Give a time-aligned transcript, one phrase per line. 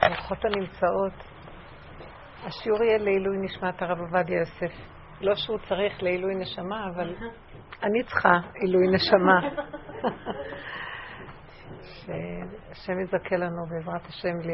[0.00, 1.12] האורחות הנמצאות.
[2.44, 4.72] השיעור יהיה לעילוי נשמת הרב עובדיה יוסף.
[5.20, 7.14] לא שהוא צריך לעילוי נשמה, אבל
[7.82, 9.40] אני צריכה עילוי נשמה.
[11.82, 14.50] שהשם יזכה לנו בעזרת השם ל...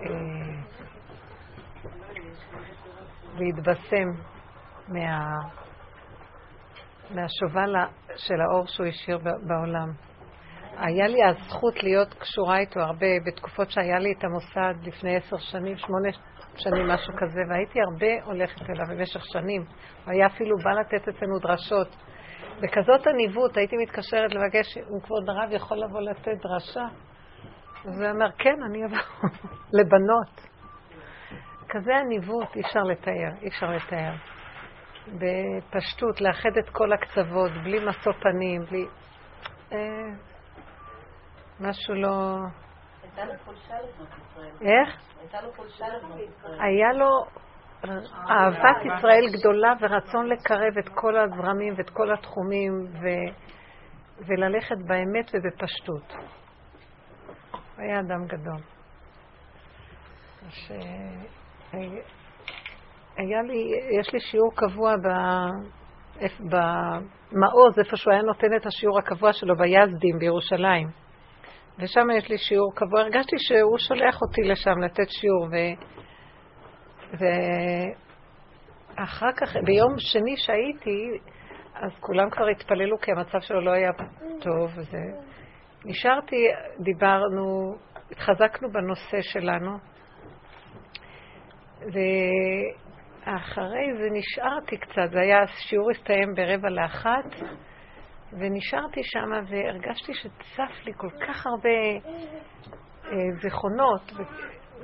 [0.00, 0.58] אה,
[3.38, 4.08] להתבשם
[4.88, 5.34] מה...
[7.10, 7.74] מהשובל
[8.16, 10.07] של האור שהוא השאיר בעולם.
[10.80, 15.76] היה לי הזכות להיות קשורה איתו הרבה בתקופות שהיה לי את המוסד לפני עשר שנים,
[15.76, 16.08] שמונה
[16.56, 19.64] שנים, משהו כזה, והייתי הרבה הולכת אליו במשך שנים.
[20.04, 21.96] הוא היה אפילו בא לתת אצלנו דרשות.
[22.60, 26.84] בכזאת עניבות הייתי מתקשרת לבקש אם כבוד הרב יכול לבוא לתת דרשה.
[27.84, 28.98] אז הוא אומר, כן, אני אבוא.
[29.78, 30.48] לבנות.
[31.68, 34.12] כזה עניבות, אי אפשר לתאר, אי אפשר לתאר.
[35.06, 38.86] בפשטות, לאחד את כל הקצוות, בלי משוא פנים, בלי...
[39.72, 40.27] אה,
[41.60, 42.36] משהו לא...
[43.02, 44.50] הייתה לו חולשה לבנות ישראל.
[44.60, 45.00] איך?
[45.20, 46.60] הייתה לו חולשה לבנות ישראל.
[46.60, 47.24] היה לו
[48.30, 52.72] אהבת ישראל גדולה ורצון לקרב את כל הזרמים ואת כל התחומים.
[54.26, 56.14] וללכת באמת ובפשטות.
[57.76, 58.60] היה אדם גדול.
[60.48, 60.72] ש...
[63.16, 63.70] היה לי,
[64.00, 65.08] יש לי שיעור קבוע ב...
[66.40, 70.88] במעוז, איפה שהוא היה נותן את השיעור הקבוע שלו ביזדים בירושלים.
[71.78, 73.00] ושם יש לי שיעור קבוע.
[73.00, 75.56] הרגשתי שהוא שולח אותי לשם לתת שיעור, ו...
[78.96, 81.10] ואחר כך, ביום שני שהייתי,
[81.74, 83.90] אז כולם כבר התפללו כי המצב שלו לא היה
[84.40, 84.70] טוב.
[84.76, 84.98] וזה...
[85.84, 86.46] נשארתי,
[86.80, 87.76] דיברנו,
[88.10, 89.78] התחזקנו בנושא שלנו,
[91.80, 97.34] ואחרי זה נשארתי קצת, זה היה, השיעור הסתיים ברבע לאחת,
[98.32, 103.12] ונשארתי שם והרגשתי שצף לי כל כך הרבה אה,
[103.42, 104.12] זיכרונות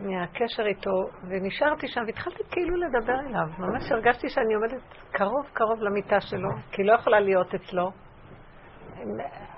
[0.00, 0.90] מהקשר איתו,
[1.28, 3.46] ונשארתי שם והתחלתי כאילו לדבר אליו.
[3.58, 7.90] ממש הרגשתי שאני עומדת קרוב קרוב למיטה שלו, כי לא יכולה להיות אצלו.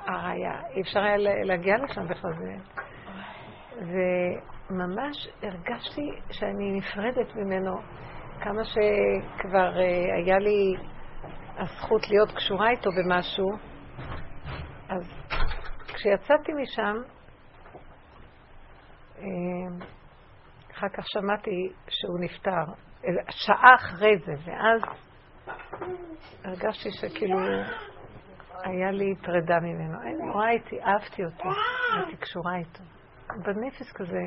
[0.07, 2.33] הראיה, אי אפשר היה להגיע לשם בכלל.
[3.77, 7.77] וממש הרגשתי שאני נפרדת ממנו,
[8.41, 10.75] כמה שכבר אה, היה לי
[11.59, 13.76] הזכות להיות קשורה איתו במשהו.
[14.89, 15.03] אז
[15.87, 16.97] כשיצאתי משם,
[19.19, 19.87] אה,
[20.73, 22.65] אחר כך שמעתי שהוא נפטר,
[23.31, 24.81] שעה אחרי זה, ואז
[26.45, 27.39] הרגשתי שכאילו
[28.65, 30.01] היה לי פרידה ממנו.
[30.03, 31.49] אני רואה איתי, אהבתי אותו,
[31.97, 32.83] הייתי קשורה איתו.
[33.45, 34.23] בנפש כזה,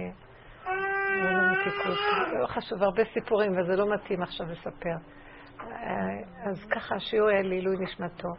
[0.63, 2.39] זה לא.
[2.39, 4.95] לא חשוב, הרבה סיפורים, וזה לא מתאים עכשיו לספר.
[6.49, 8.29] אז ככה השיעור היה לעילוי נשמתו.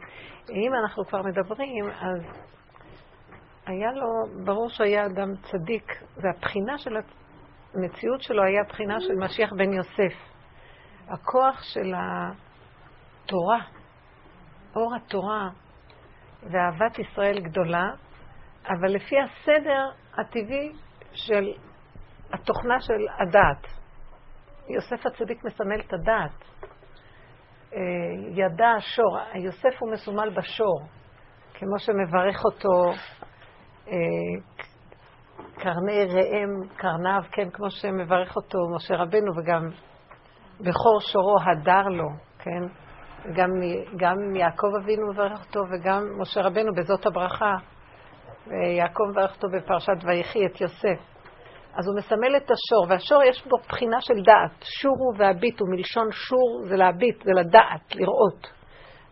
[0.50, 2.22] אם אנחנו כבר מדברים, אז
[3.66, 4.06] היה לו,
[4.44, 6.96] ברור שהיה אדם צדיק, והבחינה של
[7.74, 10.30] המציאות שלו היה בחינה של משיח בן יוסף.
[11.08, 13.60] הכוח של התורה,
[14.76, 15.48] אור התורה
[16.42, 17.90] ואהבת ישראל גדולה,
[18.68, 20.72] אבל לפי הסדר הטבעי
[21.12, 21.52] של
[22.32, 23.66] התוכנה של הדעת.
[24.68, 26.44] יוסף הצדיק מסמל את הדעת.
[27.74, 27.80] אה,
[28.30, 30.80] ידע השור, יוסף הוא מסומל בשור,
[31.54, 32.92] כמו שמברך אותו
[33.88, 33.94] אה,
[35.54, 39.68] קרני ראם, קרניו, כן, כמו שמברך אותו משה רבנו, וגם
[40.60, 42.08] בכור שורו הדר לו,
[42.38, 42.62] כן?
[43.34, 43.50] גם,
[43.96, 47.56] גם יעקב אבינו מברך אותו וגם משה רבנו בזאת הברכה.
[48.76, 51.19] יעקב מברך אותו בפרשת ויחי את יוסף.
[51.74, 54.62] אז הוא מסמל את השור, והשור יש בו בחינה של דעת.
[54.62, 58.46] שורו והביטו, מלשון שור זה להביט, זה לדעת, לראות.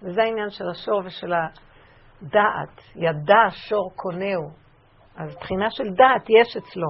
[0.02, 2.80] וזה העניין של השור ושל הדעת.
[2.96, 4.50] ידע שור קונהו.
[5.16, 6.88] אז בחינה של דעת יש אצלו.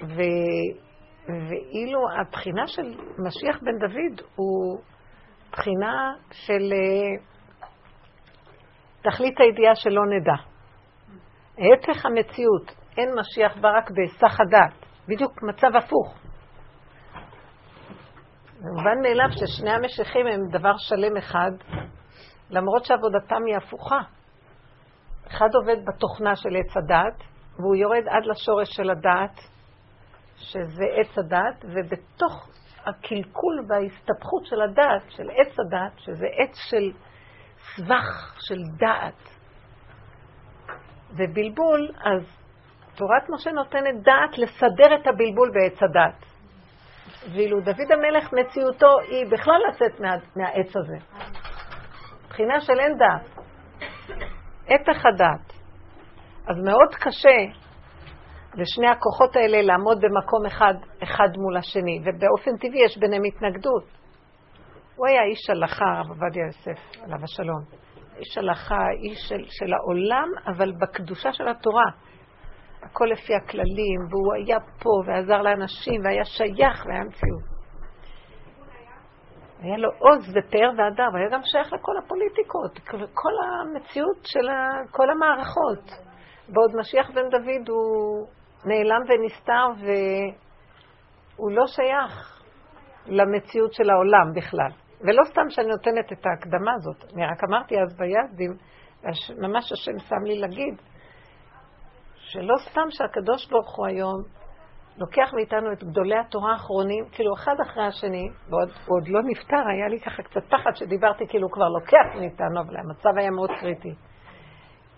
[0.00, 0.20] ו...
[1.28, 4.78] ואילו הבחינה של משיח בן דוד הוא
[5.52, 7.24] בחינה של אה,
[9.02, 10.36] תכלית הידיעה שלא נדע.
[11.58, 16.14] ההפך המציאות, אין משיח בא רק בהיסח הדעת, בדיוק מצב הפוך.
[18.60, 21.50] מובן מאליו ששני המשיחים הם דבר שלם אחד,
[22.50, 24.00] למרות שעבודתם היא הפוכה.
[25.26, 27.22] אחד עובד בתוכנה של עץ הדעת,
[27.58, 29.40] והוא יורד עד לשורש של הדעת,
[30.36, 32.48] שזה עץ הדעת, ובתוך
[32.86, 36.92] הקלקול וההסתבכות של הדעת, של עץ הדעת, שזה עץ של
[37.76, 39.28] סבך, של דעת,
[41.10, 42.43] ובלבול, אז
[42.94, 46.24] תורת משה נותנת דעת לסדר את הבלבול בעץ הדעת.
[47.32, 50.96] ואילו דוד המלך, מציאותו היא בכלל לצאת מה, מהעץ הזה.
[52.24, 53.44] מבחינה של אין דעת.
[54.66, 55.52] הפך הדעת.
[56.46, 57.60] אז מאוד קשה
[58.54, 63.84] לשני הכוחות האלה לעמוד במקום אחד, אחד מול השני, ובאופן טבעי יש ביניהם התנגדות.
[64.96, 67.60] הוא היה איש הלכה, הרב עובדיה יוסף, עליו השלום.
[68.16, 71.86] איש הלכה, איש של, של העולם, אבל בקדושה של התורה.
[72.84, 77.54] הכל לפי הכללים, והוא היה פה ועזר לאנשים, והיה שייך, והיה מציאות.
[79.62, 82.78] היה לו עוז ופאר והדר, והיה גם שייך לכל הפוליטיקות,
[83.14, 84.48] כל המציאות של
[84.90, 85.90] כל המערכות.
[86.48, 88.26] בעוד משיח בן דוד הוא
[88.64, 89.66] נעלם ונסתר
[91.36, 92.40] והוא לא שייך
[93.06, 94.70] למציאות של העולם בכלל.
[95.00, 98.56] ולא סתם שאני נותנת את ההקדמה הזאת, אני רק אמרתי אז ביזדים,
[99.38, 100.74] ממש השם שם לי להגיד,
[102.26, 104.22] שלא סתם שהקדוש ברוך הוא היום
[104.98, 109.88] לוקח מאיתנו את גדולי התורה האחרונים, כאילו אחד אחרי השני, ועוד עוד לא נפטר, היה
[109.88, 113.94] לי ככה קצת פחד שדיברתי כאילו הוא כבר לוקח מאיתנו, אבל המצב היה מאוד קריטי.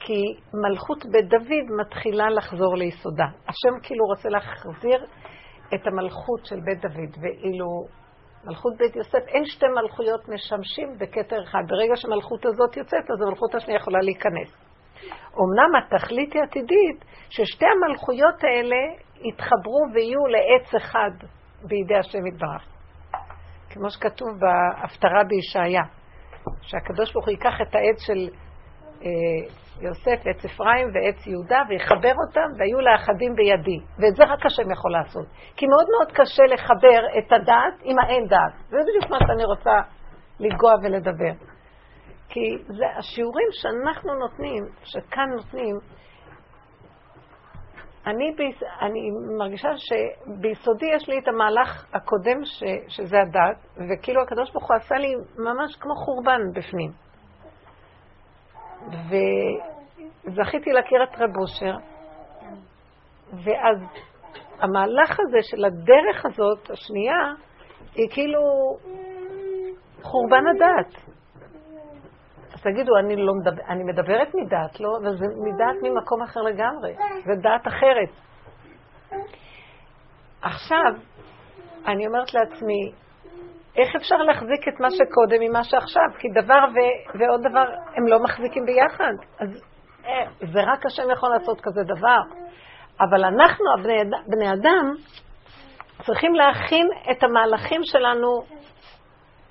[0.00, 0.22] כי
[0.54, 3.24] מלכות בית דוד מתחילה לחזור ליסודה.
[3.48, 5.06] השם כאילו רוצה להחזיר
[5.74, 7.66] את המלכות של בית דוד, ואילו
[8.44, 11.62] מלכות בית יוסף, אין שתי מלכויות משמשים בכתר אחד.
[11.68, 14.65] ברגע שהמלכות הזאת יוצאת, אז המלכות השנייה יכולה להיכנס.
[15.38, 18.76] אמנם התכלית היא עתידית, ששתי המלכויות האלה
[19.20, 21.10] יתחברו ויהיו לעץ אחד
[21.62, 22.64] בידי השם יתברך.
[23.70, 25.82] כמו שכתוב בהפטרה בישעיה,
[26.62, 28.28] שהקדוש ברוך הוא ייקח את העץ של
[29.02, 33.78] אה, יוסף, עץ אפרים ועץ יהודה, ויחבר אותם, והיו לאחדים בידי.
[33.98, 35.26] ואת זה רק השם יכול לעשות.
[35.56, 38.54] כי מאוד מאוד קשה לחבר את הדעת עם האין דעת.
[38.68, 39.76] זה בדיוק מה שאני רוצה
[40.40, 41.55] לנגוע ולדבר.
[42.28, 45.76] כי זה השיעורים שאנחנו נותנים, שכאן נותנים,
[48.06, 54.50] אני, ביס, אני מרגישה שביסודי יש לי את המהלך הקודם, ש, שזה הדת, וכאילו הקדוש
[54.50, 56.90] ברוך הוא עשה לי ממש כמו חורבן בפנים.
[60.26, 61.76] וזכיתי להכיר את רב אושר,
[63.32, 63.78] ואז
[64.60, 67.32] המהלך הזה של הדרך הזאת, השנייה,
[67.94, 68.40] היא כאילו
[70.02, 71.05] חורבן הדת.
[72.54, 74.88] אז תגידו, אני, לא מדבר, אני מדברת מדעת, לא?
[75.02, 76.94] אבל זה מדעת ממקום אחר לגמרי,
[77.24, 78.10] זה דעת אחרת.
[80.42, 80.92] עכשיו,
[81.86, 82.92] אני אומרת לעצמי,
[83.76, 86.08] איך אפשר להחזיק את מה שקודם עם מה שעכשיו?
[86.18, 87.64] כי דבר ו- ועוד דבר,
[87.96, 89.12] הם לא מחזיקים ביחד.
[89.40, 89.48] אז
[90.04, 92.20] אה, זה רק השם יכול לעשות כזה דבר.
[93.00, 94.94] אבל אנחנו, הבני בני אדם,
[96.06, 98.28] צריכים להכין את המהלכים שלנו,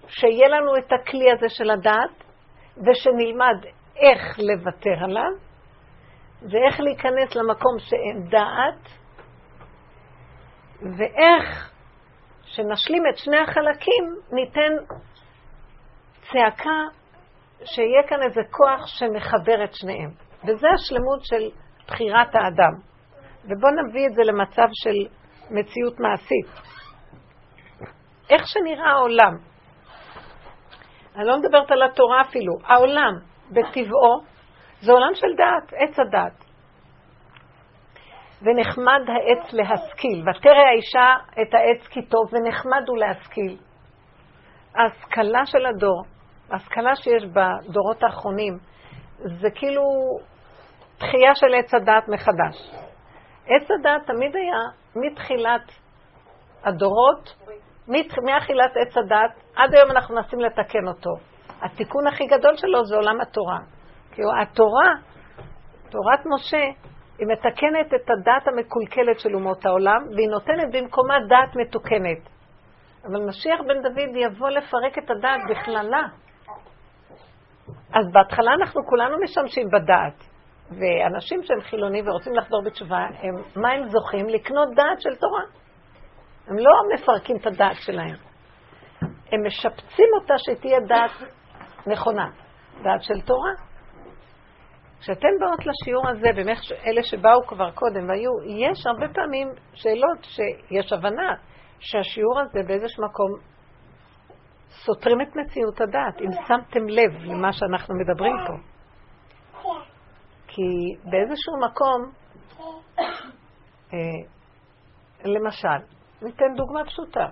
[0.08, 2.25] שיהיה לנו את הכלי הזה של הדעת,
[2.78, 5.32] ושנלמד איך לוותר עליו,
[6.42, 8.90] ואיך להיכנס למקום שאין דעת,
[10.82, 11.72] ואיך
[12.44, 14.74] שנשלים את שני החלקים, ניתן
[16.22, 16.80] צעקה
[17.66, 20.10] שיהיה כאן איזה כוח שמחבר את שניהם.
[20.44, 21.50] וזה השלמות של
[21.88, 22.74] בחירת האדם.
[23.44, 25.16] ובואו נביא את זה למצב של
[25.52, 26.48] מציאות מעשית.
[28.30, 29.38] איך שנראה העולם,
[31.16, 33.14] אני לא מדברת על התורה אפילו, העולם
[33.52, 34.22] בטבעו
[34.82, 36.46] זה עולם של דעת, עץ הדעת.
[38.42, 43.58] ונחמד העץ להשכיל, ותרא האישה את העץ כי טוב, ונחמד הוא להשכיל.
[44.76, 46.04] ההשכלה של הדור,
[46.52, 48.58] ההשכלה שיש בדורות האחרונים,
[49.18, 49.84] זה כאילו
[50.98, 52.72] תחייה של עץ הדעת מחדש.
[53.48, 54.60] עץ הדעת תמיד היה
[54.96, 55.72] מתחילת
[56.64, 57.36] הדורות
[57.88, 61.12] מאכילת עץ הדת, עד היום אנחנו מנסים לתקן אותו.
[61.62, 63.60] התיקון הכי גדול שלו זה עולם התורה.
[64.12, 64.94] כי התורה,
[65.90, 66.64] תורת משה,
[67.20, 72.30] היא מתקנת את הדת המקולקלת של אומות העולם, והיא נותנת במקומה דת מתוקנת.
[73.06, 76.04] אבל משיח בן דוד יבוא לפרק את הדת בכללה.
[77.94, 80.36] אז בהתחלה אנחנו כולנו משמשים בדעת.
[80.70, 84.30] ואנשים שהם חילונים ורוצים לחזור בתשובה, הם, מה הם זוכים?
[84.30, 85.42] לקנות דעת של תורה.
[86.48, 88.16] הם לא מפרקים את הדעת שלהם.
[89.32, 91.30] הם משפצים אותה שתהיה דעת
[91.88, 92.30] נכונה,
[92.84, 93.52] דעת של תורה.
[95.00, 98.32] כשאתן באות לשיעור הזה, באמת אלה שבאו כבר קודם והיו,
[98.70, 101.34] יש הרבה פעמים שאלות שיש הבנה
[101.80, 103.32] שהשיעור הזה באיזשהו מקום
[104.70, 108.54] סותרים את מציאות הדעת, אם שמתם לב למה שאנחנו מדברים פה.
[110.48, 110.62] כי
[111.04, 112.12] באיזשהו מקום,
[113.94, 113.98] אה,
[115.26, 115.86] למשל,
[116.26, 117.28] ניתן דוגמה פשוטה.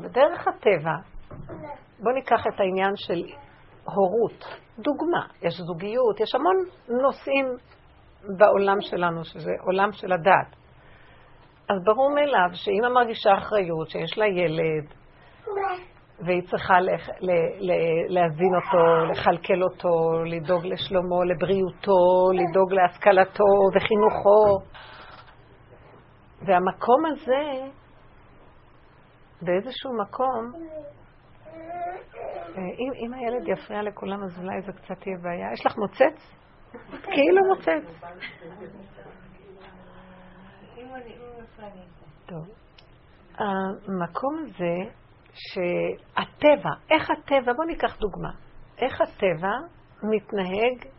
[0.00, 0.94] בדרך הטבע,
[2.00, 3.22] בואו ניקח את העניין של
[3.84, 4.44] הורות.
[4.78, 6.56] דוגמה, יש זוגיות, יש המון
[7.02, 7.46] נושאים
[8.38, 10.56] בעולם שלנו, שזה עולם של הדת.
[11.68, 14.94] אז ברור מאליו שאמא מרגישה אחריות, שיש לה ילד,
[16.24, 17.72] והיא צריכה לח, ל, ל,
[18.08, 24.58] להזין אותו, לכלכל אותו, לדאוג לשלומו, לבריאותו, לדאוג להשכלתו וחינוכו.
[26.46, 27.70] והמקום הזה,
[29.42, 30.52] באיזשהו מקום,
[32.56, 35.52] אה, אם, אם הילד יפריע לכולם, אז אולי זה קצת תהיה בעיה.
[35.52, 36.34] יש לך מוצץ?
[37.02, 38.04] כאילו מוצץ.
[43.38, 44.90] המקום הזה
[45.34, 48.30] שהטבע, איך הטבע, בואו ניקח דוגמה,
[48.78, 49.52] איך הטבע
[50.02, 50.92] מתנהג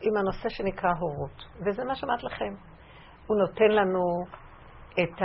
[0.00, 1.44] עם הנושא שנקרא הורות.
[1.66, 2.54] וזה מה שאמרת לכם.
[3.26, 4.24] הוא נותן לנו
[5.02, 5.22] את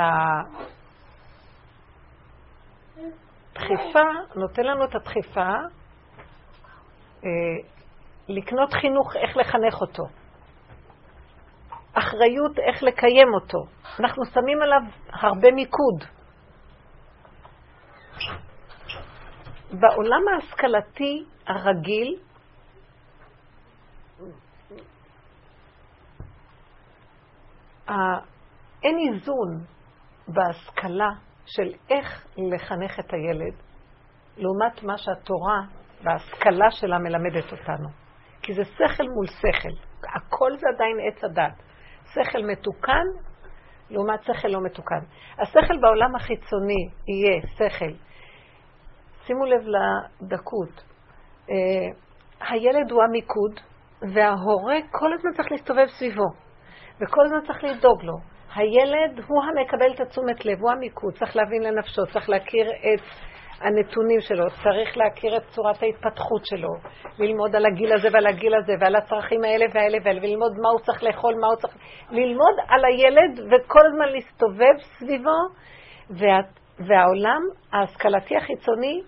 [3.51, 4.00] הדחיפה,
[4.36, 5.50] נותן לנו את הדחיפה
[7.24, 7.29] אה,
[8.27, 10.03] לקנות חינוך איך לחנך אותו.
[11.93, 13.60] אחריות איך לקיים אותו.
[14.00, 14.81] אנחנו שמים עליו
[15.13, 16.03] הרבה מיקוד.
[19.72, 22.15] בעולם ההשכלתי הרגיל,
[28.84, 29.65] אין איזון
[30.27, 31.10] בהשכלה
[31.55, 33.53] של איך לחנך את הילד,
[34.38, 35.62] לעומת מה שהתורה
[36.03, 37.89] בהשכלה שלה מלמדת אותנו.
[38.41, 39.75] כי זה שכל מול שכל.
[40.15, 41.63] הכל זה עדיין עץ הדת.
[42.13, 43.05] שכל מתוקן
[43.89, 45.00] לעומת שכל לא מתוקן.
[45.39, 47.93] השכל בעולם החיצוני יהיה שכל.
[49.25, 50.84] שימו לב לדקות.
[51.48, 51.51] Uh,
[52.39, 53.60] הילד הוא המיקוד,
[54.01, 56.27] וההורה כל הזמן צריך להסתובב סביבו,
[57.01, 58.31] וכל הזמן צריך לדאוג לו.
[58.55, 63.01] הילד הוא המקבל את התשומת לב, הוא המיקוד, צריך להבין לנפשו, צריך להכיר את
[63.62, 66.70] הנתונים שלו, צריך להכיר את צורת ההתפתחות שלו,
[67.20, 70.79] ללמוד על הגיל הזה ועל הגיל הזה ועל הצרכים האלה והאלה והאלה, וללמוד מה הוא
[70.79, 71.74] צריך לאכול, מה הוא צריך...
[72.12, 75.39] ללמוד על הילד וכל הזמן להסתובב סביבו,
[76.10, 76.39] וה...
[76.88, 77.41] והעולם
[77.74, 79.01] ההשכלתי החיצוני,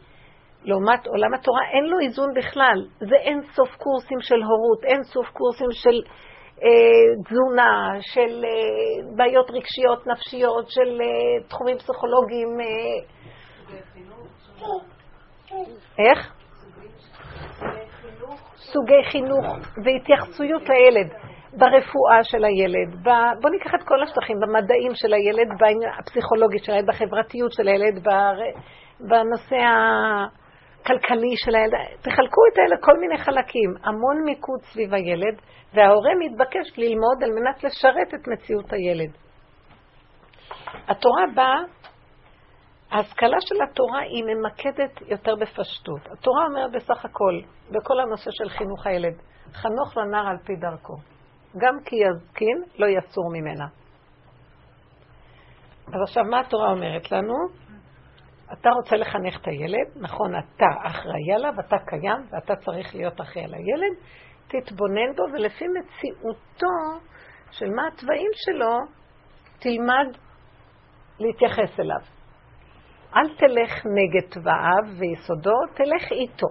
[0.63, 2.85] לעומת עולם התורה, אין לו איזון בכלל.
[2.99, 6.01] זה אין סוף קורסים של הורות, אין סוף קורסים של
[7.25, 12.49] תזונה, של אה, בעיות רגשיות, נפשיות, של אה, תחומים פסיכולוגיים.
[12.61, 12.99] אה,
[15.99, 16.33] איך?
[18.55, 19.45] סוגי חינוך
[19.85, 21.11] והתייחסויות לילד,
[21.57, 23.09] ברפואה של הילד, ב...
[23.41, 25.47] בוא ניקח את כל השטחים, במדעים של הילד,
[25.99, 28.35] בפסיכולוגיה של הילד, בחברתיות של הילד, בר...
[28.99, 29.55] בנושא
[30.83, 35.41] הכלכלי של הילד, תחלקו את האלה כל מיני חלקים, המון מיקוד סביב הילד,
[35.73, 39.11] וההורה מתבקש ללמוד על מנת לשרת את מציאות הילד.
[40.87, 41.61] התורה באה
[42.91, 46.11] ההשכלה של התורה היא ממקדת יותר בפשטות.
[46.11, 47.39] התורה אומרת בסך הכל,
[47.71, 49.13] בכל הנושא של חינוך הילד,
[49.53, 50.93] חנוך לנער על פי דרכו.
[51.57, 53.65] גם כי יזקין, לא יסור ממנה.
[55.87, 57.33] אז עכשיו, מה התורה אומרת לנו?
[58.51, 63.45] אתה רוצה לחנך את הילד, נכון, אתה אחראי עליו, אתה קיים, ואתה צריך להיות אחראי
[63.45, 63.97] על הילד,
[64.47, 67.05] תתבונן בו, ולפי מציאותו
[67.51, 68.77] של מה התוואים שלו,
[69.59, 70.17] תלמד
[71.19, 72.01] להתייחס אליו.
[73.15, 76.47] אל תלך נגד תוואיו ויסודו, תלך איתו.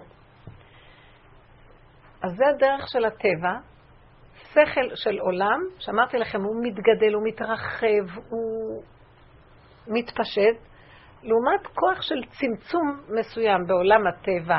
[2.22, 3.72] אז זה הדרך של הטבע.
[4.52, 8.82] שכל של עולם, שאמרתי לכם, הוא מתגדל, הוא מתרחב, הוא
[9.86, 10.71] מתפשט,
[11.22, 14.58] לעומת כוח של צמצום מסוים בעולם הטבע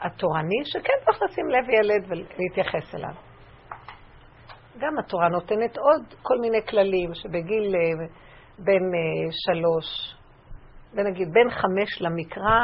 [0.00, 3.14] התורני, שכן צריך לשים לב ילד ולהתייחס אליו.
[4.78, 8.06] גם התורה נותנת עוד כל מיני כללים שבגיל אה,
[8.58, 10.16] בין אה, שלוש
[10.94, 12.60] ונגיד בין חמש למקרא,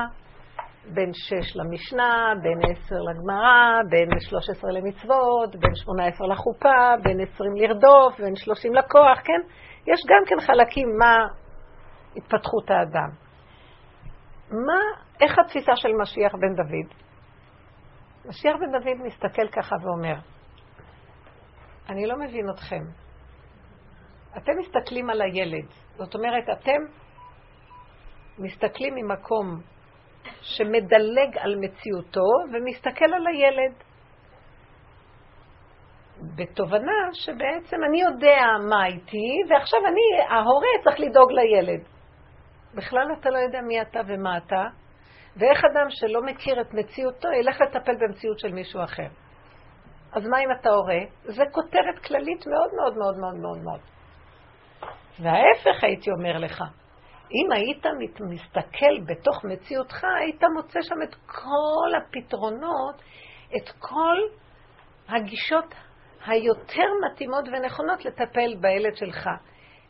[0.94, 7.20] בין שש למשנה, בין עשר לגמרא, בין שלוש עשרה למצוות, בין שמונה עשרה לחופה, בין
[7.20, 9.40] עשרים לרדוף, בין שלושים לכוח, כן?
[9.86, 11.16] יש גם כן חלקים מה
[12.16, 13.10] התפתחות האדם.
[14.50, 14.80] מה,
[15.20, 16.94] איך התפיסה של משיח בן דוד?
[18.24, 20.14] משיח בן דוד מסתכל ככה ואומר,
[21.88, 22.82] אני לא מבין אתכם.
[24.36, 25.66] אתם מסתכלים על הילד.
[25.96, 26.80] זאת אומרת, אתם
[28.38, 29.60] מסתכלים ממקום
[30.42, 33.72] שמדלג על מציאותו ומסתכל על הילד.
[36.36, 41.97] בתובנה שבעצם אני יודע מה איתי, ועכשיו אני, ההורה, צריך לדאוג לילד.
[42.74, 44.64] בכלל אתה לא יודע מי אתה ומה אתה,
[45.36, 49.08] ואיך אדם שלא מכיר את מציאותו ילך לטפל במציאות של מישהו אחר.
[50.12, 51.00] אז מה אם אתה הורה?
[51.24, 53.80] זה כותרת כללית מאוד מאוד מאוד מאוד מאוד מאוד.
[55.22, 56.62] וההפך הייתי אומר לך,
[57.30, 57.86] אם היית
[58.20, 63.02] מסתכל בתוך מציאותך, היית מוצא שם את כל הפתרונות,
[63.56, 64.16] את כל
[65.08, 65.74] הגישות
[66.26, 69.28] היותר מתאימות ונכונות לטפל בילד שלך.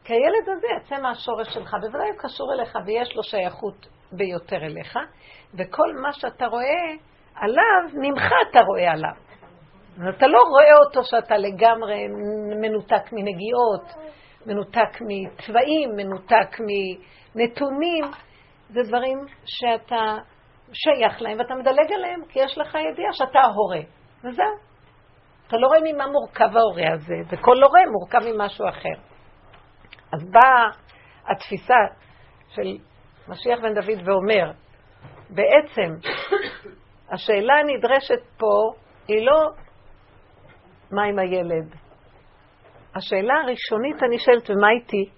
[0.08, 4.98] כי הילד הזה יצא מהשורש שלך, בוודאי הוא קשור אליך ויש לו שייכות ביותר אליך,
[5.54, 6.86] וכל מה שאתה רואה
[7.34, 9.14] עליו, ממך אתה רואה עליו.
[10.16, 12.06] אתה לא רואה אותו שאתה לגמרי
[12.60, 14.14] מנותק מנגיעות,
[14.46, 18.04] מנותק מצבעים, מנותק מנתונים.
[18.68, 20.16] זה דברים שאתה
[20.72, 23.80] שייך להם ואתה מדלג עליהם, כי יש לך ידיעה שאתה ההורה.
[24.18, 24.56] וזהו.
[25.48, 29.07] אתה לא רואה ממה מורכב ההורה הזה, וכל הורה מורכב ממשהו אחר.
[30.12, 30.70] אז באה
[31.26, 31.74] התפיסה
[32.48, 32.78] של
[33.28, 34.52] משיח בן דוד ואומר,
[35.30, 36.08] בעצם
[37.12, 38.72] השאלה הנדרשת פה
[39.08, 39.50] היא לא
[40.90, 41.74] מה עם הילד.
[42.94, 45.10] השאלה הראשונית הנשאלת, ומה איתי?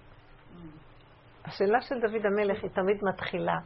[1.45, 3.57] השאלה של דוד המלך היא תמיד מתחילה.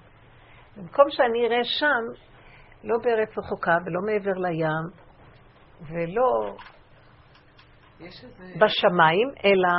[0.78, 2.26] במקום שאני אראה שם,
[2.84, 5.06] לא בארץ רחוקה ולא מעבר לים,
[5.82, 6.56] ולא
[8.40, 9.70] בשמיים, אלא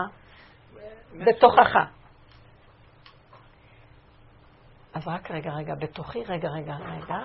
[1.26, 1.76] בתוכך.
[4.94, 7.18] אז רק רגע, רגע, בתוכי, רגע, רגע, רגע.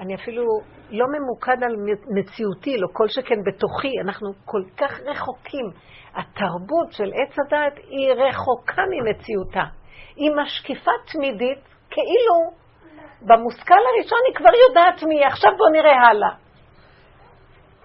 [0.00, 0.44] אני אפילו
[0.90, 1.76] לא ממוקד על
[2.16, 5.66] מציאותי, לא כל שכן בתוכי, אנחנו כל כך רחוקים.
[6.14, 9.64] התרבות של עץ הדת היא רחוקה ממציאותה.
[10.16, 11.58] היא משקיפה תמידית,
[11.90, 12.62] כאילו
[13.22, 16.34] במושכל הראשון היא כבר יודעת מי, עכשיו בואו נראה הלאה.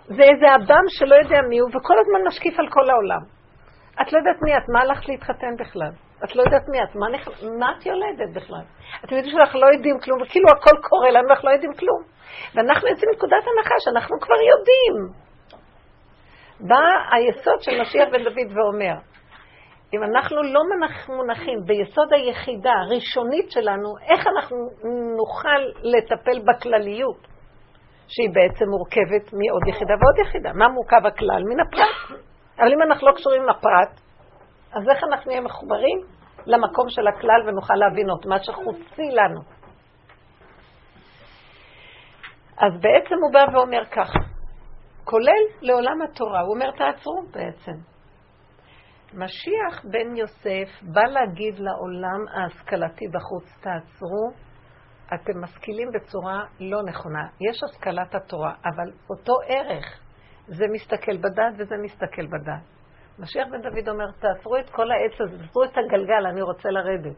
[0.06, 3.37] זה איזה אדם שלא יודע מי הוא, וכל הזמן משקיף על כל העולם.
[4.02, 5.92] את לא יודעת מי את, מה הלכת להתחתן בכלל?
[6.24, 7.28] את לא יודעת מי את, מה, נכ...
[7.60, 8.66] מה את יולדת בכלל?
[9.06, 12.02] אתם יודעים שאנחנו לא יודעים כלום, וכאילו הכל קורה לנו ואנחנו לא יודעים כלום.
[12.56, 14.96] ואנחנו יוצאים מנקודת הנחה שאנחנו כבר יודעים.
[16.60, 18.96] בא היסוד של משיח בן דוד ואומר,
[19.94, 20.62] אם אנחנו לא
[21.10, 24.58] מונחים ביסוד היחידה הראשונית שלנו, איך אנחנו
[25.18, 27.28] נוכל לטפל בכלליות,
[28.08, 30.54] שהיא בעצם מורכבת מעוד יחידה ועוד יחידה?
[30.54, 31.44] מה מורכב הכלל?
[31.44, 32.20] מן הפרט.
[32.60, 34.02] אבל אם אנחנו לא קשורים לפרט,
[34.72, 36.00] אז איך אנחנו נהיה מחוברים
[36.46, 39.42] למקום של הכלל ונוכל להבין את מה שחוצי לנו?
[42.58, 44.20] אז בעצם הוא בא ואומר ככה,
[45.04, 47.72] כולל לעולם התורה, הוא אומר תעצרו בעצם.
[49.14, 54.32] משיח בן יוסף בא להגיד לעולם ההשכלתי בחוץ, תעצרו,
[55.14, 57.28] אתם משכילים בצורה לא נכונה.
[57.50, 60.07] יש השכלת התורה, אבל אותו ערך,
[60.48, 62.64] זה מסתכל בדת וזה מסתכל בדת.
[63.20, 67.18] משיח בן דוד אומר, תעצרו את כל העץ הזה, תעצרו את הגלגל, אני רוצה לרדת.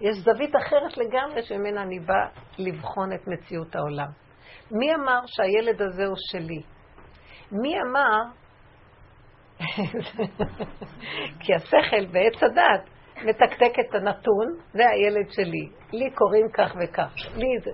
[0.00, 2.26] יש זווית אחרת לגמרי שממנה אני בא
[2.58, 4.08] לבחון את מציאות העולם.
[4.70, 6.62] מי אמר שהילד הזה הוא שלי?
[7.52, 8.22] מי אמר
[11.40, 12.90] כי השכל בעץ הדת
[13.24, 15.68] מתקתק את הנתון, זה הילד שלי.
[15.92, 17.14] לי קוראים כך וכך.
[17.36, 17.70] לי זה.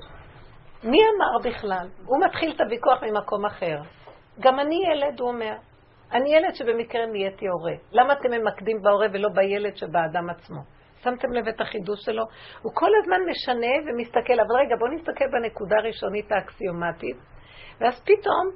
[0.85, 1.89] מי אמר בכלל?
[2.05, 3.83] הוא מתחיל את הוויכוח ממקום אחר.
[4.41, 5.55] גם אני ילד, הוא אומר.
[6.13, 7.75] אני ילד שבמקרה נהייתי הורה.
[7.93, 10.61] למה אתם ממקדים בהורה ולא בילד שבאדם עצמו?
[11.03, 12.23] שמתם לב את החידוש שלו?
[12.63, 17.17] הוא כל הזמן משנה ומסתכל, אבל רגע, בואו נסתכל בנקודה הראשונית האקסיומטית,
[17.81, 18.51] ואז פתאום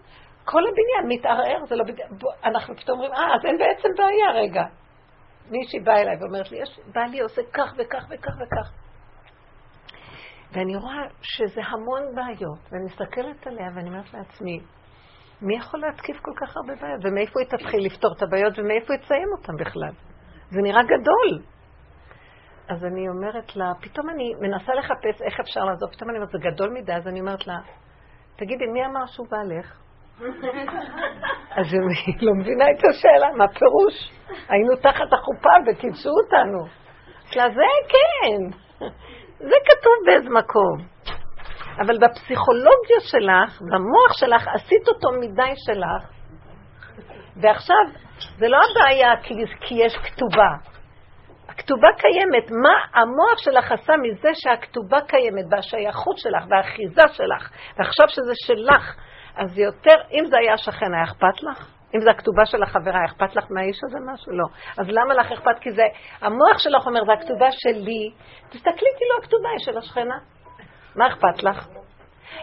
[0.45, 2.07] כל הבניין מתערער, זה לא בגלל...
[2.45, 4.63] אנחנו פתאום אומרים, אה, אז אין בעצם בעיה, רגע.
[5.51, 8.73] מישהי באה אליי ואומרת לי, יש, בעלי עושה כך וכך וכך וכך.
[10.53, 14.61] ואני רואה שזה המון בעיות, ואני מסתכלת עליה ואני אומרת לעצמי,
[15.43, 17.01] מי יכול להתקיף כל כך הרבה בעיות?
[17.05, 19.93] ומאיפה היא תתחיל לפתור את הבעיות ומאיפה היא תסיים אותן בכלל?
[20.51, 21.43] זה נראה גדול.
[22.69, 26.39] אז אני אומרת לה, פתאום אני מנסה לחפש איך אפשר לעזוב, פתאום אני אומרת, זה
[26.39, 27.55] גדול מדי, אז אני אומרת לה,
[28.37, 29.81] תגידי, מי אמר שהוא בעלך?
[31.51, 34.13] אז היא לא מבינה את השאלה, מה פירוש?
[34.49, 36.67] היינו תחת החופה וקידשו אותנו.
[37.43, 38.59] אז זה כן,
[39.39, 41.00] זה כתוב באיזה מקום.
[41.79, 46.11] אבל בפסיכולוגיה שלך, במוח שלך, עשית אותו מדי שלך,
[47.37, 47.85] ועכשיו,
[48.39, 50.51] זה לא הבעיה כי, כי יש כתובה.
[51.49, 52.51] הכתובה קיימת.
[52.51, 58.97] מה המוח שלך עשה מזה שהכתובה קיימת, והשייכות שלך, והאחיזה שלך, ועכשיו שזה שלך,
[59.37, 61.67] אז יותר, אם זה היה שכן, היה אכפת לך?
[61.95, 64.33] אם זו הכתובה של החברה, אכפת לך מהאיש הזה משהו?
[64.33, 64.45] לא.
[64.79, 65.59] אז למה לך אכפת?
[65.61, 65.83] כי זה,
[66.21, 68.11] המוח שלך אומר, זה הכתובה שלי.
[68.49, 70.19] תסתכלי כאילו הכתובה היא של השכנה.
[70.97, 71.67] מה אכפת לך?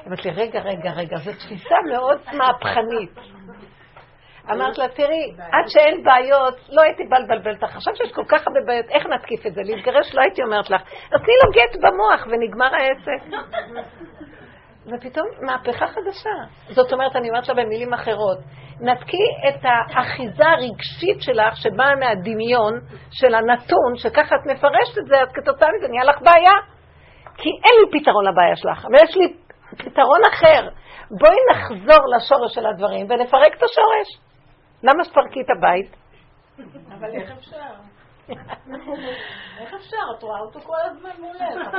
[0.07, 3.19] אמרת לי, רגע, רגע, רגע, זו תפיסה מאוד מהפכנית.
[4.51, 7.75] אמרת לה, תראי, עד שאין בעיות, לא הייתי בא לבלבל אותך.
[7.75, 9.61] עכשיו שיש כל כך הרבה בעיות, איך נתקיף את זה?
[9.63, 10.81] להתגרש לא הייתי אומרת לך.
[10.81, 13.37] אז תני לו גט במוח ונגמר העסק.
[14.85, 16.29] ופתאום מהפכה חדשה.
[16.69, 18.37] זאת אומרת, אני אומרת לה במילים אחרות,
[18.81, 22.79] נתקי את האחיזה הרגשית שלך שבאה מהדמיון
[23.11, 26.76] של הנתון, שככה את מפרשת את זה, אז כתוצאה מזה נהיה לך בעיה.
[27.37, 29.33] כי אין לי פתרון לבעיה שלך, אבל יש לי
[29.77, 30.69] פתרון אחר.
[31.11, 34.27] בואי נחזור לשורש של הדברים ונפרק את השורש.
[34.83, 35.95] למה שתפרקי את הבית?
[36.99, 37.96] אבל איך אפשר?
[39.59, 39.97] איך אפשר?
[40.17, 41.67] את רואה אותו כל הזמן מולך.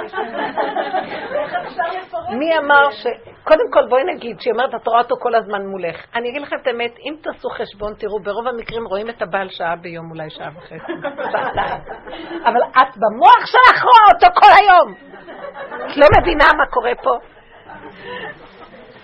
[1.38, 2.28] איך אפשר לפרק?
[2.28, 3.06] מי אמר ש...
[3.44, 5.96] קודם כל בואי נגיד, שהיא אומרת, את רואה אותו כל הזמן מולך.
[6.14, 9.76] אני אגיד לכם את האמת, אם תעשו חשבון, תראו, ברוב המקרים רואים את הבעל שעה
[9.76, 10.92] ביום, אולי שעה וחצי.
[12.48, 14.94] אבל את במוח שלך רואה אותו כל היום.
[15.86, 17.16] את לא מבינה מה קורה פה.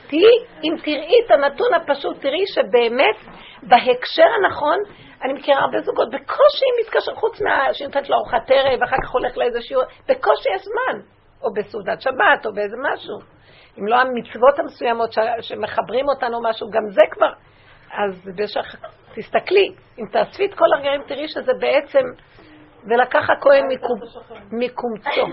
[0.07, 3.17] תהיי, אם תראי את הנתון הפשוט, תראי שבאמת
[3.63, 4.79] בהקשר הנכון,
[5.25, 8.97] אני מכירה הרבה זוגות, בקושי היא מתקשרת, חוץ מה שהיא נותנת לו ארוחת ערב, ואחר
[9.03, 11.01] כך הולך לאיזה שיעור, בקושי יש זמן,
[11.43, 13.19] או בסעודת שבת, או באיזה משהו.
[13.79, 15.19] אם לא המצוות המסוימות ש...
[15.41, 17.33] שמחברים אותנו משהו, גם זה כבר,
[17.93, 18.77] אז במשך,
[19.15, 22.05] תסתכלי, אם תאספי את כל הרגעים, תראי שזה בעצם
[22.87, 23.65] ולקח הכהן
[24.53, 25.27] מקומצו.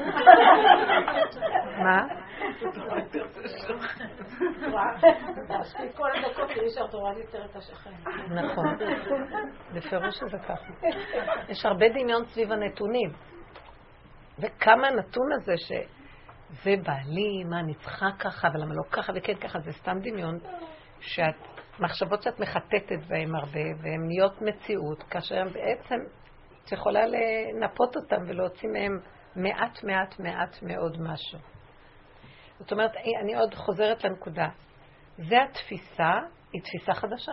[1.83, 2.01] מה?
[8.29, 8.77] נכון,
[9.73, 10.87] בפירוש שזה ככה.
[11.49, 13.09] יש הרבה דמיון סביב הנתונים.
[14.39, 15.71] וכמה הנתון הזה ש...
[16.63, 20.39] זה בעלי, מה, אני צריכה ככה, ולמה לא ככה וכן ככה, זה סתם דמיון,
[20.99, 21.35] שאת,
[21.79, 25.95] מחשבות שאת מחטטת בהן הרבה, והן נהיות מציאות, כאשר הן בעצם
[26.71, 28.99] יכולה לנפות אותם ולהוציא מהם
[29.35, 31.39] מעט מעט מעט מאוד משהו.
[32.59, 32.91] זאת אומרת,
[33.23, 34.47] אני עוד חוזרת לנקודה.
[35.17, 36.11] זה התפיסה,
[36.53, 37.31] היא תפיסה חדשה.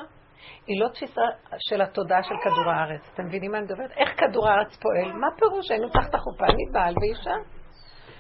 [0.67, 1.21] היא לא תפיסה
[1.59, 3.11] של התודעה של כדור הארץ.
[3.15, 3.91] אתם מבינים מה אני מדברת?
[3.91, 5.13] איך כדור הארץ פועל?
[5.13, 5.71] מה פירוש?
[5.71, 7.35] היינו תחת החופה, אני בעל ואישה.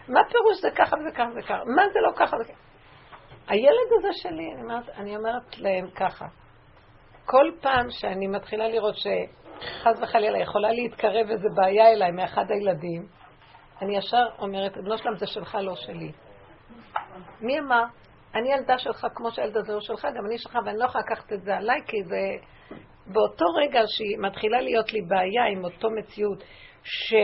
[0.09, 1.65] מה פירוש זה ככה וזה ככה וזה ככה?
[1.77, 2.53] מה זה לא ככה וזה?
[3.49, 6.27] הילד הזה שלי, אני אומרת, אני אומרת להם ככה,
[7.25, 9.07] כל פעם שאני מתחילה לראות ש...
[9.63, 13.07] חס וחלילה יכולה להתקרב איזה בעיה אליי מאחד הילדים,
[13.83, 16.13] אני ישר אומרת, בנו שלם זה שלך, לא שלי.
[17.41, 17.85] מי אמר?
[18.35, 21.33] אני ילדה שלך כמו שהילד הזה הוא שלך, גם אני שלך, ואני לא יכולה לקחת
[21.33, 22.21] את זה עליי, כי זה...
[23.07, 26.43] באותו רגע שהיא מתחילה להיות לי בעיה עם אותו מציאות,
[26.83, 27.15] ש...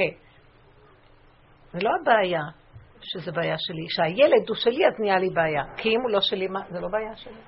[1.73, 2.43] זה לא הבעיה
[3.01, 6.49] שזה בעיה שלי, שהילד הוא שלי אז נהיה לי בעיה, כי אם הוא לא שלי,
[6.49, 6.61] מה?
[6.71, 7.41] זה לא בעיה שלי.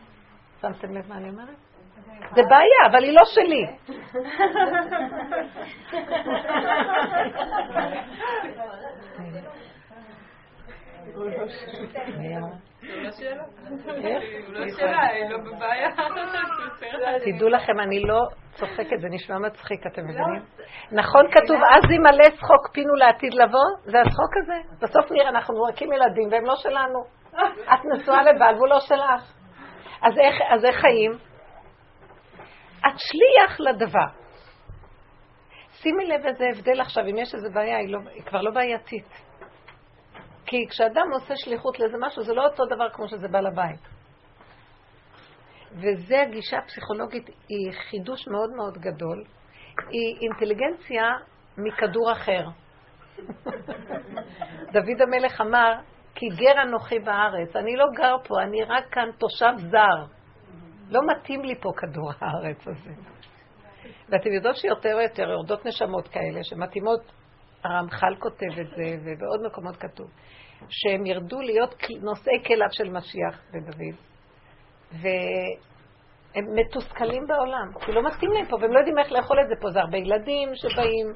[0.61, 1.65] שמתם לב מה אני אומרת?
[2.35, 3.66] זה בעיה, אבל היא לא שלי.
[11.14, 11.31] לא
[17.02, 17.18] לא.
[17.24, 18.20] תדעו לכם, אני לא
[18.55, 20.42] צוחקת, זה נשמע מצחיק, אתם מבינים?
[20.92, 23.64] נכון כתוב, אז ימלא צחוק פינו לעתיד לבוא?
[23.85, 24.55] זה הצחוק הזה.
[24.83, 27.05] בסוף נראה, אנחנו מורקים ילדים והם לא שלנו.
[27.74, 29.33] את נשואה לבעל והוא לא שלך.
[30.02, 31.12] אז איך חיים?
[32.96, 34.26] שליח לדבר.
[35.72, 39.09] שימי לב איזה הבדל עכשיו, אם יש איזו בעיה, היא, לא, היא כבר לא בעייתית.
[40.46, 43.80] כי כשאדם עושה שליחות לאיזה משהו, זה לא אותו דבר כמו שזה בעל הבית.
[45.72, 49.24] וזה הגישה הפסיכולוגית, היא חידוש מאוד מאוד גדול.
[49.90, 51.04] היא אינטליגנציה
[51.59, 52.44] מכדור אחר.
[54.72, 55.72] דוד המלך אמר,
[56.14, 60.16] כי גר אנוכי בארץ, אני לא גר פה, אני רק כאן תושב זר.
[60.90, 62.90] לא מתאים לי פה כדור הארץ הזה.
[64.09, 67.12] ואתם יודעות שיותר ויותר יורדות נשמות כאלה שמתאימות,
[67.64, 70.07] הרמח"ל כותב את זה, ובעוד מקומות כתוב,
[70.68, 73.96] שהם ירדו להיות נושאי כליו של משיח בדוד,
[74.92, 79.55] והם מתוסכלים בעולם, כי לא מתאים להם פה, והם לא יודעים איך לאכול את זה
[79.61, 81.07] פה, זה הרבה ילדים שבאים,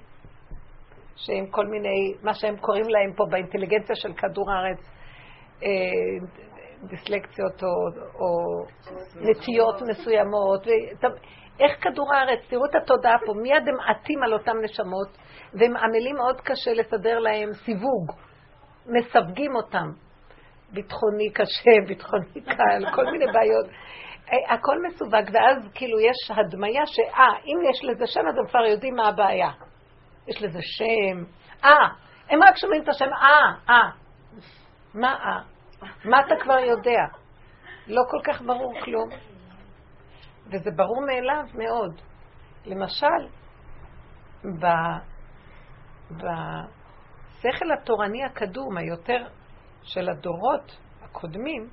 [1.16, 4.78] שהם כל מיני, מה שהם קוראים להם פה באינטליגנציה של כדור הארץ,
[5.62, 5.68] אה,
[6.88, 7.68] דיסלקציות או,
[8.14, 8.64] או
[9.16, 10.66] נטיות מסוימות.
[10.66, 10.70] ו...
[11.60, 15.08] איך כדור הארץ, תראו את התודעה פה, מיד הם עטים על אותם נשמות,
[15.54, 18.12] והם עמלים מאוד קשה לסדר להם סיווג,
[18.86, 19.90] מסווגים אותם.
[20.72, 23.66] ביטחוני קשה, ביטחוני קל, כל מיני בעיות.
[24.32, 28.64] אה, הכל מסווג, ואז כאילו יש הדמיה שאה, אם יש לזה שם, אז הם כבר
[28.64, 29.50] יודעים מה הבעיה.
[30.28, 31.24] יש לזה שם.
[31.64, 31.88] אה,
[32.30, 33.90] הם רק שומעים את השם, אה, אה.
[34.94, 35.59] מה אה?
[36.04, 37.02] מה אתה כבר יודע?
[37.86, 39.08] לא כל כך ברור כלום.
[40.46, 42.00] וזה ברור מאליו מאוד.
[42.66, 43.28] למשל.
[46.10, 49.26] בשכל התורני הקדום, היותר
[49.82, 51.68] של הדורות הקודמים,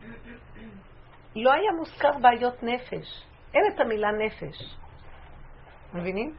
[1.35, 3.25] לא היה מוזכר בעיות נפש.
[3.53, 4.77] אין את המילה נפש.
[5.93, 6.35] מבינים?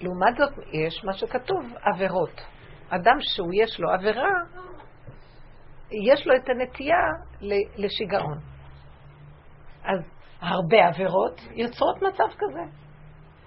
[0.00, 2.40] לעומת זאת, יש מה שכתוב, עבירות.
[2.88, 4.30] אדם שהוא יש לו עבירה,
[5.90, 7.02] יש לו את הנטייה
[7.76, 8.38] לשיגעון.
[9.84, 10.00] אז
[10.40, 12.62] הרבה עבירות יוצרות מצב כזה.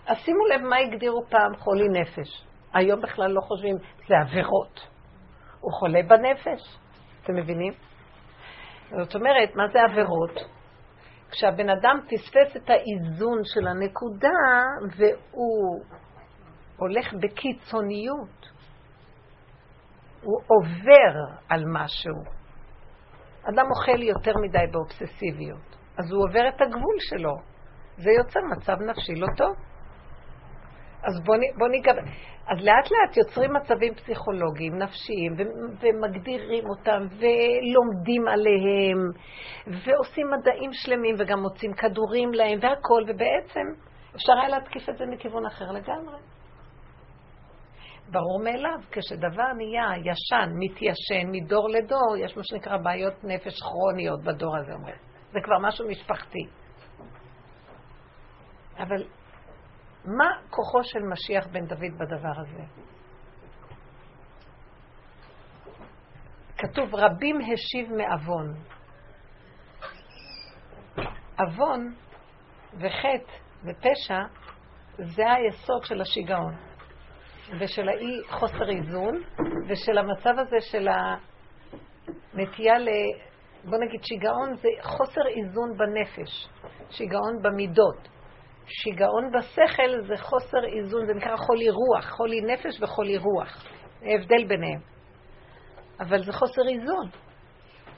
[0.08, 2.46] אז שימו לב מה הגדירו פעם חולי נפש.
[2.74, 3.76] היום בכלל לא חושבים,
[4.08, 4.88] זה עבירות.
[5.60, 6.78] הוא חולה בנפש.
[7.24, 7.74] אתם מבינים?
[8.90, 10.58] זאת אומרת, מה זה עבירות?
[11.32, 14.38] כשהבן אדם פספס את האיזון של הנקודה
[14.98, 15.84] והוא
[16.78, 18.57] הולך בקיצוניות.
[20.28, 21.14] הוא עובר
[21.50, 22.16] על משהו.
[23.44, 27.36] אדם אוכל יותר מדי באובססיביות, אז הוא עובר את הגבול שלו.
[27.98, 29.56] זה יוצר מצב נפשי לא טוב.
[31.04, 31.92] אז בוא, בוא ניגע...
[32.50, 38.98] אז לאט לאט יוצרים מצבים פסיכולוגיים, נפשיים, ו- ומגדירים אותם, ולומדים עליהם,
[39.68, 43.66] ועושים מדעים שלמים, וגם מוצאים כדורים להם, והכול, ובעצם
[44.16, 46.18] אפשר היה להתקיף את זה מכיוון אחר לגמרי.
[48.12, 54.58] ברור מאליו, כשדבר נהיה ישן, מתיישן מדור לדור, יש מה שנקרא בעיות נפש כרוניות בדור
[54.58, 54.96] הזה, אומרים.
[55.32, 56.48] זה כבר משהו משפחתי.
[58.78, 59.04] אבל
[60.06, 62.64] מה כוחו של משיח בן דוד בדבר הזה?
[66.58, 68.54] כתוב רבים השיב מעוון.
[71.40, 71.96] עוון
[72.74, 73.32] וחטא
[73.64, 74.22] ופשע
[74.98, 76.67] זה היסוד של השיגעון
[77.60, 79.22] ושל האי חוסר איזון
[79.70, 80.88] ושל המצב הזה של
[82.34, 82.88] הנטייה ל...
[83.64, 86.48] בוא נגיד שיגעון זה חוסר איזון בנפש,
[86.90, 88.08] שיגעון במידות.
[88.66, 93.64] שיגעון בשכל זה חוסר איזון, זה נקרא חולי רוח, חולי נפש וחולי רוח.
[94.02, 94.80] ההבדל ביניהם.
[96.00, 97.10] אבל זה חוסר איזון.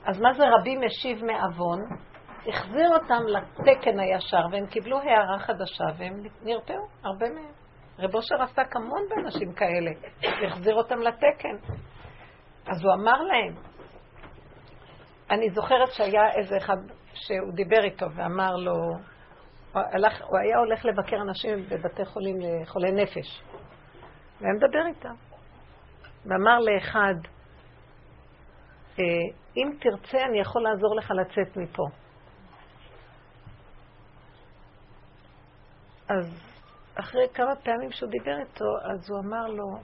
[0.05, 1.79] אז מה זה רבים משיב מעוון?
[2.47, 7.68] החזיר אותם לתקן הישר, והם קיבלו הערה חדשה, והם נרפאו, הרבה מהם.
[7.99, 9.91] רב אושר עסק המון באנשים כאלה,
[10.47, 11.73] החזיר אותם לתקן.
[12.67, 13.55] אז הוא אמר להם,
[15.31, 16.77] אני זוכרת שהיה איזה אחד
[17.13, 18.73] שהוא דיבר איתו ואמר לו,
[19.73, 23.43] הוא, הלך, הוא היה הולך לבקר אנשים בבתי חולים לחולי נפש.
[24.41, 25.15] והיה מדבר איתם.
[26.25, 27.15] ואמר לאחד,
[28.99, 29.03] אה,
[29.57, 31.85] אם תרצה, אני יכול לעזור לך לצאת מפה.
[36.09, 36.48] אז
[36.95, 39.79] אחרי כמה פעמים שהוא דיבר איתו, אז הוא אמר לו,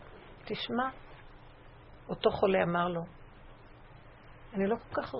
[0.45, 0.89] תשמע,
[2.09, 3.01] אותו חולה אמר לו,
[4.55, 5.15] אני לא כל, כך,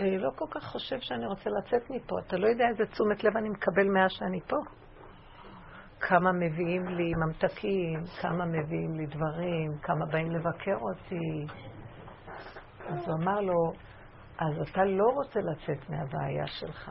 [0.00, 2.16] אני לא כל כך חושב שאני רוצה לצאת מפה.
[2.26, 4.56] אתה לא יודע איזה תשומת לב אני מקבל מאז שאני פה.
[6.00, 11.54] כמה מביאים לי ממתקים, כמה מביאים לי דברים, כמה באים לבקר אותי.
[12.88, 13.72] אז הוא אמר לו,
[14.38, 16.90] אז אתה לא רוצה לצאת מהבעיה שלך.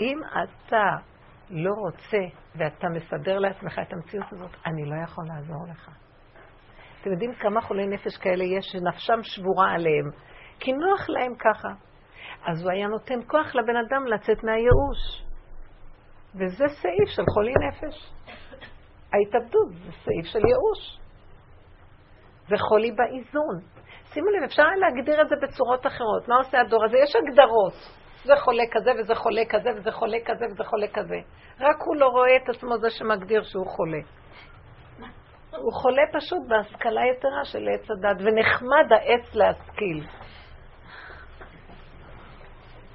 [0.00, 0.96] אם אתה
[1.50, 2.18] לא רוצה
[2.54, 5.90] ואתה מסדר לעצמך את המציאות הזאת, אני לא יכול לעזור לך.
[7.00, 10.10] אתם יודעים כמה חולי נפש כאלה יש שנפשם שבורה עליהם,
[10.60, 11.68] כי נוח להם ככה.
[12.46, 15.28] אז הוא היה נותן כוח לבן אדם לצאת מהייאוש.
[16.34, 18.12] וזה סעיף של חולי נפש.
[19.12, 20.98] ההתאבדות זה סעיף של ייאוש.
[22.48, 23.56] זה חולי באיזון.
[24.12, 26.28] שימו לב, אפשר להגדיר את זה בצורות אחרות.
[26.28, 26.96] מה עושה הדור הזה?
[26.98, 27.74] יש הגדרות.
[28.24, 31.16] זה חולה כזה וזה חולה כזה וזה חולה כזה וזה חולה כזה.
[31.60, 34.00] רק הוא לא רואה את עצמו זה שמגדיר שהוא חולה.
[35.56, 40.04] הוא חולה פשוט בהשכלה יתרה של עץ הדת, ונחמד העץ להשכיל.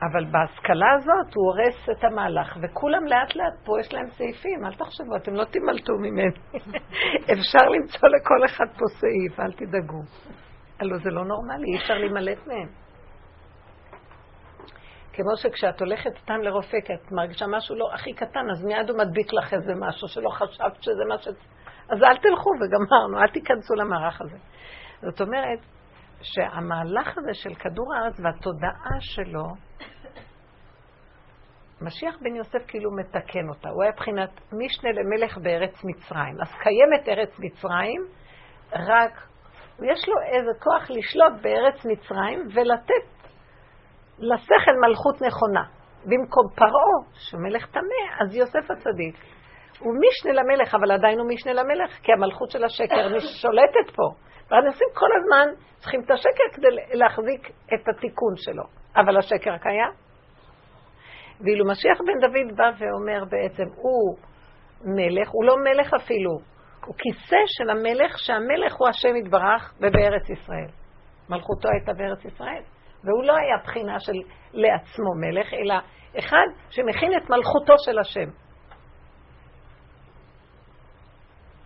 [0.01, 4.73] אבל בהשכלה הזאת הוא הורס את המהלך, וכולם לאט לאט פה יש להם סעיפים, אל
[4.73, 6.29] תחשבו, אתם לא תימלטו ממני.
[7.33, 10.01] אפשר למצוא לכל אחד פה סעיף, אל תדאגו.
[10.79, 12.82] הלוא זה לא נורמלי, אי אפשר להימלט מהם.
[15.13, 18.97] כמו שכשאת הולכת סתם לרופא, כי את מרגישה משהו לא הכי קטן, אז מיד הוא
[18.97, 21.28] מדביק לך איזה משהו שלא חשבת שזה מה ש...
[21.89, 24.38] אז אל תלכו וגמרנו, אל תיכנסו למערך הזה.
[25.02, 25.60] זאת אומרת,
[26.21, 29.45] שהמהלך הזה של כדור הארץ והתודעה שלו,
[31.82, 33.69] משיח בן יוסף כאילו מתקן אותה.
[33.69, 36.41] הוא היה בחינת משנה למלך בארץ מצרים.
[36.41, 38.02] אז קיימת ארץ מצרים,
[38.73, 39.28] רק
[39.80, 43.12] יש לו איזה כוח לשלוט בארץ מצרים ולתת
[44.19, 45.63] לשכל מלכות נכונה.
[46.06, 49.15] במקום פרעה, שהוא מלך טמא, אז יוסף הצדיק.
[49.80, 54.04] הוא משנה למלך, אבל עדיין הוא משנה למלך, כי המלכות של השקר שולטת פה.
[54.52, 58.63] והאנשים כל הזמן צריכים את השקר כדי להחזיק את התיקון שלו.
[58.95, 59.91] אבל השקר קיים.
[61.41, 64.17] ואילו משיח בן דוד בא ואומר בעצם, הוא
[64.82, 66.32] מלך, הוא לא מלך אפילו,
[66.86, 70.69] הוא כיסא של המלך, שהמלך הוא השם יתברך ובארץ ישראל.
[71.30, 72.63] מלכותו הייתה בארץ ישראל.
[73.03, 74.13] והוא לא היה בחינה של
[74.53, 75.75] לעצמו מלך, אלא
[76.19, 78.29] אחד שמכין את מלכותו של השם.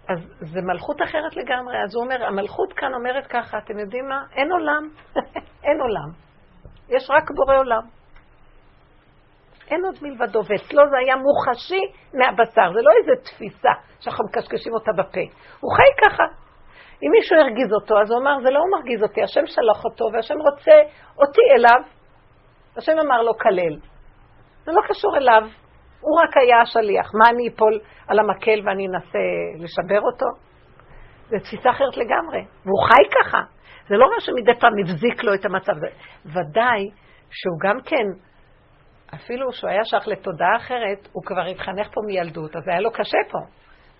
[0.09, 1.83] אז זה מלכות אחרת לגמרי.
[1.83, 4.23] אז הוא אומר, המלכות כאן אומרת ככה, אתם יודעים מה?
[4.31, 4.89] אין עולם.
[5.65, 6.09] אין עולם.
[6.89, 7.81] יש רק בורא עולם.
[9.71, 11.81] אין עוד מלבדו, ואצלו זה היה מוחשי
[12.13, 13.69] מהבשר, זה לא איזו תפיסה
[13.99, 15.21] שאנחנו מקשקשים אותה בפה.
[15.59, 16.46] הוא חי ככה.
[17.03, 20.05] אם מישהו הרגיז אותו, אז הוא אמר, זה לא הוא מרגיז אותי, השם שלח אותו,
[20.13, 20.75] והשם רוצה
[21.17, 21.81] אותי אליו.
[22.77, 23.75] השם אמר לו, כלל.
[24.65, 25.41] זה לא קשור אליו,
[26.01, 27.11] הוא רק היה השליח.
[27.13, 29.25] מה, אני אפול על המקל ואני אנסה
[29.59, 30.25] לשבר אותו?
[31.29, 33.41] זו תפיסה אחרת לגמרי, והוא חי ככה.
[33.89, 35.87] זה לא אומר שמדי פעם הבזיק לו את המצב הזה.
[36.25, 36.89] ודאי
[37.29, 38.07] שהוא גם כן,
[39.15, 43.17] אפילו שהוא היה שייך לתודעה אחרת, הוא כבר התחנך פה מילדות, אז היה לו קשה
[43.31, 43.39] פה.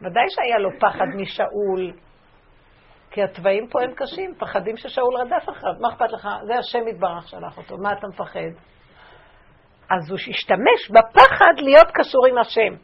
[0.02, 1.94] ודאי שהיה לו פחד משאול,
[3.18, 6.28] כי התוואים פה הם קשים, פחדים ששאול רדף אחריו, מה אכפת לך?
[6.46, 8.50] זה השם יתברך שלח אותו, מה אתה מפחד?
[9.90, 12.84] אז הוא השתמש בפחד להיות קשור עם השם.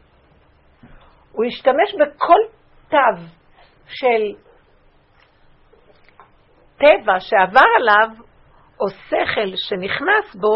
[1.31, 2.39] הוא השתמש בכל
[2.89, 3.23] תו
[3.87, 4.35] של
[6.77, 8.09] טבע שעבר עליו,
[8.79, 10.55] או שכל שנכנס בו,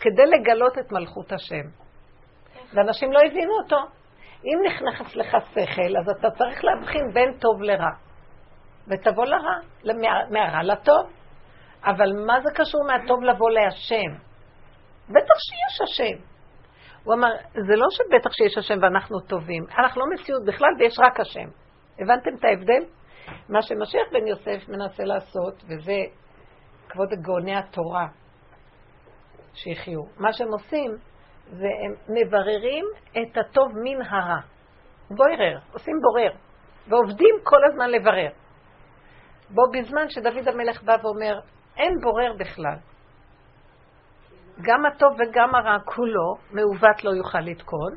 [0.00, 1.68] כדי לגלות את מלכות השם.
[2.72, 3.78] ואנשים לא הבינו אותו.
[4.44, 8.05] אם נכנס לך שכל, אז אתה צריך להבחין בין טוב לרע.
[8.88, 9.58] ותבוא לרע,
[10.30, 11.10] מהרע לטוב.
[11.84, 14.26] אבל מה זה קשור מהטוב לבוא להשם?
[15.08, 16.22] בטח שיש השם.
[17.04, 21.20] הוא אמר, זה לא שבטח שיש השם ואנחנו טובים, אנחנו לא מציאות בכלל ויש רק
[21.20, 21.48] השם.
[21.98, 22.84] הבנתם את ההבדל?
[23.48, 25.98] מה שמשיח בן יוסף מנסה לעשות, וזה
[26.88, 28.06] כבוד גאוני התורה
[29.54, 30.96] שיחיו, מה שהם עושים
[31.46, 34.40] זה הם מבררים את הטוב מן הרע.
[35.10, 36.32] בורר, עושים בורר,
[36.88, 38.30] ועובדים כל הזמן לברר.
[39.50, 41.40] בו בזמן שדוד המלך בא ואומר,
[41.76, 42.76] אין בורר בכלל.
[44.62, 47.92] גם הטוב וגם הרע כולו, מעוות לא יוכל לתקון.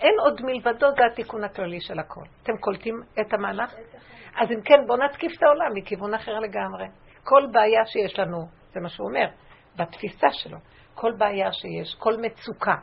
[0.00, 2.24] אין עוד מלבדו, זה התיקון הכללי של הכל.
[2.42, 3.74] אתם קולטים את המהלך?
[4.36, 6.86] אז אם כן, בואו נתקיף את העולם מכיוון אחר לגמרי.
[7.24, 8.38] כל בעיה שיש לנו,
[8.72, 9.26] זה מה שהוא אומר,
[9.76, 10.58] בתפיסה שלו,
[10.94, 12.74] כל בעיה שיש, כל מצוקה,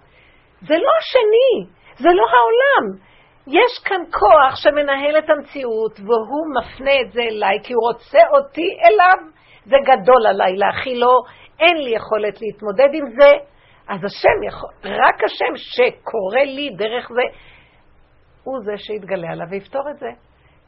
[0.61, 3.10] זה לא השני, זה לא העולם.
[3.47, 8.67] יש כאן כוח שמנהל את המציאות, והוא מפנה את זה אליי, כי הוא רוצה אותי
[8.87, 9.17] אליו.
[9.65, 11.11] זה גדול עליי להכילו,
[11.59, 13.29] אין לי יכולת להתמודד עם זה.
[13.87, 17.21] אז השם יכול, רק השם שקורא לי דרך זה,
[18.43, 20.09] הוא זה שיתגלה עליו ויפתור את זה.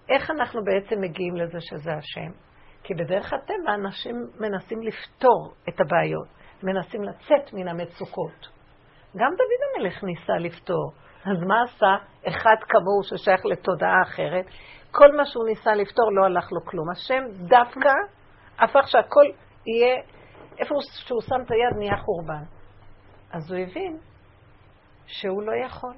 [0.09, 2.31] איך אנחנו בעצם מגיעים לזה שזה השם?
[2.83, 6.27] כי בדרך הטבע אנשים מנסים לפתור את הבעיות,
[6.63, 8.47] מנסים לצאת מן המצוקות.
[9.17, 10.91] גם דוד המלך ניסה לפתור.
[11.25, 11.95] אז מה עשה?
[12.27, 14.45] אחד כמוהו ששייך לתודעה אחרת.
[14.91, 16.89] כל מה שהוא ניסה לפתור לא הלך לו כלום.
[16.89, 17.93] השם דווקא
[18.59, 19.25] הפך שהכל
[19.67, 19.95] יהיה,
[20.59, 20.75] איפה
[21.07, 22.43] שהוא שם את היד נהיה חורבן.
[23.31, 23.97] אז הוא הבין
[25.05, 25.93] שהוא לא יכול.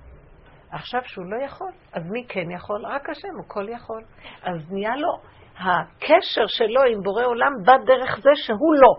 [0.71, 2.85] עכשיו שהוא לא יכול, אז מי כן יכול?
[2.85, 4.03] רק השם, הוא כל יכול.
[4.43, 5.09] אז נהיה לו,
[5.57, 8.93] הקשר שלו עם בורא עולם בא דרך זה שהוא לא.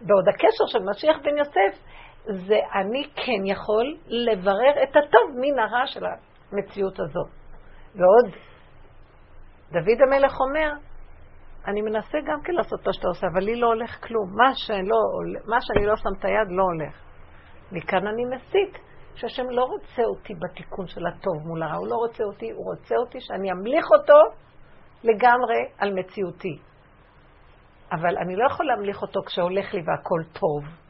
[0.00, 1.82] בעוד הקשר של משיח בן יוסף
[2.24, 7.28] זה אני כן יכול לברר את הטוב מן הרע של המציאות הזאת.
[7.94, 8.34] ועוד,
[9.72, 10.72] דוד המלך אומר,
[11.66, 14.36] אני מנסה גם כן לעשות מה שאתה עושה, אבל לי לא הולך כלום.
[14.36, 14.98] מה, שלא,
[15.46, 16.94] מה שאני לא שם את היד לא הולך.
[17.72, 18.78] מכאן אני מסית,
[19.14, 22.94] שהשם לא רוצה אותי בתיקון של הטוב מול הרע, הוא לא רוצה אותי, הוא רוצה
[22.96, 24.20] אותי שאני אמליך אותו
[25.04, 26.58] לגמרי על מציאותי.
[27.92, 30.81] אבל אני לא יכול להמליך אותו כשהולך לי והכל טוב.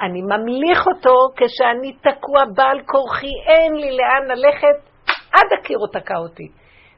[0.00, 4.90] אני ממליך אותו כשאני תקוע בעל כורחי, אין לי לאן ללכת,
[5.32, 6.48] עד הקירו תקע אותי.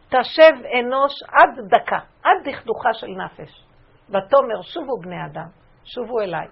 [0.09, 3.65] תשב אנוש עד דקה, עד דכדוכה של נפש.
[4.09, 5.49] ותאמר, שובו בני אדם,
[5.85, 6.47] שובו אליי.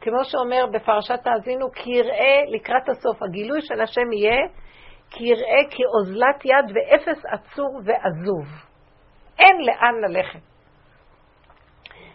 [0.00, 4.48] כמו שאומר בפרשת תאזינו, כי יראה לקראת הסוף, הגילוי של השם יהיה,
[5.10, 8.46] כי יראה כאוזלת יד ואפס עצור ועזוב.
[9.38, 10.40] אין לאן ללכת.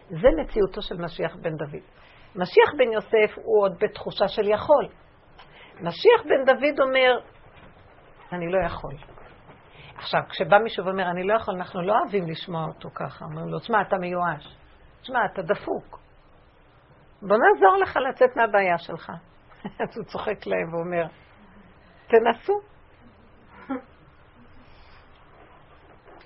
[0.10, 2.01] זה מציאותו של משיח בן דוד.
[2.36, 4.88] משיח בן יוסף הוא עוד בתחושה של יכול.
[5.82, 7.20] משיח בן דוד אומר,
[8.32, 8.94] אני לא יכול.
[9.96, 13.26] עכשיו, כשבא מישהו ואומר, אני לא יכול, אנחנו לא אוהבים לשמוע אותו ככה.
[13.26, 14.58] אומרים לו, תשמע, אתה מיואש.
[15.02, 16.00] תשמע, אתה דפוק.
[17.22, 19.12] בוא נעזור לך לצאת מהבעיה שלך.
[19.82, 21.06] אז הוא צוחק להם ואומר,
[22.08, 22.54] תנסו.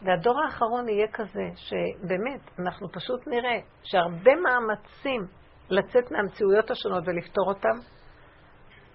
[0.03, 5.27] והדור האחרון יהיה כזה, שבאמת, אנחנו פשוט נראה שהרבה מאמצים
[5.69, 7.77] לצאת מהמציאויות השונות ולפתור אותן,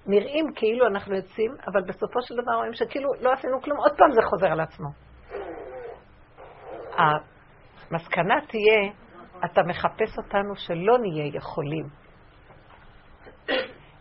[0.07, 4.11] נראים כאילו אנחנו יוצאים, אבל בסופו של דבר רואים שכאילו לא עשינו כלום, עוד פעם
[4.13, 4.89] זה חוזר על עצמו.
[6.97, 8.93] המסקנה תהיה,
[9.45, 11.85] אתה מחפש אותנו שלא נהיה יכולים.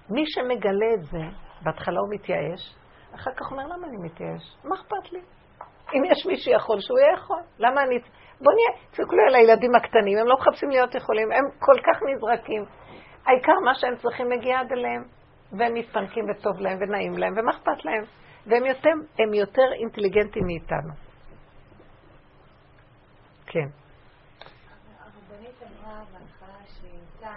[0.10, 2.76] מי שמגלה את זה, בהתחלה הוא מתייאש,
[3.16, 4.58] אחר כך אומר, למה אני מתייאש?
[4.64, 5.20] מה אכפת לי?
[5.94, 7.42] אם יש מי שיכול, שהוא יהיה יכול.
[7.60, 8.00] למה אני...
[8.42, 12.66] בוא נהיה, תסתכלו על הילדים הקטנים, הם לא מחפשים להיות יכולים, הם כל כך נזרקים.
[13.26, 15.04] העיקר מה שהם צריכים מגיע עד אליהם,
[15.52, 18.04] והם מתפנקים וטוב להם ונעים להם, ומה אכפת להם?
[18.48, 20.94] והם יותר, הם יותר אינטליגנטים מאיתנו.
[23.46, 23.68] כן.
[25.00, 27.36] הרבנית אמרה בהתחלה שהייתה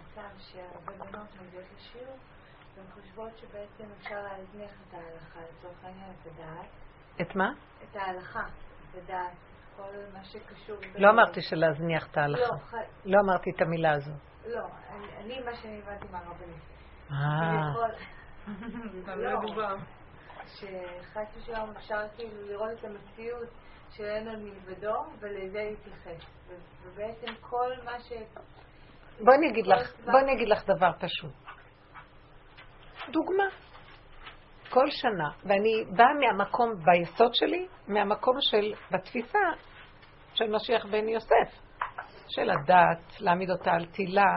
[0.00, 2.16] מצב שהרבה בנות מגיעות לשיעור,
[2.76, 6.66] והן חושבות שבעצם אפשר להזניח את ההלכה, לצורך העניין את הדעת.
[7.20, 7.52] את מה?
[7.82, 8.44] את ההלכה.
[8.96, 10.76] לדעת כל מה שקשור...
[10.94, 12.42] לא אמרתי שלהזניח את ההלכה.
[12.42, 14.12] לא, לא אמרתי את המילה הזו.
[14.46, 14.66] לא,
[15.18, 16.62] אני מה שאני הבנתי מהרבנית.
[17.10, 17.72] אה.
[19.16, 19.76] לא,
[20.46, 23.48] שחס ושלום אפשר כאילו לראות את המציאות
[23.90, 26.26] שאין עוד מלבדו ולזה להתייחס.
[26.84, 28.12] ובעצם כל מה ש...
[29.20, 31.32] בואי אני אגיד לך, בואי אני אגיד לך דבר פשוט.
[33.08, 33.44] דוגמה.
[34.72, 39.38] כל שנה, ואני באה מהמקום ביסוד שלי, מהמקום של, בתפיסה
[40.34, 41.60] של משיח בן יוסף,
[42.28, 44.32] של הדת, להעמיד אותה על תילה,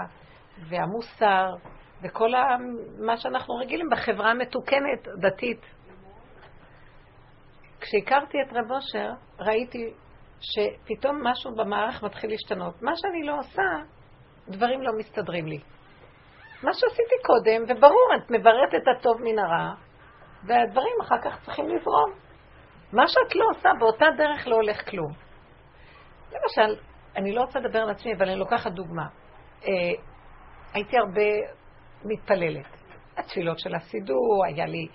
[0.69, 1.45] והמוסר,
[2.03, 2.57] וכל ה,
[3.05, 5.61] מה שאנחנו רגילים בחברה המתוקנת, דתית.
[7.79, 9.09] כשהכרתי את רב אושר,
[9.39, 9.93] ראיתי
[10.39, 12.81] שפתאום משהו במערך מתחיל להשתנות.
[12.81, 13.61] מה שאני לא עושה,
[14.47, 15.59] דברים לא מסתדרים לי.
[16.63, 19.84] מה שעשיתי קודם, וברור, את מבררת את הטוב מן הרע,
[20.47, 22.11] והדברים אחר כך צריכים לזרום.
[22.93, 25.11] מה שאת לא עושה, באותה דרך לא הולך כלום.
[26.31, 26.81] למשל,
[27.15, 29.05] אני לא רוצה לדבר על עצמי, אבל אני לוקחת דוגמה.
[29.63, 29.69] אה,
[30.73, 31.21] הייתי הרבה
[32.05, 32.65] מתפללת.
[33.17, 34.87] התפילות של הסידור, היה לי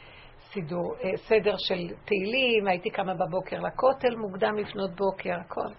[0.53, 5.73] סידור, אה, סדר של תהילים, הייתי קמה בבוקר לכותל מוקדם לפנות בוקר, הכל.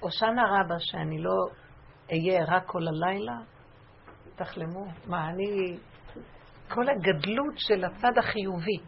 [0.00, 1.36] הושענא רבה שאני לא
[2.10, 3.32] אהיה רק כל הלילה,
[4.36, 4.84] תחלמו.
[5.06, 5.78] מה, אני...
[6.74, 8.78] כל הגדלות של הצד החיובי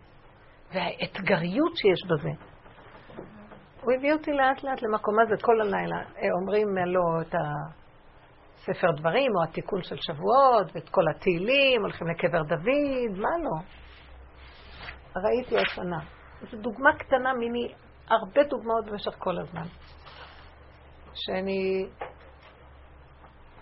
[0.72, 2.30] והאתגריות שיש בזה.
[3.82, 5.97] הוא הביא אותי לאט לאט למקום הזה כל הלילה.
[5.97, 7.34] אה, אומרים לו את
[8.55, 13.62] הספר דברים, או התיקון של שבועות, ואת כל התהילים, הולכים לקבר דוד, מה לא?
[15.16, 15.99] ראיתי השנה.
[16.51, 17.74] זו דוגמה קטנה מיני
[18.09, 19.66] הרבה דוגמאות במשך כל הזמן.
[21.14, 21.87] שאני...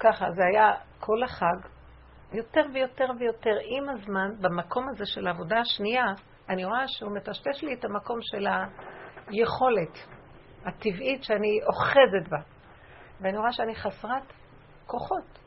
[0.00, 1.73] ככה, זה היה כל החג,
[2.34, 6.04] יותר ויותר ויותר עם הזמן, במקום הזה של העבודה השנייה,
[6.48, 8.46] אני רואה שהוא מטשטש לי את המקום של
[9.26, 9.98] היכולת
[10.64, 12.38] הטבעית שאני אוחזת בה.
[13.20, 14.32] ואני רואה שאני חסרת
[14.86, 15.38] כוחות.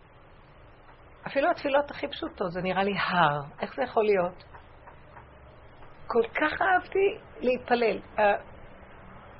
[1.28, 3.42] אפילו התפילות הכי פשוטות, זה נראה לי הר.
[3.62, 4.44] איך זה יכול להיות?
[6.08, 8.00] כל כך אהבתי להתפלל.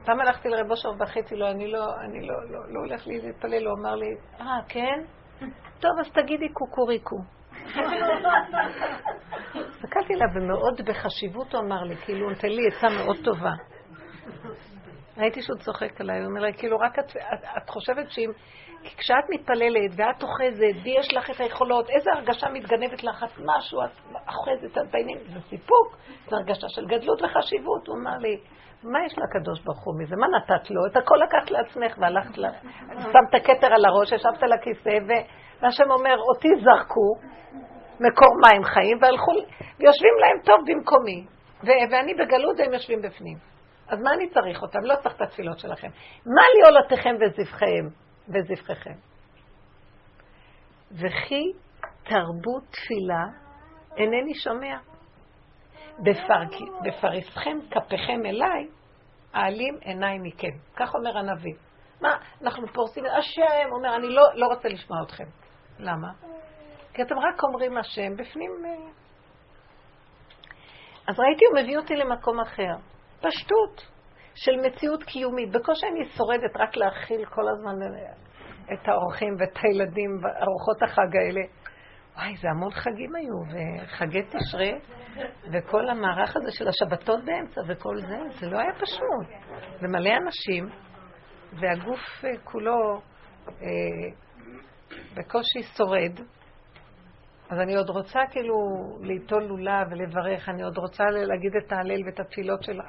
[0.06, 3.80] פעם הלכתי לרב אושר ובכיתי לו, אני לא, אני לא, לא, לא הולך להתפלל, הוא
[3.80, 5.04] אמר לי, אה, כן?
[5.80, 7.37] טוב, אז תגידי קוקוריקו.
[9.56, 13.52] הסתכלתי עליו ומאוד בחשיבות הוא אמר לי, כאילו, נותן לי עצה מאוד טובה.
[15.18, 18.32] ראיתי שהוא צוחק עליי, הוא אומר לי, כאילו, רק את, את, את חושבת שאם...
[18.84, 23.84] כי כשאת מתפללת ואת אוחזת ויש לך את היכולות, איזה הרגשה מתגנבת לך, את משהו,
[23.84, 25.98] את אוחזת, את בעניינים, זה סיפוק,
[26.30, 27.88] זו הרגשה של גדלות וחשיבות.
[27.88, 28.38] הוא אמר לי,
[28.84, 30.16] מה יש לקדוש ברוך הוא מזה?
[30.16, 30.86] מה נתת לו?
[30.92, 32.46] את הכל לקחת לעצמך והלכת ל...
[33.02, 34.98] שמת כתר על הראש, ישבת על הכיסא,
[35.62, 37.10] והשם אומר, אותי זרקו
[38.00, 39.32] מקור מים חיים, והלכו,
[39.80, 41.26] ויושבים להם טוב במקומי.
[41.64, 43.57] ואני בגלות והם יושבים בפנים.
[43.88, 44.80] אז מה אני צריך אותם?
[44.84, 45.88] לא צריך את התפילות שלכם.
[46.26, 47.90] מה לי עולתכם וזבחיהם
[48.28, 48.96] וזבחיכם?
[50.92, 51.54] וכי
[52.04, 53.24] תרבות תפילה
[53.98, 54.78] אינני שומע.
[56.84, 58.68] בפריסכם כפיכם אליי,
[59.36, 60.58] אעלים עיניי מכם.
[60.76, 61.54] כך אומר הנביא.
[62.02, 65.24] מה, אנחנו פורסים, השם אומר, אני לא, לא רוצה לשמוע אתכם.
[65.80, 66.08] למה?
[66.94, 68.52] כי אתם רק אומרים השם, בפנים...
[68.66, 68.92] אה,
[71.08, 72.76] אז ראיתי, הוא מביא אותי למקום אחר.
[73.22, 73.88] פשטות
[74.36, 75.52] של מציאות קיומית.
[75.52, 77.76] בקושי אני שורדת רק להכיל כל הזמן
[78.74, 81.42] את האורחים ואת הילדים וארוחות החג האלה.
[82.16, 84.72] וואי, זה המון חגים היו, וחגי תשרה,
[85.54, 89.28] וכל המערך הזה של השבתות באמצע וכל זה, זה לא היה פשוט.
[89.82, 90.70] ומלא אנשים,
[91.54, 93.02] והגוף אה, כולו
[93.48, 93.58] אה,
[95.16, 96.20] בקושי שורד.
[97.50, 98.56] אז אני עוד רוצה כאילו
[99.02, 102.80] ליטול לולה ולברך, אני עוד רוצה להגיד את ההלל ואת התפילות של...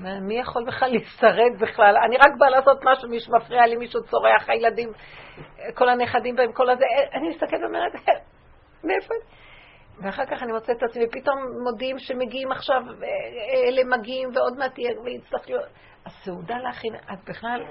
[0.00, 1.94] מי יכול בכלל להשרד בכלל?
[2.06, 4.92] אני רק באה לעשות משהו, מישהו מפריע לי, מישהו צורח, הילדים,
[5.74, 6.84] כל הנכדים בהם, כל הזה,
[7.14, 7.92] אני מסתכלת ואומרת,
[8.84, 9.14] מאיפה?
[10.02, 12.82] ואחר כך אני מוצאת את עצמי, פתאום מודיעים שמגיעים עכשיו,
[13.68, 15.64] אלה מגיעים ועוד מעט יהיה, ויצטרך להיות...
[16.06, 17.64] הסעודה להכין, את בכלל...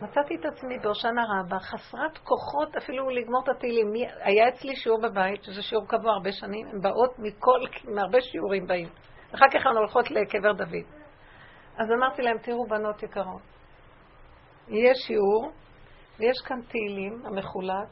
[0.00, 3.92] מצאתי את עצמי בהושענא רבה, חסרת כוחות אפילו לגמור את התהילים.
[4.20, 8.88] היה אצלי שיעור בבית, שזה שיעור קבוע הרבה שנים, הן באות מכל, מהרבה שיעורים באים.
[9.34, 10.86] אחר כך הן הולכות לקבר דוד.
[11.76, 13.42] אז אמרתי להם, תראו, בנות יקרות,
[14.68, 15.52] יש שיעור,
[16.18, 17.88] ויש כאן תהילים המחולק,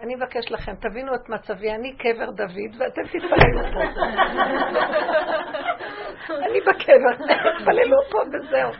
[0.00, 3.82] אני מבקש לכם, תבינו את מצבי, אני קבר דוד ואתם תתפללו פה.
[6.46, 8.70] אני בקבר, תתפללו פה וזהו.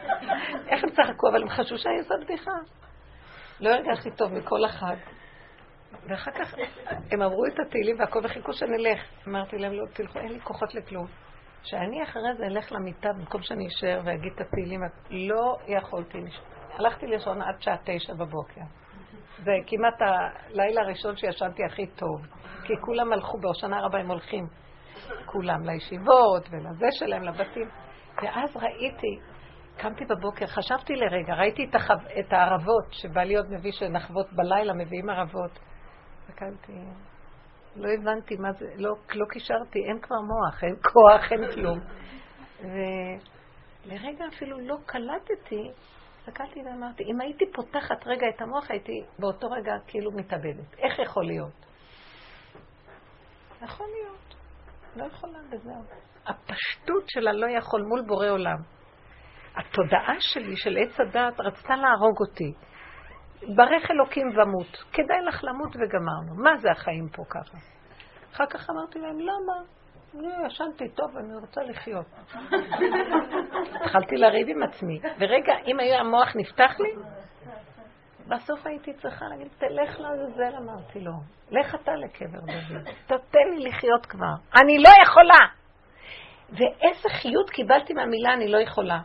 [0.68, 2.52] איך הם צחקו, אבל הם חשבו שאני עושה בדיחה.
[3.60, 4.96] לא הרגשתי טוב מכל החג.
[6.08, 6.54] ואחר כך
[7.10, 9.00] הם אמרו את התהילים והכל וחיכו שנלך.
[9.28, 11.06] אמרתי להם, לא, תלכו, אין לי כוחות לכלום.
[11.62, 14.80] שאני אחרי זה אלך למיטה במקום שאני אשאר ואגיד את התהילים,
[15.10, 16.46] לא יכולתי לשאול.
[16.78, 18.60] הלכתי לישון עד שעה תשע בבוקר.
[19.44, 22.26] זה כמעט הלילה הראשון שישנתי הכי טוב,
[22.64, 24.46] כי כולם הלכו, בהושנה רבה הם הולכים,
[25.26, 27.68] כולם לישיבות ולזה שלהם, לבתים.
[28.22, 29.18] ואז ראיתי,
[29.76, 31.94] קמתי בבוקר, חשבתי לרגע, ראיתי את, החו...
[32.20, 35.58] את הערבות, שבא להיות מביא שנחוות בלילה, מביאים ערבות.
[36.22, 36.72] הסתכלתי,
[37.76, 41.80] לא הבנתי מה זה, לא, לא קישרתי, אין כבר מוח, אין כוח, אין כלום.
[42.60, 45.70] ולרגע אפילו לא קלטתי,
[46.18, 50.74] הסתכלתי ואמרתי, אם הייתי פותחת רגע את המוח, הייתי באותו רגע כאילו מתאבדת.
[50.78, 51.66] איך יכול להיות?
[53.62, 54.34] יכול להיות.
[54.96, 55.82] לא יכולה וזהו.
[56.26, 58.58] הפשטות של הלא יכול מול בורא עולם.
[59.56, 62.54] התודעה שלי, של עץ הדת, רצתה להרוג אותי.
[63.48, 64.84] ברך אלוקים ומות.
[64.92, 66.42] כדאי לך למות וגמרנו.
[66.42, 67.58] מה זה החיים פה ככה?
[68.34, 69.52] אחר כך אמרתי להם, למה?
[70.14, 72.06] אני ישנתי טוב, אני רוצה לחיות.
[73.74, 76.90] התחלתי לריב עם עצמי, ורגע, אם היה המוח נפתח לי,
[78.26, 81.12] בסוף הייתי צריכה להגיד, תלך לעזאזל, אמרתי לו.
[81.50, 84.34] לך אתה לקבר דוד, תתן לי לחיות כבר.
[84.60, 85.46] אני לא יכולה!
[86.50, 89.00] ואיזה חיות קיבלתי מהמילה אני לא יכולה.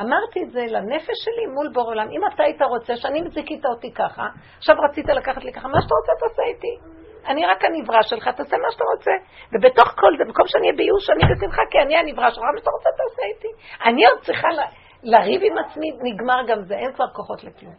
[0.00, 2.08] אמרתי את זה לנפש שלי מול בור עולם.
[2.10, 4.26] אם אתה היית רוצה שאני זיכית אותי ככה,
[4.58, 6.98] עכשיו רצית לקחת לי ככה, מה שאתה רוצה תעשה איתי.
[7.26, 9.10] אני רק הנברא שלך, תעשה מה שאתה רוצה.
[9.52, 12.70] ובתוך כל זה, במקום שאני אהיה בייאוש, אני בשמחה, כי אני הנברא שלך, מה שאתה
[12.70, 13.48] רוצה תעשה איתי.
[13.84, 14.60] אני עוד צריכה ל...
[15.02, 17.74] לריב עם עצמי, נגמר גם זה, אין כבר כוחות לכלום.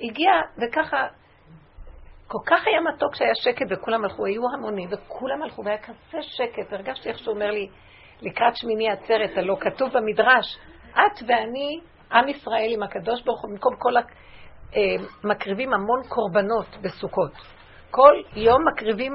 [0.00, 1.06] הגיע, וככה,
[2.28, 6.72] כל כך היה מתוק שהיה שקט וכולם הלכו, היו המונים, וכולם הלכו, והיה כזה שקט,
[6.72, 7.68] הרגשתי איך שהוא אומר לי,
[8.22, 10.58] לקראת שמיני עצרת, הלא כתוב במדרש,
[10.92, 11.80] את ואני,
[12.12, 13.92] עם ישראל עם הקדוש ברוך הוא, במקום כל
[15.24, 17.32] המקריבים אה, המון קורבנות בסוכות.
[17.90, 19.12] כל יום מקריבים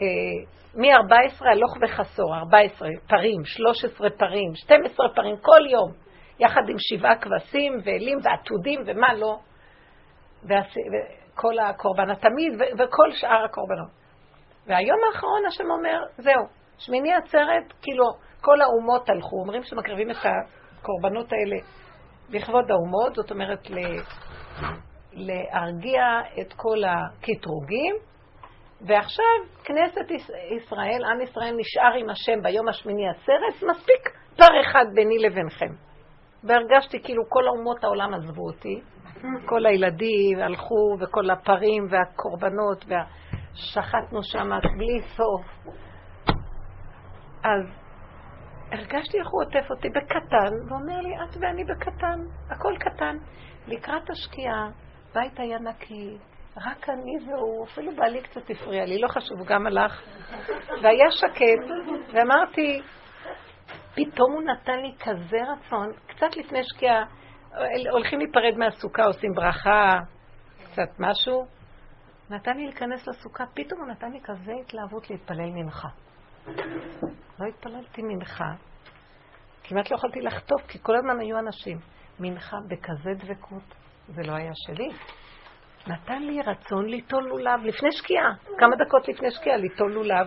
[0.00, 5.92] אה, מ-14 הלוך וחסור, 14 פרים, 13 פרים, 12 פרים, כל יום,
[6.38, 9.38] יחד עם שבעה כבשים ואלים ועתודים ומה לא,
[10.42, 13.98] וכל הקורבן התמיד וכל שאר הקורבנות.
[14.66, 16.42] והיום האחרון השם אומר, זהו,
[16.78, 18.04] שמיני עצרת, כאילו
[18.40, 20.16] כל האומות הלכו, אומרים שמקריבים את
[20.80, 21.56] הקורבנות האלה
[22.28, 23.68] לכבוד האומות, זאת אומרת
[25.12, 26.02] להרגיע
[26.40, 27.94] את כל הקטרוגים,
[28.86, 29.24] ועכשיו
[29.64, 30.10] כנסת
[30.56, 35.72] ישראל, עם ישראל נשאר עם השם ביום השמיני עצרת, מספיק פר אחד ביני לבינכם.
[36.44, 38.80] והרגשתי כאילו כל האומות העולם עזבו אותי,
[39.46, 44.48] כל הילדים הלכו, וכל הפרים והקורבנות, ושחטנו שם
[44.78, 45.74] בלי סוף.
[47.44, 47.87] אז
[48.72, 53.16] הרגשתי איך הוא עוטף אותי בקטן, ואומר לי, את ואני בקטן, הכל קטן.
[53.66, 54.70] לקראת השקיעה,
[55.10, 56.18] הבית היה נקי,
[56.56, 60.02] רק אני והוא, אפילו בעלי קצת הפריע לי, לא חשוב, גם הלך.
[60.82, 61.70] והיה שקט,
[62.12, 62.82] ואמרתי,
[63.94, 67.04] פתאום הוא נתן לי כזה רצון, קצת לפני שקיעה,
[67.90, 70.00] הולכים להיפרד מהסוכה, עושים ברכה,
[70.64, 71.46] קצת משהו.
[72.30, 75.88] נתן לי להיכנס לסוכה, פתאום הוא נתן לי כזה התלהבות להתפלל מנחה.
[77.40, 78.52] לא התפללתי מנחה,
[79.64, 81.78] כמעט לא יכולתי לחטוף, כי כל הזמן היו אנשים.
[82.20, 83.74] מנחה בכזה דבקות.
[84.08, 84.88] זה לא היה שלי.
[85.86, 90.26] נתן לי רצון ליטול לולב לפני שקיעה, כמה דקות לפני שקיעה, ליטול לולב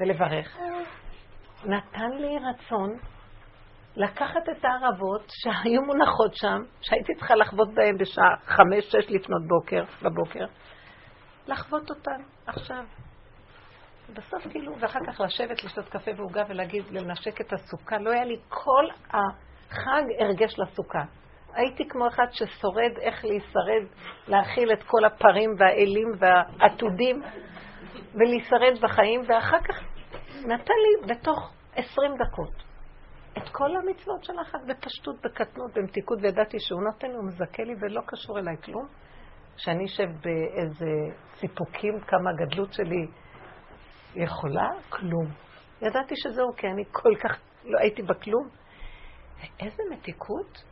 [0.00, 0.58] ולברך.
[1.64, 2.96] נתן לי רצון
[3.96, 9.84] לקחת את הערבות שהיו מונחות שם, שהייתי צריכה לחוות בהן בשעה חמש, שש לפנות בוקר,
[10.02, 10.44] בבוקר,
[11.46, 12.84] לחוות אותן עכשיו.
[14.14, 17.98] בסוף כאילו, ואחר כך לשבת, לשתות קפה ועוגה ולהגיד, לנשק את הסוכה.
[17.98, 21.02] לא היה לי כל החג הרגש לסוכה.
[21.54, 23.86] הייתי כמו אחד ששורד איך להישרד,
[24.28, 27.22] להכיל את כל הפרים והאלים והעתודים
[28.14, 29.80] ולהישרד בחיים, ואחר כך
[30.46, 32.70] נתן לי בתוך עשרים דקות
[33.38, 37.74] את כל המצוות של החג בפשטות, בקטנות, במתיקות, וידעתי שהוא נותן לי, הוא מזכה לי
[37.80, 38.86] ולא קשור אליי כלום.
[39.56, 40.90] שאני אשב באיזה
[41.34, 43.06] סיפוקים, כמה הגדלות שלי
[44.14, 45.26] יכולה, כלום.
[45.82, 48.48] ידעתי שזהו, כי אני כל כך לא הייתי בכלום.
[49.36, 50.64] ואיזה מתיקות.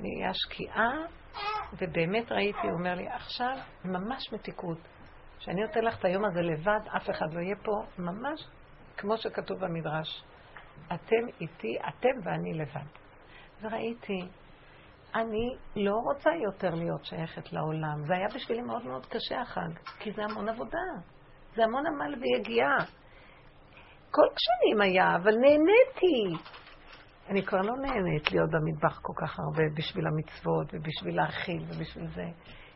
[0.00, 0.92] נהיה שקיעה,
[1.72, 4.78] ובאמת ראיתי, הוא אומר לי, עכשיו ממש מתיקות.
[5.38, 8.48] שאני נותן לך את היום הזה לבד, אף אחד לא יהיה פה, ממש
[8.96, 10.24] כמו שכתוב במדרש.
[10.86, 12.86] אתם איתי, אתם ואני לבד.
[13.62, 14.20] וראיתי,
[15.14, 18.06] אני לא רוצה יותר להיות שייכת לעולם.
[18.06, 21.13] זה היה בשבילי מאוד מאוד קשה החג, כי זה המון עבודה.
[21.54, 22.76] זה המון עמל ויגיעה.
[24.10, 26.44] כל השנים היה, אבל נהניתי.
[27.28, 32.24] אני כבר לא נהנית להיות במטבח כל כך הרבה בשביל המצוות ובשביל להאכיל ובשביל זה.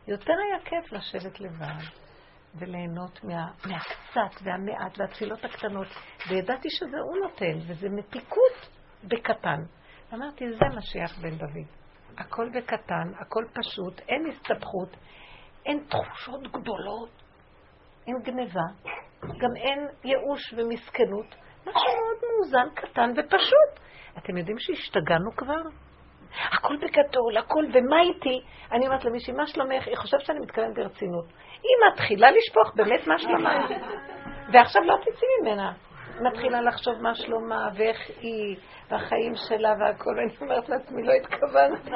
[0.07, 1.83] יותר היה כיף לשבת לבד,
[2.55, 5.87] וליהנות מה, מהקצת והמעט והתפילות הקטנות.
[6.29, 8.69] וידעתי שזה הוא נותן, וזה מתיקות
[9.03, 9.61] בקטן.
[10.13, 11.67] אמרתי, זה משיח בן דוד.
[12.17, 14.97] הכל בקטן, הכל פשוט, אין הסתבכות,
[15.65, 17.09] אין תחושות גדולות,
[18.09, 18.65] אין גניבה,
[19.21, 21.35] גם אין ייאוש ומסכנות.
[21.61, 23.85] משהו מאוד מאוזן, קטן ופשוט.
[24.17, 25.61] אתם יודעים שהשתגענו כבר?
[26.51, 28.41] הכל בגדול, הכל, ומה איתי?
[28.71, 29.87] אני אומרת למישהי, מה שלומך?
[29.87, 31.25] היא חושבת שאני מתכוונת ברצינות.
[31.53, 33.67] היא מתחילה לשפוך, באמת, מה שלומה?
[34.53, 35.73] ועכשיו לא תצאי ממנה.
[36.21, 38.55] מתחילה לחשוב מה שלומה, ואיך היא,
[38.89, 41.91] והחיים שלה והכל, ואני אומרת לעצמי, לא התכוונתי.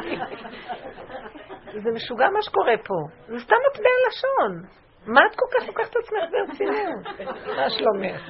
[1.84, 2.94] זה משוגע מה שקורה פה.
[3.28, 4.84] זה סתם מטבע לשון.
[5.08, 7.20] מה את כל כך לוקחת את עצמך ברצינות?
[7.58, 8.22] מה שלומך?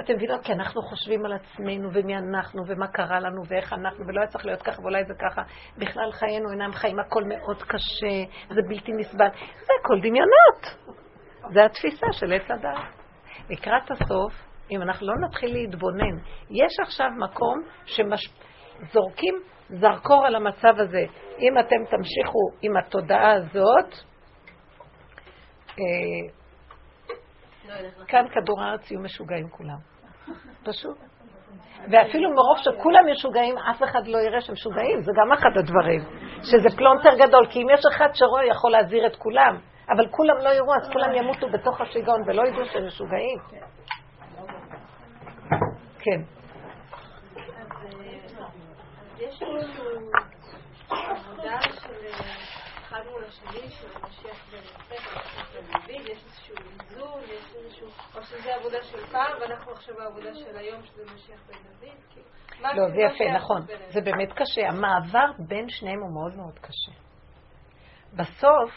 [0.00, 0.44] אתם מבינות?
[0.44, 4.46] כי אנחנו חושבים על עצמנו ומי אנחנו ומה קרה לנו ואיך אנחנו, ולא היה צריך
[4.46, 5.42] להיות ככה ואולי זה ככה.
[5.78, 9.28] בכלל חיינו אינם חיים, הכל מאוד קשה, זה בלתי נסבל.
[9.60, 10.94] זה הכל דמיונות.
[11.52, 12.94] זה התפיסה של עץ הדעת.
[13.50, 14.32] לקראת הסוף,
[14.70, 16.16] אם אנחנו לא נתחיל להתבונן,
[16.50, 19.34] יש עכשיו מקום שזורקים
[19.68, 21.04] זרקור על המצב הזה.
[21.38, 23.94] אם אתם תמשיכו עם התודעה הזאת,
[28.08, 29.78] כאן כדור הארץ יהיו משוגעים כולם.
[30.64, 30.98] פשוט.
[31.90, 36.00] ואפילו מרוב שכולם משוגעים, אף אחד לא יראה שהם משוגעים, זה גם אחד הדברים.
[36.42, 39.58] שזה פלונטר גדול, כי אם יש אחד שרואה, יכול להזהיר את כולם.
[39.88, 43.38] אבל כולם לא יראו, אז כולם ימותו בתוך השיגעון ולא ידעו שהם משוגעים.
[45.98, 46.20] כן.
[49.14, 49.84] אז יש איזושהי
[50.90, 52.45] עבודה של
[52.96, 53.86] אחד מול השני, של
[54.50, 60.34] בן יוסף, יש איזשהו איזון, יש איזשהו, או שזה עבודה של פעם, ואנחנו עכשיו בעבודה
[60.34, 62.26] של היום, שזה משיח בן דוד, כאילו,
[62.76, 63.62] לא, זה יפה, נכון.
[63.88, 64.68] זה באמת קשה.
[64.68, 66.92] המעבר בין שניהם הוא מאוד מאוד קשה.
[68.12, 68.70] בסוף,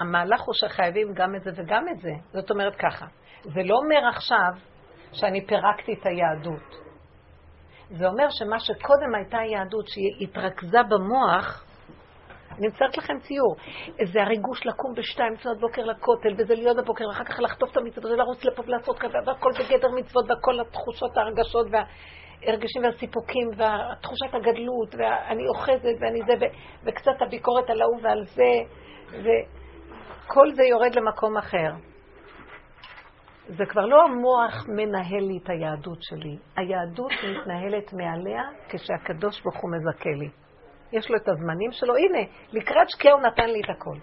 [0.00, 2.12] המהלך הוא שחייבים גם את זה וגם את זה.
[2.32, 3.06] זאת אומרת ככה,
[3.42, 4.52] זה לא אומר עכשיו
[5.12, 6.82] שאני פירקתי את היהדות.
[7.90, 11.64] זה אומר שמה שקודם הייתה יהדות, שהיא התרכזה במוח,
[12.58, 13.56] אני מצטערת לכם ציור.
[14.12, 18.04] זה הריגוש לקום בשתיים לפנות בוקר לכותל, וזה להיות בבוקר, ואחר כך לחטוף את המצוות,
[18.04, 25.48] ולרוץ לפה ולעשות כזה, והכל בגדר מצוות, והכל התחושות, ההרגשות, והרגשים והסיפוקים, ותחושת הגדלות, ואני
[25.48, 26.46] אוחזת, ואני זה,
[26.84, 28.52] וקצת הביקורת על ההוא ועל זה,
[29.10, 31.70] וכל זה יורד למקום אחר.
[33.48, 36.36] זה כבר לא המוח מנהל לי את היהדות שלי.
[36.56, 40.41] היהדות מתנהלת מעליה כשהקדוש ברוך הוא מזכה לי.
[40.92, 41.94] יש לו את הזמנים שלו.
[41.96, 42.18] הנה,
[42.52, 43.96] לקראת שקיעה הוא נתן לי את הכל.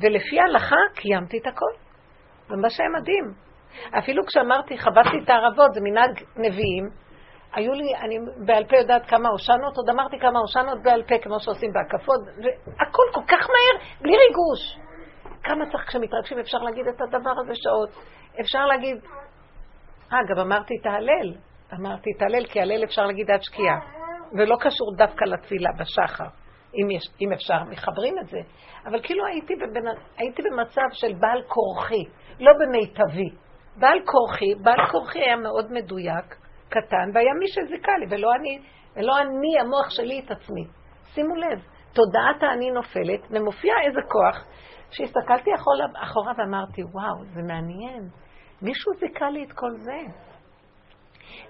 [0.00, 1.72] ולפי ההלכה קיימתי את הכל.
[2.50, 3.34] ומה שהיה מדהים.
[3.98, 6.90] אפילו כשאמרתי, חבטתי את הערבות, זה מנהג נביאים,
[7.54, 11.40] היו לי, אני בעל פה יודעת כמה הושענות, עוד אמרתי כמה הושענות בעל פה, כמו
[11.40, 14.78] שעושים בהקפות, והכל כל כך מהר, בלי ריגוש.
[15.42, 17.90] כמה צריך כשמתרגשים, אפשר להגיד את הדבר הזה שעות.
[18.40, 18.96] אפשר להגיד,
[20.10, 21.34] גם אמרתי את ההלל.
[21.74, 24.03] אמרתי את ההלל, כי הלל אפשר להגיד עד שקיעה.
[24.34, 26.24] ולא קשור דווקא לתפילה בשחר,
[26.74, 28.38] אם, יש, אם אפשר, מחברים את זה.
[28.86, 29.86] אבל כאילו הייתי, בבנ...
[30.18, 32.04] הייתי במצב של בעל כורחי,
[32.40, 33.30] לא במיטבי.
[33.76, 36.36] בעל כורחי, בעל כורחי היה מאוד מדויק,
[36.68, 38.58] קטן, והיה מי שזיכה לי, ולא אני,
[38.96, 40.64] ולא אני, המוח שלי את עצמי.
[41.14, 41.58] שימו לב,
[41.92, 44.46] תודעת האני נופלת, ומופיע איזה כוח,
[44.90, 45.50] שהסתכלתי
[46.02, 48.08] אחורה, ואמרתי, וואו, זה מעניין.
[48.62, 49.98] מישהו זיכה לי את כל זה.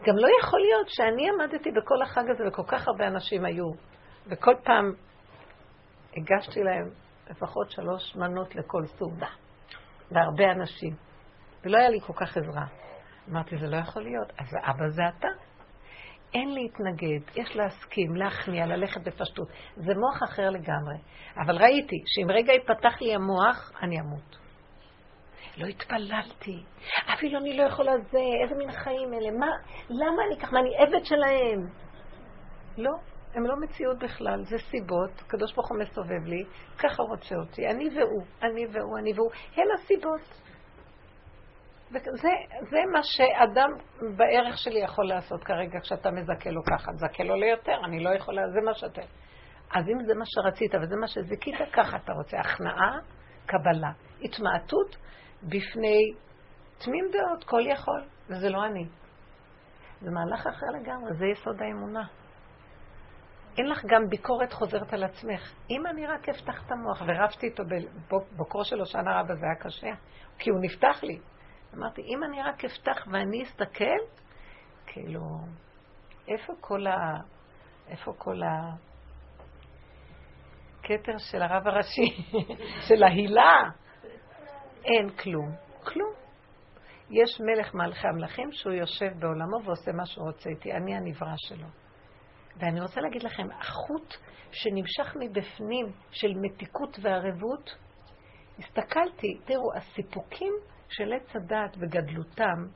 [0.06, 3.70] גם לא יכול להיות שאני עמדתי בכל החג הזה וכל כך הרבה אנשים היו,
[4.26, 4.92] וכל פעם
[6.16, 6.90] הגשתי להם
[7.30, 9.28] לפחות שלוש מנות לכל סעודה,
[10.10, 10.94] להרבה אנשים,
[11.64, 12.64] ולא היה לי כל כך עזרה.
[13.30, 14.32] אמרתי, זה לא יכול להיות.
[14.38, 15.28] אז אבא זה אתה.
[16.34, 19.48] אין להתנגד, יש להסכים, להכניע, ללכת בפשטות.
[19.76, 20.96] זה מוח אחר לגמרי.
[21.36, 24.43] אבל ראיתי שאם רגע יפתח לי המוח, אני אמות.
[25.56, 26.62] לא התפללתי,
[27.14, 29.50] אפילו אני לא יכולה זה, איזה מין חיים אלה, מה,
[29.90, 31.60] למה אני ככה, מה, אני עבד שלהם?
[32.78, 32.90] לא,
[33.34, 36.44] הם לא מציאות בכלל, זה סיבות, הקדוש ברוך הוא מסובב לי,
[36.78, 40.44] ככה רוצה אותי, אני והוא, אני והוא, אני והוא, הם הסיבות.
[41.90, 42.28] וזה
[42.70, 43.70] זה מה שאדם
[44.16, 48.42] בערך שלי יכול לעשות כרגע כשאתה מזכה לו ככה, תזכה לו ליותר, אני לא יכולה,
[48.48, 49.02] זה מה שאתה...
[49.74, 52.38] אז אם זה מה שרצית וזה מה שזיכית, ככה אתה רוצה.
[52.38, 52.98] הכנעה,
[53.46, 53.90] קבלה.
[54.22, 54.96] התמעטות,
[55.44, 56.12] בפני
[56.78, 58.88] תמים דעות, כל יכול, וזה לא אני.
[60.00, 62.06] זה מהלך אחר לגמרי, זה יסוד האמונה.
[63.58, 65.52] אין לך גם ביקורת חוזרת על עצמך.
[65.70, 67.62] אם אני רק אפתח את המוח, ורבתי איתו
[68.08, 69.90] בבוקרו של הושענא רבה, זה היה קשה,
[70.38, 71.18] כי הוא נפתח לי.
[71.74, 73.98] אמרתי, אם אני רק אפתח ואני אסתכל,
[74.86, 75.20] כאילו,
[76.28, 77.16] איפה כל ה...
[77.88, 78.70] איפה כל ה...
[80.82, 82.32] כתר של הרב הראשי,
[82.88, 83.70] של ההילה.
[84.84, 85.50] אין כלום.
[85.84, 86.12] כלום.
[87.10, 90.72] יש מלך מלכי המלכים שהוא יושב בעולמו ועושה מה שהוא רוצה איתי.
[90.72, 91.66] אני הנברא שלו.
[92.56, 94.14] ואני רוצה להגיד לכם, החוט
[94.52, 97.70] שנמשך מבפנים של מתיקות וערבות,
[98.58, 100.52] הסתכלתי, תראו, הסיפוקים
[100.88, 102.66] של עץ הדעת וגדלותם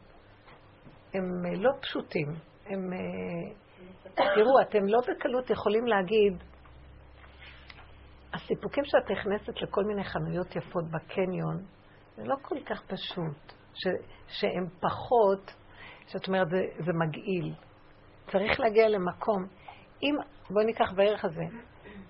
[1.14, 2.28] הם אה, לא פשוטים.
[2.66, 3.54] הם, אה,
[4.14, 6.42] תראו, אתם לא בקלות יכולים להגיד,
[8.34, 11.64] הסיפוקים שאת נכנסת לכל מיני חנויות יפות בקניון,
[12.18, 13.86] זה לא כל כך פשוט, ש,
[14.28, 15.54] שהם פחות,
[16.06, 17.54] זאת אומרת, זה, זה מגעיל.
[18.30, 19.46] צריך להגיע למקום.
[20.02, 20.14] אם,
[20.50, 21.44] בואי ניקח בערך הזה,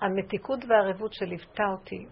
[0.00, 2.06] המתיקות והערבות שליוותה אותי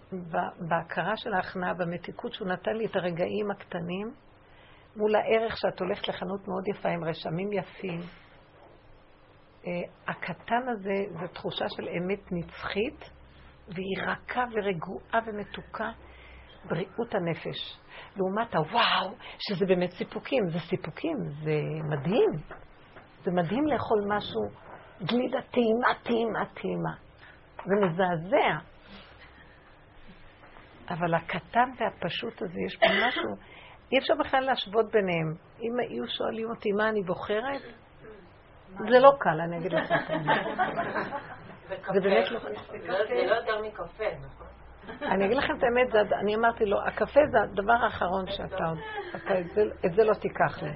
[0.69, 4.15] בהכרה של ההכנעה, במתיקות שהוא נתן לי את הרגעים הקטנים,
[4.97, 8.01] מול הערך שאת הולכת לחנות מאוד יפה עם רשמים יפים.
[8.01, 9.69] Uh,
[10.09, 13.11] הקטן הזה זה תחושה של אמת נצחית,
[13.69, 15.91] והיא רכה ורגועה ומתוקה,
[16.69, 17.79] בריאות הנפש.
[18.17, 20.49] לעומת הוואו, שזה באמת סיפוקים.
[20.49, 21.61] זה סיפוקים, זה
[21.91, 22.31] מדהים.
[23.25, 24.43] זה מדהים לאכול משהו,
[25.03, 26.93] גלידה טעימה, טעימה, טעימה.
[27.65, 28.59] זה מזעזע.
[30.89, 33.31] אבל הקטן והפשוט הזה, יש פה משהו,
[33.93, 35.35] אי אפשר בכלל להשוות ביניהם.
[35.61, 37.63] אם היו שואלים אותי מה אני בוחרת,
[38.69, 39.89] זה לא קל, אני אגיד לך.
[41.95, 42.41] זה באמת לא...
[42.41, 42.49] זה
[43.27, 44.47] לא יותר מקפה, נכון?
[45.03, 48.79] אני אגיד לכם את האמת, אני אמרתי לו, הקפה זה הדבר האחרון שאתה עוד,
[49.87, 50.71] את זה לא תיקח לי.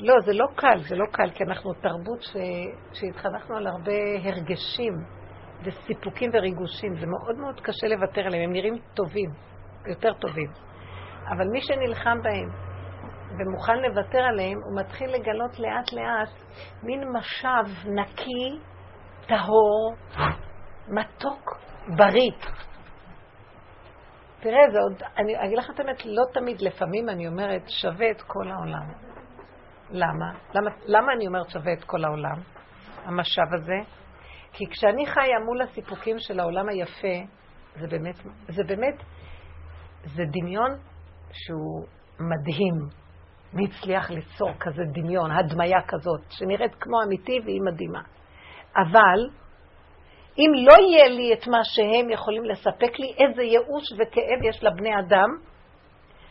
[0.00, 2.22] לא, זה לא קל, זה לא קל, כי אנחנו תרבות
[2.92, 3.92] שהתחנכנו על הרבה
[4.24, 4.92] הרגשים
[5.64, 6.94] וסיפוקים וריגושים.
[6.94, 9.30] זה מאוד מאוד קשה לוותר עליהם, הם נראים טובים,
[9.86, 10.50] יותר טובים.
[11.30, 12.48] אבל מי שנלחם בהם
[13.38, 16.42] ומוכן לוותר עליהם, הוא מתחיל לגלות לאט לאט
[16.82, 18.58] מין משב נקי,
[19.28, 19.94] טהור,
[20.90, 21.58] מתוק,
[21.96, 22.30] בריא.
[24.40, 28.22] תראה, זה עוד, אני אגיד לך את האמת, לא תמיד, לפעמים אני אומרת, שווה את
[28.22, 28.92] כל העולם.
[29.90, 30.26] למה?
[30.54, 32.40] למה, למה אני אומרת שווה את כל העולם,
[33.04, 33.76] המשאב הזה?
[34.52, 37.26] כי כשאני חיה מול הסיפוקים של העולם היפה,
[37.80, 38.16] זה באמת,
[38.48, 39.02] זה באמת,
[40.04, 40.70] זה דמיון
[41.32, 41.86] שהוא
[42.20, 42.74] מדהים.
[43.52, 48.00] מי הצליח ליצור כזה דמיון, הדמיה כזאת, שנראית כמו אמיתי והיא מדהימה.
[48.76, 49.30] אבל
[50.38, 54.98] אם לא יהיה לי את מה שהם יכולים לספק לי, איזה ייאוש וכאב יש לבני
[54.98, 55.28] אדם,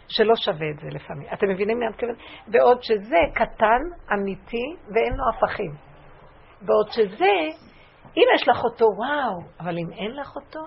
[0.08, 1.28] שלא שווה את זה לפעמים.
[1.34, 2.18] אתם מבינים מה אני מתכוונת?
[2.47, 3.82] בעוד שזה קטן,
[4.14, 5.72] אמיתי, ואין לו הפכים.
[6.62, 7.34] בעוד שזה,
[8.18, 10.60] אם יש לך אותו, וואו, אבל אם אין לך אותו,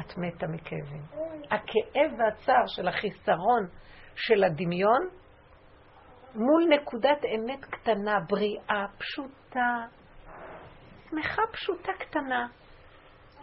[0.00, 1.02] את מתה מכאבים.
[1.50, 3.66] הכאב והצער של החיסרון
[4.14, 5.08] של הדמיון,
[6.34, 9.84] מול נקודת אמת קטנה, בריאה, פשוטה,
[11.10, 12.46] שמחה פשוטה קטנה.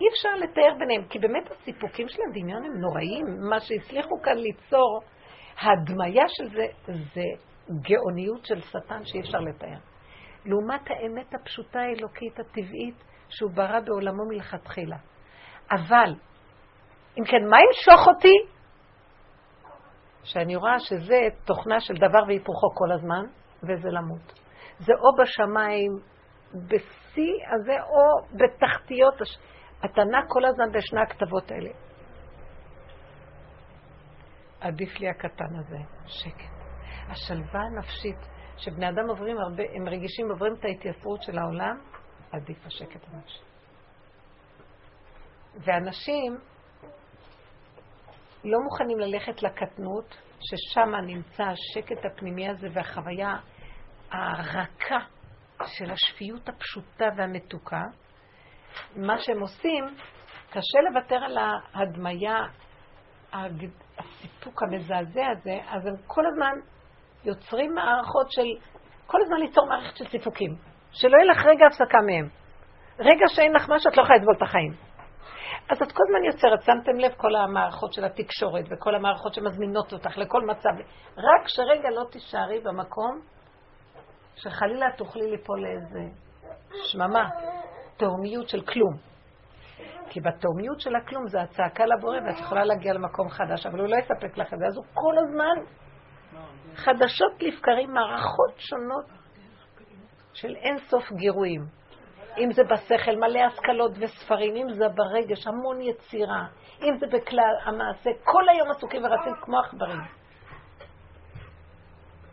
[0.01, 3.26] אי אפשר לתאר ביניהם, כי באמת הסיפוקים של הדמיון הם נוראים.
[3.49, 5.01] מה שהצליחו כאן ליצור,
[5.57, 7.22] ההדמיה של זה, זה
[7.82, 9.78] גאוניות של שטן שאי אפשר לתאר.
[10.45, 14.97] לעומת האמת הפשוטה האלוקית הטבעית שהוא ברא בעולמו מלכתחילה.
[15.72, 16.16] אבל,
[17.20, 18.53] אם כן, מה ימשוך אותי?
[20.24, 23.26] שאני רואה שזה תוכנה של דבר והיפוכו כל הזמן,
[23.64, 24.34] וזה למות.
[24.80, 25.91] זה או בשמיים,
[27.14, 29.38] בשיא הזה, או בתחתיות הש...
[29.97, 31.70] נע כל הזמן בשני הכתבות האלה.
[34.59, 36.53] עדיף לי הקטן הזה, שקט.
[37.07, 38.18] השלווה הנפשית,
[38.57, 41.80] שבני אדם עוברים הרבה, הם רגישים, עוברים את ההתייסרות של העולם,
[42.32, 43.43] עדיף השקט הנפשי.
[45.55, 46.38] ואנשים
[48.43, 53.38] לא מוכנים ללכת לקטנות, ששם נמצא השקט הפנימי הזה והחוויה
[54.11, 54.99] הרכה
[55.66, 57.84] של השפיות הפשוטה והמתוקה,
[58.95, 59.86] מה שהם עושים,
[60.49, 62.38] קשה לוותר על ההדמיה,
[63.97, 66.54] הסיפוק המזעזע הזה, אז הם כל הזמן
[67.24, 68.45] יוצרים מערכות של,
[69.08, 70.56] כל הזמן ליצור מערכת של סיפוקים.
[70.91, 72.30] שלא יהיה לך רגע הפסקה מהם.
[72.99, 74.74] רגע שאין לך משהו, את לא יכולה לסבול את החיים.
[75.70, 80.18] אז את כל הזמן יוצרת, שמתם לב כל המערכות של התקשורת וכל המערכות שמזמינות אותך
[80.18, 80.70] לכל מצב.
[81.18, 83.22] רק שרגע לא תישארי במקום
[84.36, 85.99] שחלילה תוכלי ליפול לאיזה
[86.84, 87.29] שממה.
[87.97, 88.93] תאומיות של כלום.
[90.09, 93.95] כי בתאומיות של הכלום זה הצעקה לבורא ואת יכולה להגיע למקום חדש, אבל הוא לא
[93.97, 95.73] יספק לך את זה, אז הוא כל הזמן
[96.75, 99.05] חדשות לבקרים, מערכות שונות
[100.34, 101.65] של אין סוף גירויים.
[102.38, 106.45] אם זה בשכל, מלא השכלות וספרים, אם זה ברגש, המון יצירה,
[106.81, 110.01] אם זה בכלל המעשה, כל היום עסוקים ורצים כמו עכברים.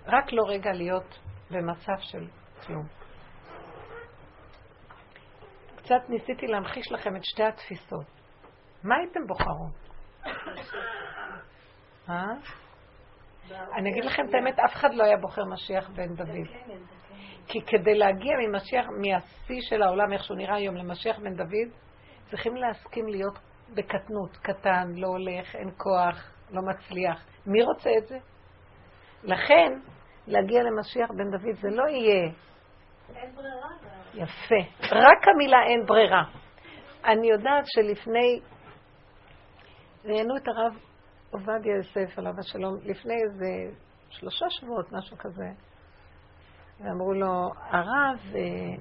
[0.07, 1.18] רק לא רגע להיות
[1.51, 2.26] במצב של
[2.66, 2.86] כלום.
[5.76, 8.07] קצת ניסיתי להמחיש לכם את שתי התפיסות.
[8.84, 9.72] מה הייתם בוחרות?
[12.09, 12.24] אה?
[13.76, 16.46] אני אגיד לכם את האמת, אף אחד לא היה בוחר משיח בן דוד.
[17.46, 21.68] כי כדי להגיע ממשיח, מהשיא של העולם, איך שהוא נראה היום, למשיח בן דוד,
[22.30, 23.38] צריכים להסכים להיות
[23.74, 27.26] בקטנות, קטן, לא הולך, אין כוח, לא מצליח.
[27.46, 28.18] מי רוצה את זה?
[29.24, 29.72] לכן,
[30.27, 32.31] להגיע למשיח בן דוד זה לא יהיה...
[33.16, 33.68] אין ברירה.
[34.14, 34.87] יפה.
[34.93, 36.23] רק המילה אין ברירה.
[37.05, 38.41] אני יודעת שלפני...
[40.05, 40.75] ראיינו את הרב
[41.31, 43.77] עובדיה יוסף, עליו השלום, לפני איזה
[44.11, 45.49] שלושה שבועות, משהו כזה.
[46.81, 48.77] ואמרו לו, הרב, אה,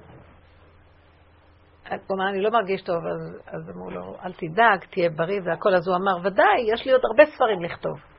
[2.06, 5.74] הוא אמר, אני לא מרגיש טוב, אז, אז אמרו לו, אל תדאג, תהיה בריא והכל.
[5.74, 8.09] אז הוא אמר, ודאי, יש לי עוד הרבה ספרים לכתוב.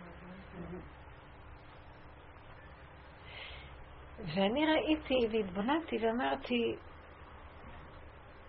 [4.25, 6.75] ואני ראיתי והתבוננתי ואמרתי,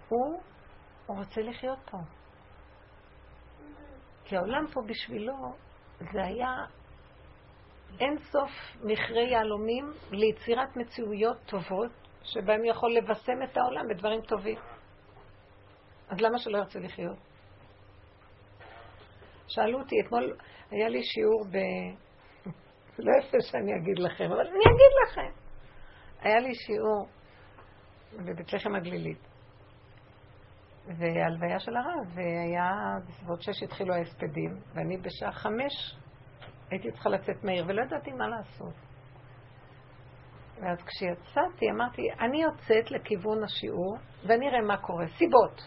[0.09, 0.43] הוא,
[1.07, 1.99] הוא רוצה לחיות פה.
[4.25, 5.35] כי העולם פה בשבילו
[6.12, 6.49] זה היה
[8.01, 8.51] אין סוף
[8.85, 11.91] מכרה יהלומים ליצירת מציאויות טובות,
[12.23, 14.59] שבהם יכול לבשם את העולם בדברים טובים.
[16.09, 17.18] אז למה שלא ירצה לחיות?
[19.47, 20.37] שאלו אותי, אתמול
[20.70, 21.57] היה לי שיעור ב...
[23.07, 25.41] לא יפה שאני אגיד לכם, אבל אני אגיד לכם.
[26.23, 27.09] היה לי שיעור
[28.12, 29.29] בבית לחם הגלילית,
[30.87, 32.73] והלוויה של הרב, והיה
[33.09, 35.97] בסביבות שש התחילו ההספדים, ואני בשעה חמש
[36.70, 38.75] הייתי צריכה לצאת מהיר, ולא ידעתי מה לעשות.
[40.61, 43.97] ואז כשיצאתי, אמרתי, אני יוצאת לכיוון השיעור,
[44.27, 45.07] ואני אראה מה קורה.
[45.07, 45.61] סיבות.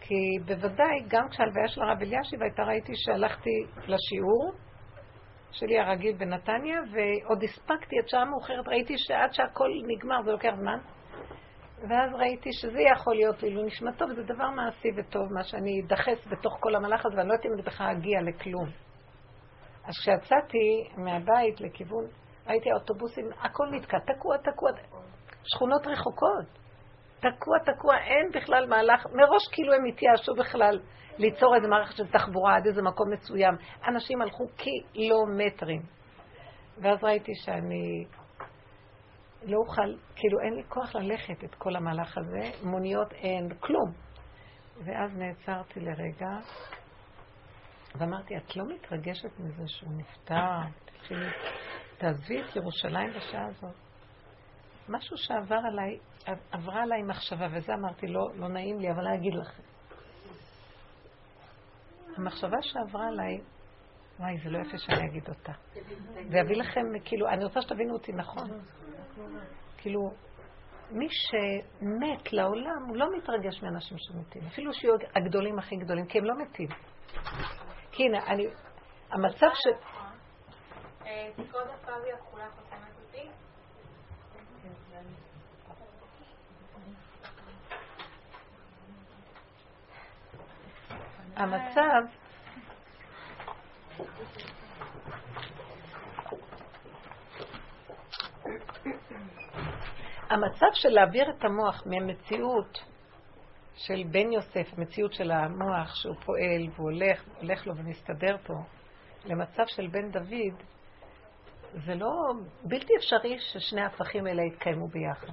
[0.00, 4.52] כי בוודאי, גם כשהלוויה של הרב אלישיב הייתה, ראיתי שהלכתי לשיעור
[5.54, 10.78] שלי הרגיל בנתניה, ועוד הספקתי עד שעה מאוחרת, ראיתי שעד שהכל נגמר זה לוקח זמן.
[11.88, 16.56] ואז ראיתי שזה יכול להיות לעילוי נשמתו, וזה דבר מעשי וטוב, מה שאני אדחס בתוך
[16.60, 18.66] כל המהלך הזה, ואני לא יודעת אם אני בכלל אגיע לכלום.
[19.84, 22.04] אז כשיצאתי מהבית לכיוון,
[22.46, 24.70] ראיתי האוטובוסים, הכל נתקע, תקוע, תקוע,
[25.44, 26.46] שכונות רחוקות.
[27.18, 30.80] תקוע, תקוע, אין בכלל מהלך, מראש כאילו הם התייאשו בכלל
[31.18, 33.54] ליצור איזה מערכת של תחבורה עד איזה מקום מסוים.
[33.88, 35.82] אנשים הלכו קילומטרים.
[36.82, 38.04] ואז ראיתי שאני
[39.42, 43.92] לא אוכל, כאילו אין לי כוח ללכת את כל המהלך הזה, מוניות אין, כלום.
[44.84, 46.38] ואז נעצרתי לרגע,
[47.94, 50.60] ואמרתי, את לא מתרגשת מזה שהוא נפטר?
[50.84, 51.26] תתחילי,
[51.98, 53.74] תעזבי את ירושלים בשעה הזאת.
[54.88, 55.98] משהו שעבר עליי,
[56.52, 59.73] עברה עליי מחשבה, וזה אמרתי, לא, לא נעים לי, אבל אני אגיד לכם.
[62.16, 63.40] המחשבה שעברה עליי,
[64.18, 65.52] וואי, זה לא יפה שאני אגיד אותה.
[66.30, 68.50] ואביא לכם, כאילו, אני רוצה שתבינו אותי נכון.
[69.76, 70.00] כאילו,
[70.90, 74.42] מי שמת לעולם, הוא לא מתרגש מאנשים שמתים.
[74.46, 76.68] אפילו שיהיו הגדולים הכי גדולים, כי הם לא מתים.
[77.92, 78.46] כי הנה, אני...
[79.10, 79.66] המצב ש...
[81.36, 83.28] תקרות הפאבי הכחולה חוסמת אותי.
[91.36, 92.02] המצב...
[100.30, 102.78] המצב של להעביר את המוח מהמציאות
[103.76, 108.54] של בן יוסף, המציאות של המוח שהוא פועל והוא הולך, הולך לו ומסתדר פה,
[109.24, 110.62] למצב של בן דוד,
[111.86, 112.10] זה לא
[112.64, 115.32] בלתי אפשרי ששני ההפכים האלה יתקיימו ביחד.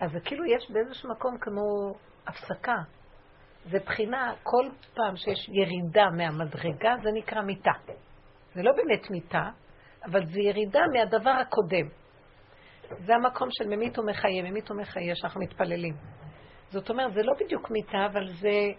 [0.00, 1.94] אז זה כאילו יש באיזשהו מקום כמו
[2.26, 2.76] הפסקה.
[3.64, 7.72] זה בחינה, כל פעם שיש ירידה מהמדרגה, זה נקרא מיטה.
[8.54, 9.50] זה לא באמת מיטה,
[10.04, 11.88] אבל זה ירידה מהדבר הקודם.
[13.06, 15.94] זה המקום של ממית ומחיה, ממית ומחיה, שאנחנו מתפללים.
[16.70, 18.72] זאת אומרת, זה לא בדיוק מיטה, אבל זה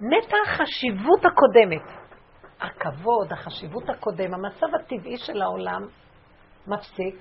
[0.00, 2.08] נטע החשיבות הקודמת.
[2.60, 5.82] הכבוד, החשיבות הקודם, המצב הטבעי של העולם
[6.66, 7.14] מפסיק,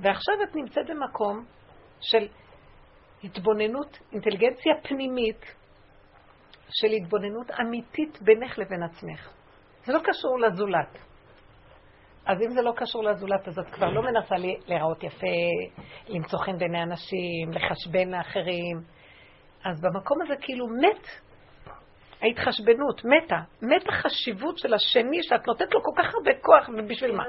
[0.00, 1.44] ועכשיו את נמצאת במקום
[2.00, 2.28] של
[3.24, 5.40] התבוננות, אינטליגנציה פנימית,
[6.70, 9.30] של התבוננות אמיתית בינך לבין עצמך.
[9.84, 10.98] זה לא קשור לזולת.
[12.26, 14.34] אז אם זה לא קשור לזולת, אז את כבר לא מנסה
[14.66, 15.26] להיראות יפה,
[16.08, 18.80] למצוא חן בעיני אנשים, לחשבן לאחרים.
[19.64, 21.06] אז במקום הזה כאילו מת
[22.22, 23.38] ההתחשבנות, מתה.
[23.62, 27.24] מת החשיבות של השני, שאת נותנת לו כל כך הרבה כוח, ובשביל מה?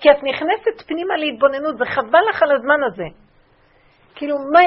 [0.00, 3.04] כי את נכנסת פנימה להתבוננות, זה חבל לך על הזמן הזה.
[4.14, 4.60] כאילו, מה...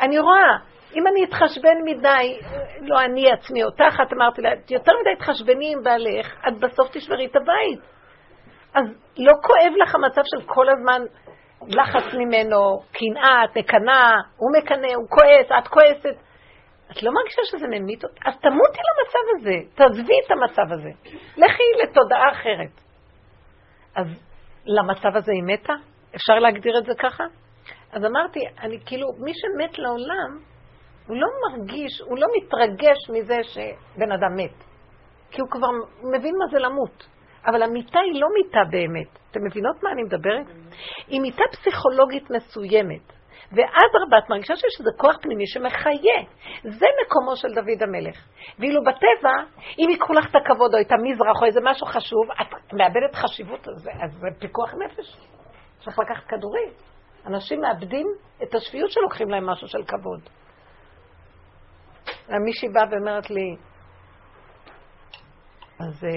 [0.00, 2.40] אני רואה, אם אני אתחשבן מדי,
[2.80, 7.26] לא אני עצמי, אותך, את אמרתי לה, יותר מדי תחשבני עם בעלך, את בסוף תשברי
[7.26, 7.80] את הבית.
[8.74, 8.84] אז
[9.18, 11.02] לא כואב לך המצב של כל הזמן
[11.68, 16.16] לחץ ממנו, קנאה, את מקנאה, הוא מקנא, הוא כועס, את כועסת.
[16.90, 18.20] את לא מרגישה שזה ממית אותי?
[18.26, 20.90] אז תמותי למצב הזה, תעזבי את המצב הזה.
[21.36, 22.80] לכי לתודעה אחרת.
[23.96, 24.06] אז
[24.66, 25.72] למצב הזה היא מתה?
[26.16, 27.24] אפשר להגדיר את זה ככה?
[27.92, 30.51] אז אמרתי, אני כאילו, מי שמת לעולם,
[31.06, 34.64] הוא לא מרגיש, הוא לא מתרגש מזה שבן אדם מת.
[35.30, 35.68] כי הוא כבר
[36.02, 37.06] מבין מה זה למות.
[37.46, 39.18] אבל המיטה היא לא מיטה באמת.
[39.30, 40.46] אתם מבינות מה אני מדברת?
[41.08, 43.12] היא מיטה פסיכולוגית מסוימת.
[43.52, 46.18] ואדרבה, את מרגישה שיש איזה כוח פנימי שמחיה.
[46.62, 48.16] זה מקומו של דוד המלך.
[48.58, 49.34] ואילו בטבע,
[49.78, 53.68] אם ייקחו לך את הכבוד או את המזרח או איזה משהו חשוב, את מאבדת חשיבות,
[53.68, 55.16] אז, אז זה פיקוח נפש.
[55.84, 56.68] צריך לקחת כדורים.
[57.26, 58.06] אנשים מאבדים
[58.42, 60.20] את השפיות שלוקחים להם משהו של כבוד.
[62.28, 63.56] מישהי באה ואומרת לי,
[65.80, 66.10] אז אה,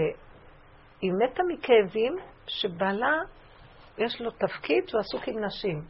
[1.02, 2.16] היא מתה מכאבים
[2.48, 3.14] שבעלה,
[3.98, 5.82] יש לו תפקיד שהוא עסוק עם נשים.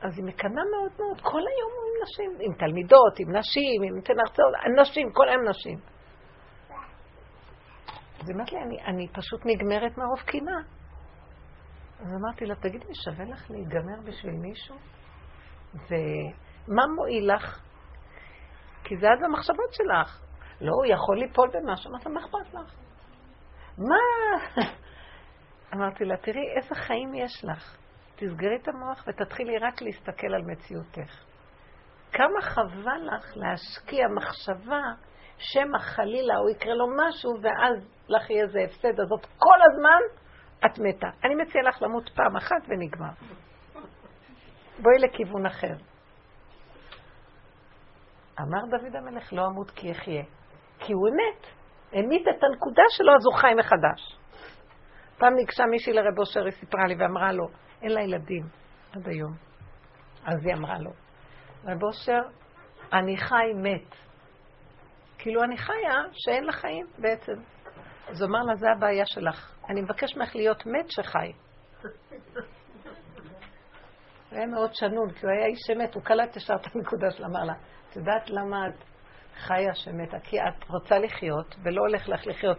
[0.00, 3.96] אז היא מקנאה מאוד מאוד, כל היום הוא עם נשים, עם תלמידות, עם נשים, עם
[3.96, 5.78] נותן הרצאות, נשים, כל היום נשים.
[8.20, 10.60] אז היא אמרת לי, אני, אני פשוט נגמרת מרוב קנאה.
[12.00, 14.76] אז אמרתי לה, תגידי, שווה לך להיגמר בשביל מישהו?
[15.74, 17.67] ומה מועיל לך?
[18.88, 20.20] כי זה עד המחשבות שלך.
[20.60, 22.74] לא, הוא יכול ליפול במשהו, אמרת, מה אכפת לך?
[23.78, 23.96] מה?
[25.74, 27.76] אמרתי לה, תראי איזה חיים יש לך.
[28.16, 31.24] תסגרי את המוח ותתחילי רק להסתכל על מציאותך.
[32.12, 34.82] כמה חבל לך להשקיע מחשבה
[35.38, 40.22] שמא חלילה או יקרה לו משהו ואז לך יהיה איזה הפסד, הזאת כל הזמן
[40.66, 41.08] את מתה.
[41.24, 43.12] אני מציעה לך למות פעם אחת ונגמר.
[44.82, 45.74] בואי לכיוון אחר.
[48.40, 50.22] אמר דוד המלך, לא אמות כי אחיה.
[50.78, 51.46] כי הוא אמת.
[51.92, 54.18] המית את הנקודה שלו, אז הוא חי מחדש.
[55.18, 57.48] פעם ניגשה מישהי לרב אושר, היא סיפרה לי ואמרה לו,
[57.82, 58.42] אין לה ילדים
[58.92, 59.32] עד היום.
[60.24, 60.90] אז היא אמרה לו,
[61.64, 62.20] רב אושר,
[62.92, 63.94] אני חי מת.
[65.18, 67.32] כאילו אני חיה שאין לה חיים בעצם.
[68.08, 69.56] אז הוא אמר לה, זה הבעיה שלך.
[69.70, 71.32] אני מבקש ממך להיות מת שחי.
[74.30, 77.26] הוא היה מאוד שנון, כי הוא היה איש שמת, הוא קלט ישר את הנקודה שלו,
[77.26, 77.54] אמר לה,
[77.98, 78.84] יודעת למה את
[79.46, 80.16] חיה שמתה?
[80.24, 82.58] כי את רוצה לחיות ולא הולך לך לחיות.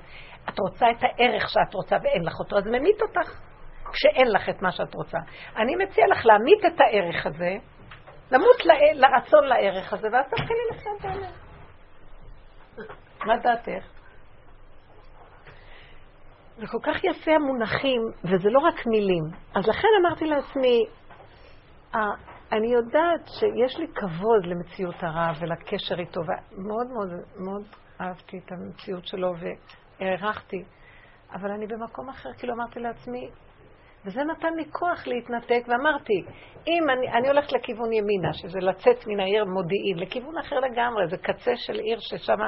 [0.50, 3.40] את רוצה את הערך שאת רוצה ואין לך אותו, אז ממית אותך
[3.92, 5.18] כשאין לך את מה שאת רוצה.
[5.58, 7.52] אני מציע לך להמית את הערך הזה,
[8.32, 8.66] למות
[8.96, 11.34] לרצון לערך הזה, ואז תתחילי לחיות באמת.
[13.26, 13.86] מה דעתך?
[16.58, 19.24] זה כל כך יפה המונחים, וזה לא רק מילים.
[19.56, 20.86] אז לכן אמרתי לעצמי,
[22.52, 27.64] אני יודעת שיש לי כבוד למציאות הרב ולקשר איתו, ומאוד מאוד מאוד
[28.02, 29.34] אהבתי את המציאות שלו
[30.00, 30.64] והערכתי,
[31.34, 33.30] אבל אני במקום אחר, כאילו אמרתי לעצמי,
[34.06, 36.22] וזה נתן לי כוח להתנתק, ואמרתי,
[36.68, 41.18] אם אני, אני הולכת לכיוון ימינה, שזה לצאת מן העיר מודיעין, לכיוון אחר לגמרי, זה
[41.18, 42.40] קצה של עיר ששם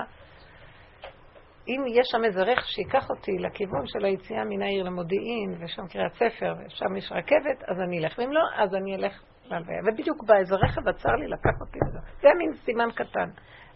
[1.67, 6.13] אם יש שם איזה רכב שיקח אותי לכיוון של היציאה מן העיר למודיעין, ושם קריאת
[6.13, 8.19] ספר, ושם יש רכבת, אז אני אלך.
[8.19, 9.79] ואם לא, אז אני אלך להלוויה.
[9.87, 11.99] ובדיוק בא איזה רכב עצר לי, לקח אותי וזה.
[12.21, 13.29] זה היה מין סימן קטן.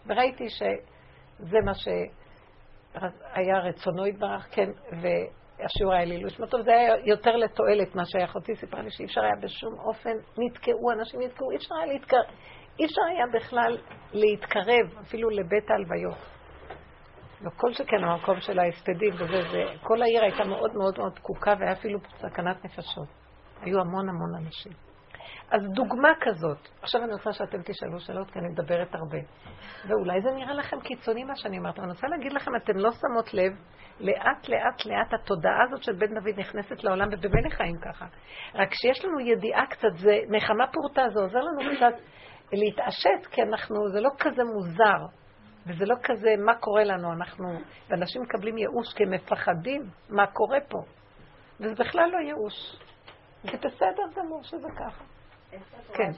[0.06, 7.94] וראיתי שזה מה שהיה רצונו יתברך, כן, והשיעור היה לעילוי שמתו, זה היה יותר לתועלת
[7.94, 11.92] מה שאחותי סיפרה לי, שאי אפשר היה בשום אופן, נתקעו, אנשים נתקעו, אי אפשר היה
[11.92, 12.24] להתקרב,
[12.78, 13.78] אי אפשר היה בכלל
[14.12, 16.36] להתקרב אפילו לבית ההלוויות.
[17.40, 21.72] וכל שכן המקום של ההספדים וזה, זה, כל העיר הייתה מאוד מאוד מאוד פקוקה והיה
[21.72, 23.08] אפילו סכנת נפשות.
[23.60, 24.85] היו המון המון אנשים.
[25.50, 29.18] אז דוגמה כזאת, עכשיו אני רוצה שאתם תשאלו שאלות, כי אני מדברת הרבה.
[29.88, 32.90] ואולי זה נראה לכם קיצוני מה שאני אומרת, אבל אני רוצה להגיד לכם, אתם לא
[32.90, 33.52] שמות לב,
[34.00, 38.06] לאט לאט לאט התודעה הזאת של בן דוד נכנסת לעולם, ובמילא חיים ככה.
[38.54, 42.02] רק כשיש לנו ידיעה קצת, זה נחמה פורתא, זה עוזר לנו קצת
[42.52, 45.06] להתעשת, כי אנחנו, זה לא כזה מוזר.
[45.66, 47.44] וזה לא כזה, מה קורה לנו, אנחנו,
[47.90, 50.78] ואנשים מקבלים ייאוש כי הם מפחדים מה קורה פה.
[51.60, 52.76] וזה בכלל לא ייאוש.
[53.42, 55.15] זה בסדר גמור שזה ככה.
[55.92, 56.10] כן.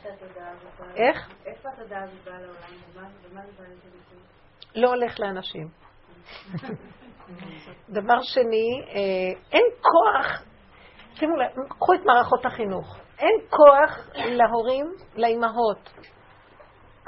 [0.95, 1.31] איך?
[1.47, 2.57] איפה התודעה הזאת באה לעולם?
[2.93, 3.09] ומה
[3.43, 3.89] זה בא לידי
[4.75, 5.69] לא הולך לאנשים.
[7.99, 10.43] דבר שני, אה, אין כוח,
[11.15, 15.91] שימו לב, קחו את מערכות החינוך, אין כוח להורים, לאימהות,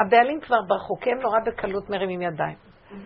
[0.00, 2.56] הבעלים כבר ברחו, כי הם נורא בקלות מרימים ידיים.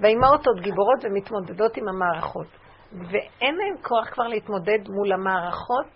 [0.01, 2.47] והאימהות עוד גיבורות ומתמודדות עם המערכות.
[2.93, 5.87] ואין להם כוח כבר להתמודד מול המערכות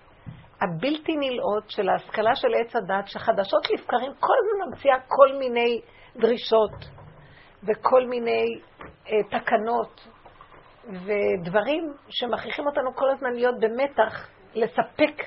[0.61, 5.81] הבלתי נלאות של ההשכלה של עץ הדת, שחדשות לבקרים כל הזמן ממציאה כל מיני
[6.17, 6.73] דרישות
[7.63, 8.61] וכל מיני
[9.07, 10.09] אה, תקנות
[10.89, 15.23] ודברים שמכריחים אותנו כל הזמן להיות במתח, לספק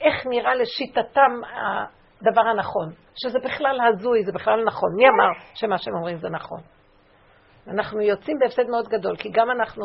[0.00, 2.88] איך נראה לשיטתם הדבר הנכון,
[3.22, 4.90] שזה בכלל הזוי, זה בכלל נכון.
[4.96, 6.60] מי אמר שמה שהם אומרים זה נכון?
[7.68, 9.84] אנחנו יוצאים בהפסד מאוד גדול, כי גם אנחנו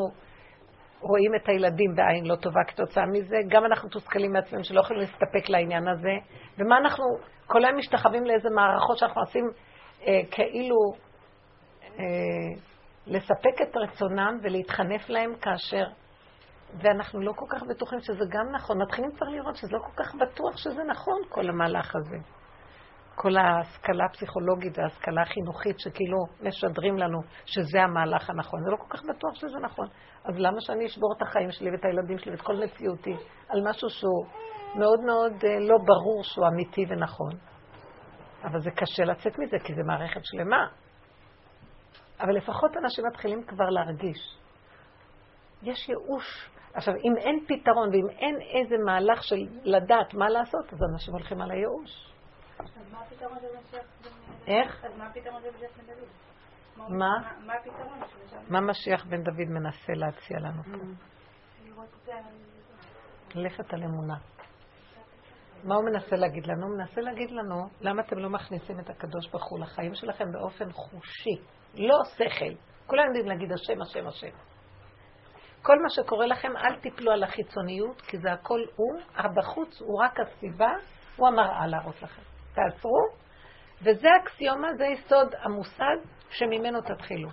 [1.04, 5.50] רואים את הילדים בעין לא טובה כתוצאה מזה, גם אנחנו מתוסכלים מעצמנו שלא יכולים להסתפק
[5.50, 6.14] לעניין הזה,
[6.58, 7.06] ומה אנחנו
[7.48, 9.46] כל היום משתחווים לאיזה מערכות שאנחנו עושים
[10.08, 10.76] אה, כאילו
[12.00, 12.04] אה,
[13.08, 15.86] לספק את רצונם ולהתחנף להם כאשר...
[16.82, 18.82] ואנחנו לא כל כך בטוחים שזה גם נכון.
[18.82, 22.18] מתחילים כבר לראות שזה לא כל כך בטוח שזה נכון, כל המהלך הזה.
[23.16, 28.64] כל ההשכלה הפסיכולוגית וההשכלה החינוכית שכאילו משדרים לנו שזה המהלך הנכון.
[28.64, 29.88] זה לא כל כך בטוח שזה נכון.
[30.26, 33.16] אז למה שאני אשבור את החיים שלי ואת הילדים שלי ואת כל מציאותי
[33.50, 34.26] על משהו שהוא
[34.76, 37.32] מאוד מאוד אה, לא ברור שהוא אמיתי ונכון?
[38.44, 40.68] אבל זה קשה לצאת מזה, כי זה מערכת שלמה.
[42.20, 44.38] אבל לפחות אנשים מתחילים כבר להרגיש.
[45.64, 46.50] יש ייאוש.
[46.74, 51.42] עכשיו, אם אין פתרון ואם אין איזה מהלך של לדעת מה לעשות, אז אנשים הולכים
[51.42, 52.13] על הייאוש.
[52.64, 53.86] אז מה הפתרון של משיח
[54.48, 54.86] איך?
[54.86, 56.10] אז מה הפתרון של משיח בן דוד?
[56.78, 57.10] מה?
[57.46, 58.00] מה הפתרון
[58.30, 61.12] של מה משיח בן דוד מנסה להציע לנו פה?
[63.36, 64.16] ללכת על אמונה.
[65.64, 66.68] מה הוא מנסה להגיד לנו?
[66.68, 70.72] הוא מנסה להגיד לנו, למה אתם לא מכניסים את הקדוש ברוך הוא לחיים שלכם באופן
[70.72, 71.36] חושי,
[71.74, 72.56] לא שכל.
[72.88, 74.38] כולם יודעים להגיד השם, השם, השם.
[75.62, 80.20] כל מה שקורה לכם, אל תיפלו על החיצוניות, כי זה הכל הוא, הבחוץ הוא רק
[80.20, 80.72] הסיבה,
[81.16, 82.33] הוא המראה להראות לכם.
[82.54, 83.00] תעצרו,
[83.82, 85.96] וזה אקסיומה, זה יסוד המושג
[86.30, 87.30] שממנו תתחילו.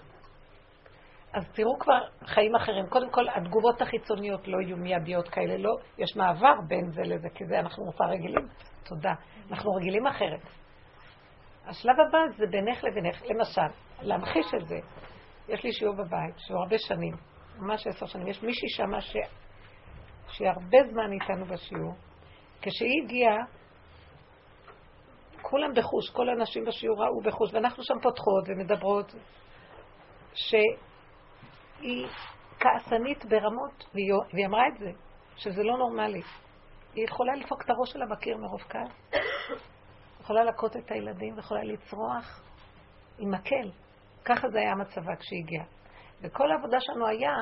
[1.32, 2.86] אז תראו כבר חיים אחרים.
[2.86, 5.76] קודם כל, התגובות החיצוניות לא יהיו מיידיות כאלה, לא.
[5.98, 8.48] יש מעבר בין זה לזה, כי זה אנחנו מופע רגילים.
[8.84, 9.12] תודה.
[9.50, 10.40] אנחנו רגילים אחרת.
[11.66, 13.22] השלב הבא זה בינך לבינך.
[13.22, 14.78] למשל, להמחיש את זה,
[15.48, 17.14] יש לי שיעור בבית, שהוא הרבה שנים,
[17.58, 18.28] ממש עשר שנים.
[18.28, 19.16] יש מישהי שמה ש...
[20.28, 21.94] שהיא הרבה זמן איתנו בשיעור.
[22.62, 23.36] כשהיא הגיעה,
[25.42, 29.14] כולם בחוש, כל האנשים בשיעור ראו בחוש, ואנחנו שם פותחות ומדברות,
[30.34, 32.06] שהיא
[32.60, 34.90] כעסנית ברמות, והיא, והיא אמרה את זה,
[35.36, 36.22] שזה לא נורמלי.
[36.94, 39.22] היא יכולה לדפוק את הראש שלה בקיר מרוב כעס,
[40.20, 42.42] יכולה להכות את הילדים, ויכולה לצרוח
[43.18, 43.70] עם מקל.
[44.24, 45.64] ככה זה היה מצבה כשהיא הגיעה.
[46.22, 47.34] וכל העבודה שלנו היה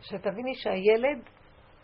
[0.00, 1.28] שתביני שהילד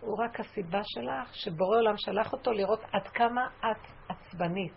[0.00, 4.72] הוא רק הסיבה שלך, שבורא עולם שלח אותו לראות עד כמה את עצבנית,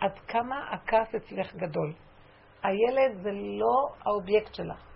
[0.00, 1.94] עד כמה הכעס אצלך גדול.
[2.62, 4.86] הילד זה לא האובייקט שלך.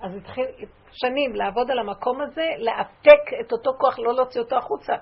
[0.00, 0.44] אז התחיל
[0.92, 4.94] שנים לעבוד על המקום הזה, לאפק את אותו כוח, לא להוציא אותו החוצה.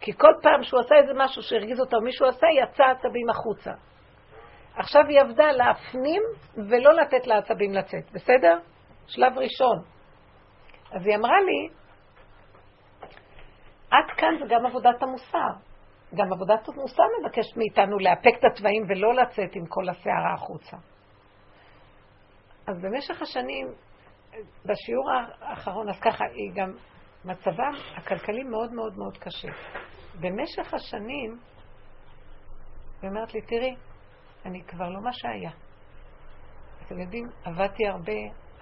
[0.00, 3.70] כי כל פעם שהוא עשה איזה משהו שהרגיז אותו, מישהו עשה, יצא עצבים החוצה.
[4.74, 6.22] עכשיו היא עבדה להפנים
[6.54, 8.58] ולא לתת לעצבים לצאת, בסדר?
[9.06, 9.78] שלב ראשון.
[10.92, 11.68] אז היא אמרה לי,
[13.90, 15.68] עד כאן זה גם עבודת המוסר.
[16.14, 20.76] גם עבודת המוסר מבקשת מאיתנו לאפק את התוואים ולא לצאת עם כל הסערה החוצה.
[22.66, 23.66] אז במשך השנים,
[24.64, 25.10] בשיעור
[25.40, 26.72] האחרון, אז ככה, היא גם,
[27.24, 29.48] מצבה הכלכלי מאוד מאוד מאוד קשה.
[30.20, 31.38] במשך השנים,
[33.02, 33.74] היא אומרת לי, תראי,
[34.44, 35.50] אני כבר לא מה שהיה.
[36.86, 38.12] אתם יודעים, עבדתי הרבה,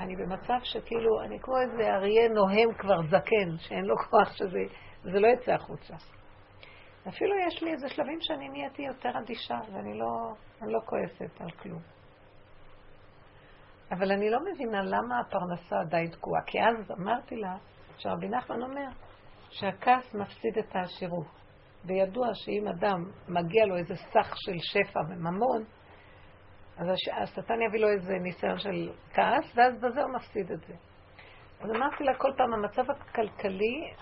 [0.00, 4.58] אני במצב שכאילו, אני כמו איזה אריה נוהם כבר זקן, שאין לו כוח שזה,
[5.12, 5.94] זה לא יצא החוצה.
[7.08, 11.82] אפילו יש לי איזה שלבים שאני נהייתי יותר אדישה, ואני לא, לא כועסת על כלום.
[13.90, 16.42] אבל אני לא מבינה למה הפרנסה די תקועה.
[16.46, 17.56] כי אז אמרתי לה,
[17.98, 18.88] שרבי נחמן אומר,
[19.50, 21.26] שהכעס מפסיד את העשירות.
[21.84, 25.64] וידוע שאם אדם מגיע לו איזה סך של שפע וממון,
[26.76, 26.86] אז
[27.22, 30.74] השטן יביא לו איזה ניסיון של כעס, ואז בזה הוא מפסיד את זה.
[31.60, 33.92] אז אמרתי לה כל פעם, המצב הכלכלי,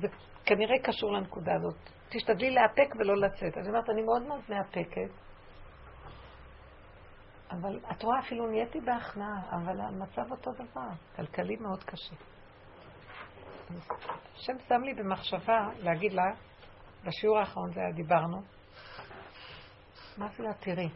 [0.00, 0.08] זה
[0.48, 1.76] כנראה קשור לנקודה הזאת.
[2.08, 3.56] תשתדלי לאפק ולא לצאת.
[3.58, 5.10] אז היא אומרת, אני מאוד מאוד מאפקת,
[7.50, 12.14] אבל את רואה, אפילו נהייתי בהכנעה, אבל המצב אותו דבר, כלכלי מאוד קשה.
[14.34, 16.22] השם שם לי במחשבה להגיד לה,
[17.04, 18.42] בשיעור האחרון זה היה, דיברנו,
[20.18, 20.88] אמרתי לה, תראי,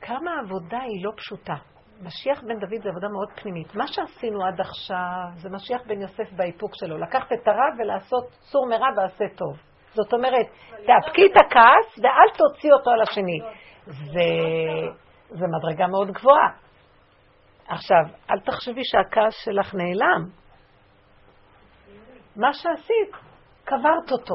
[0.00, 1.69] כמה העבודה היא לא פשוטה.
[2.00, 3.74] משיח בן דוד זה עבודה מאוד פנימית.
[3.74, 6.98] מה שעשינו עד עכשיו זה משיח בן יוסף באיפוק שלו.
[6.98, 9.56] לקחת את הרע ולעשות צור מרע ועשה טוב.
[9.94, 13.40] זאת אומרת, תאפקי את הכעס ואל תוציא אותו על השני.
[13.86, 14.30] זה,
[15.28, 16.48] זה מדרגה מאוד גבוהה.
[17.68, 20.28] עכשיו, אל תחשבי שהכעס שלך נעלם.
[22.36, 23.24] מה שעשית,
[23.64, 24.34] קברת אותו.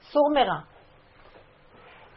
[0.00, 0.58] סור מרע.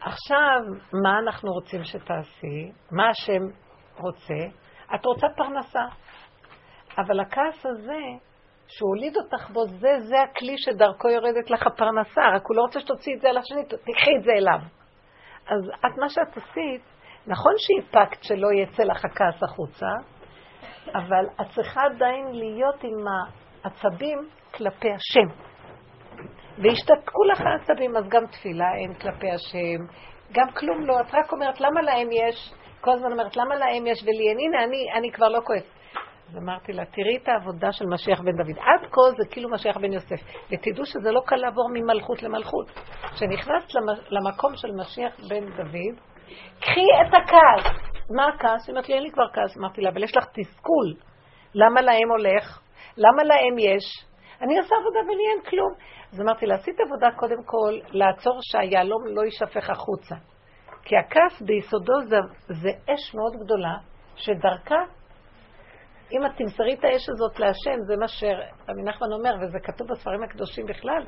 [0.00, 0.60] עכשיו,
[1.02, 2.72] מה אנחנו רוצים שתעשי?
[2.92, 3.67] מה השם
[4.00, 4.34] רוצה?
[4.94, 5.84] את רוצה פרנסה.
[6.98, 8.00] אבל הכעס הזה
[8.68, 12.80] שהוא הוליד אותך בו, זה, זה הכלי שדרכו יורדת לך הפרנסה, רק הוא לא רוצה
[12.80, 14.58] שתוציא את זה על השני, תקחי את זה אליו.
[15.46, 16.82] אז את, מה שאת עשית,
[17.26, 19.86] נכון שאיפקת שלא יצא לך הכעס החוצה,
[20.94, 23.04] אבל את צריכה עדיין להיות עם
[23.64, 24.18] העצבים
[24.54, 25.48] כלפי השם.
[26.58, 29.84] והשתתקו לך העצבים, אז גם תפילה אין כלפי השם,
[30.32, 31.00] גם כלום לא.
[31.00, 32.54] את רק אומרת, למה להם יש?
[32.80, 34.38] כל הזמן אומרת, למה להם יש ולי אין?
[34.40, 35.78] הנה, אני, אני כבר לא כועס.
[36.30, 38.58] אז אמרתי לה, תראי את העבודה של משיח בן דוד.
[38.58, 40.20] עד כה זה כאילו משיח בן יוסף.
[40.52, 42.70] ותדעו שזה לא קל לעבור ממלכות למלכות.
[43.14, 43.74] כשנכנסת
[44.10, 45.94] למקום של משיח בן דוד,
[46.60, 47.72] קחי את הכעס.
[48.16, 48.66] מה הכעס?
[48.66, 49.56] היא אומרת לי, אין לי כבר כעס.
[49.58, 50.94] אמרתי לה, אבל יש לך תסכול.
[51.54, 52.60] למה להם הולך?
[52.96, 53.84] למה להם יש?
[54.42, 55.72] אני עושה עבודה ולי אין כלום.
[56.12, 60.14] אז אמרתי לה, עשית עבודה קודם כל לעצור שהיהלום לא יישפך החוצה.
[60.88, 62.16] כי הכעס ביסודו זה,
[62.48, 63.76] זה אש מאוד גדולה,
[64.16, 64.82] שדרכה,
[66.12, 70.22] אם את תמסרי את האש הזאת להשם, זה מה שרבי נחמן אומר, וזה כתוב בספרים
[70.22, 71.06] הקדושים בכלל,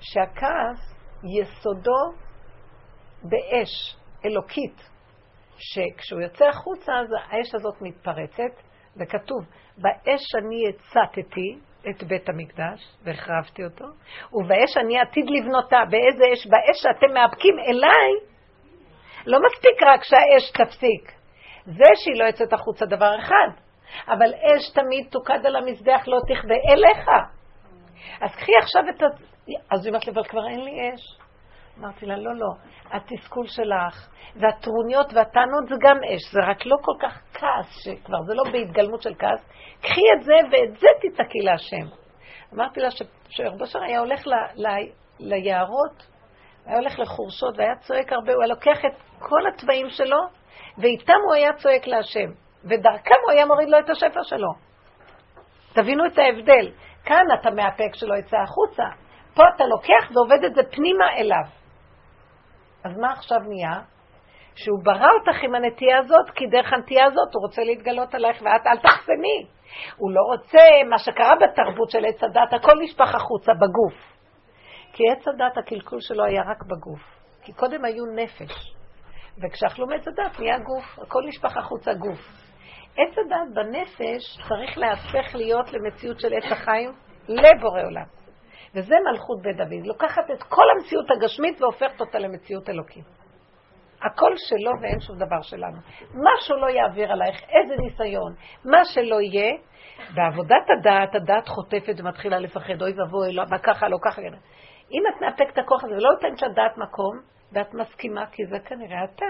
[0.00, 0.94] שהכעס
[1.24, 2.12] יסודו
[3.22, 4.90] באש אלוקית,
[5.56, 8.62] שכשהוא יוצא החוצה, אז האש הזאת מתפרצת,
[8.96, 9.44] וכתוב,
[9.78, 13.84] באש אני הצתתי את בית המקדש והחרבתי אותו,
[14.32, 15.78] ובאש אני עתיד לבנותה.
[15.90, 16.46] באיזה אש?
[16.46, 18.12] באש שאתם מאבקים אליי,
[19.26, 21.12] לא מספיק רק שהאש תפסיק.
[21.66, 23.48] זה שהיא לא יוצאת החוצה דבר אחד,
[24.08, 27.08] אבל אש תמיד תוקד על המזבח, לא תכבה אליך.
[28.20, 29.06] אז קחי עכשיו את ה...
[29.70, 31.18] אז היא אומרת לי, אבל כבר אין לי אש.
[31.80, 32.48] אמרתי לה, לא, לא,
[32.92, 38.34] התסכול שלך, והטרוניות והטענות זה גם אש, זה רק לא כל כך כעס, שכבר זה
[38.34, 39.48] לא בהתגלמות של כעס.
[39.80, 41.86] קחי את זה ואת זה תצעקי להשם.
[42.54, 42.88] אמרתי לה
[43.28, 44.66] שרבו שר היה הולך ל, ל,
[45.20, 46.06] ליערות,
[46.66, 50.18] היה הולך לחורשות והיה צועק הרבה, הוא היה לוקח את כל התוואים שלו,
[50.78, 52.30] ואיתם הוא היה צועק להשם,
[52.64, 54.48] ודרכם הוא היה מוריד לו את השפר שלו.
[55.74, 56.70] תבינו את ההבדל.
[57.04, 58.82] כאן אתה מאפק שלא יצא החוצה,
[59.34, 61.59] פה אתה לוקח ועובד את זה פנימה אליו.
[62.84, 63.80] אז מה עכשיו נהיה?
[64.54, 68.66] שהוא ברא אותך עם הנטייה הזאת, כי דרך הנטייה הזאת הוא רוצה להתגלות עלייך, ואת
[68.66, 69.46] אל תחסמי.
[69.96, 73.94] הוא לא רוצה, מה שקרה בתרבות של עץ הדת, הכל נשפך החוצה בגוף.
[74.92, 77.00] כי עץ הדת, הקלקול שלו היה רק בגוף.
[77.42, 78.74] כי קודם היו נפש.
[79.42, 82.20] וכשאכלו מעץ הדת נהיה גוף, הכל נשפך החוצה גוף.
[82.96, 86.92] עץ הדת בנפש צריך להפך להיות למציאות של עץ החיים
[87.28, 88.19] לבורא עולם.
[88.74, 89.86] וזה מלכות בית דוד.
[89.86, 93.04] לוקחת את כל המציאות הגשמית והופכת אותה למציאות אלוקית.
[94.02, 95.76] הכל שלו ואין שום דבר שלנו.
[96.14, 98.34] מה שלא יעביר עלייך, איזה ניסיון,
[98.64, 99.52] מה שלא יהיה,
[100.14, 104.22] בעבודת הדעת, הדעת חוטפת ומתחילה לפחד, אוי ואבוי, לא, מה ככה, לא ככה.
[104.92, 107.20] אם את מאפקת את הכוח הזה ולא נותנת לדעת מקום,
[107.52, 109.26] ואת מסכימה, כי זה כנראה אתה.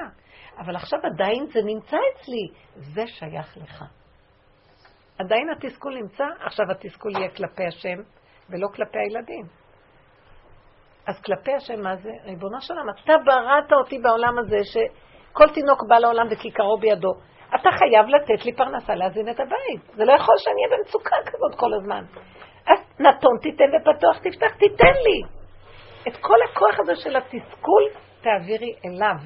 [0.58, 3.84] אבל עכשיו עדיין זה נמצא אצלי, זה שייך לך.
[5.18, 8.02] עדיין התסכול נמצא, עכשיו התסכול יהיה כלפי השם,
[8.50, 9.44] ולא כלפי הילדים.
[11.06, 12.10] אז כלפי השם, מה זה?
[12.24, 17.12] ריבונו של עולם, אתה בראת אותי בעולם הזה, שכל תינוק בא לעולם וכיכרו בידו.
[17.54, 19.96] אתה חייב לתת לי פרנסה להזין את הבית.
[19.96, 22.04] זה לא יכול שאני אהיה במצוקה כזאת כל הזמן.
[22.66, 25.20] אז נתון תיתן ופתוח תפתח, תיתן לי.
[26.08, 27.82] את כל הכוח הזה של התסכול,
[28.20, 29.16] תעבירי אליו.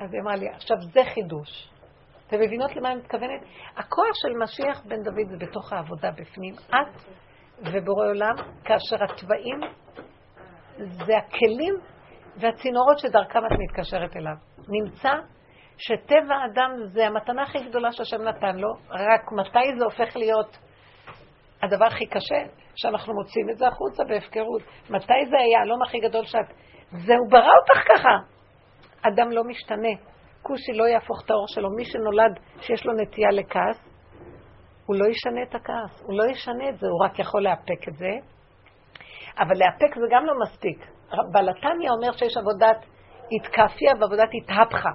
[0.00, 1.70] אז היא אמרה לי, עכשיו זה חידוש.
[2.26, 3.40] אתם מבינות למה אני מתכוונת?
[3.76, 6.54] הכוח של משיח בן דוד זה בתוך העבודה בפנים.
[6.54, 7.02] את
[7.60, 9.60] ובורא עולם, כאשר התוואים
[10.78, 11.74] זה הכלים
[12.36, 14.34] והצינורות שדרכם את מתקשרת אליו.
[14.68, 15.12] נמצא
[15.78, 20.58] שטבע האדם זה המתנה הכי גדולה שהשם נתן לו, רק מתי זה הופך להיות
[21.62, 22.42] הדבר הכי קשה?
[22.76, 24.62] שאנחנו מוצאים את זה החוצה בהפקרות.
[24.90, 26.46] מתי זה היה הלום הכי גדול שאת...
[26.90, 28.08] זהו ברא אותך ככה.
[29.02, 29.94] אדם לא משתנה.
[30.42, 31.68] כושי לא יהפוך את האור שלו.
[31.76, 33.87] מי שנולד שיש לו נטייה לכעס,
[34.88, 37.96] הוא לא ישנה את הכעס, הוא לא ישנה את זה, הוא רק יכול לאפק את
[37.96, 38.12] זה.
[39.38, 40.86] אבל לאפק זה גם לא מספיק.
[41.32, 42.84] בלתניה אומר שיש עבודת
[43.32, 44.90] התקפיה ועבודת התהפכה.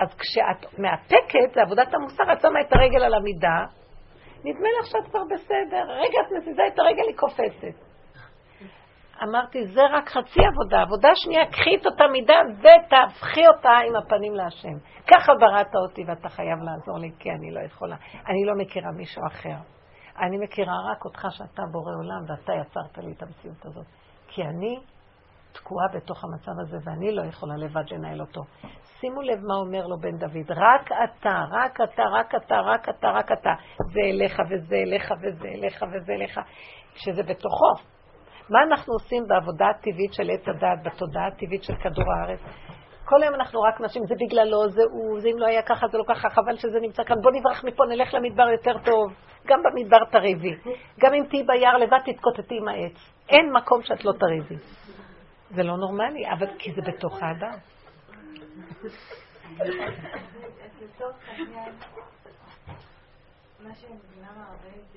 [0.00, 3.58] אז כשאת מאפקת, זה עבודת המוסר, את שמה את הרגל על המידה,
[4.44, 5.84] נדמה לך שאת כבר בסדר.
[5.88, 7.85] רגע, את מזיזה את הרגל, היא קופצת.
[9.22, 10.82] אמרתי, זה רק חצי עבודה.
[10.82, 14.78] עבודה שנייה, קחי את אותה מידה ותהפכי אותה עם הפנים להשם.
[15.06, 17.96] ככה בראת אותי ואתה חייב לעזור לי, כי אני לא יכולה.
[18.26, 19.56] אני לא מכירה מישהו אחר.
[20.18, 23.86] אני מכירה רק אותך שאתה בורא עולם ואתה יצרת לי את המציאות הזאת.
[24.28, 24.80] כי אני
[25.52, 28.42] תקועה בתוך המצב הזה ואני לא יכולה לבד לנהל אותו.
[29.00, 33.10] שימו לב מה אומר לו בן דוד, רק אתה, רק אתה, רק אתה, רק אתה,
[33.10, 33.54] רק אתה.
[33.92, 36.40] זה אליך וזה אליך וזה אליך וזה אליך,
[36.94, 37.95] שזה בתוכו.
[38.50, 42.40] מה אנחנו עושים בעבודה הטבעית של עץ הדת, בתודעה הטבעית של כדור הארץ?
[43.04, 45.98] כל היום אנחנו רק נשים, זה בגללו, זה הוא, זה אם לא היה ככה, זה
[45.98, 49.12] לא ככה, חבל שזה נמצא כאן, בוא נברח מפה, נלך למדבר יותר טוב.
[49.46, 50.54] גם במדבר תריבי.
[51.00, 52.96] גם אם תהיי ביער לבד, תתקוטטי עם העץ.
[53.28, 54.56] אין מקום שאת לא תריבי.
[55.50, 57.58] זה לא נורמלי, אבל כי זה בתוך האדם.
[63.60, 64.92] מה שאני מבינה מהרבנית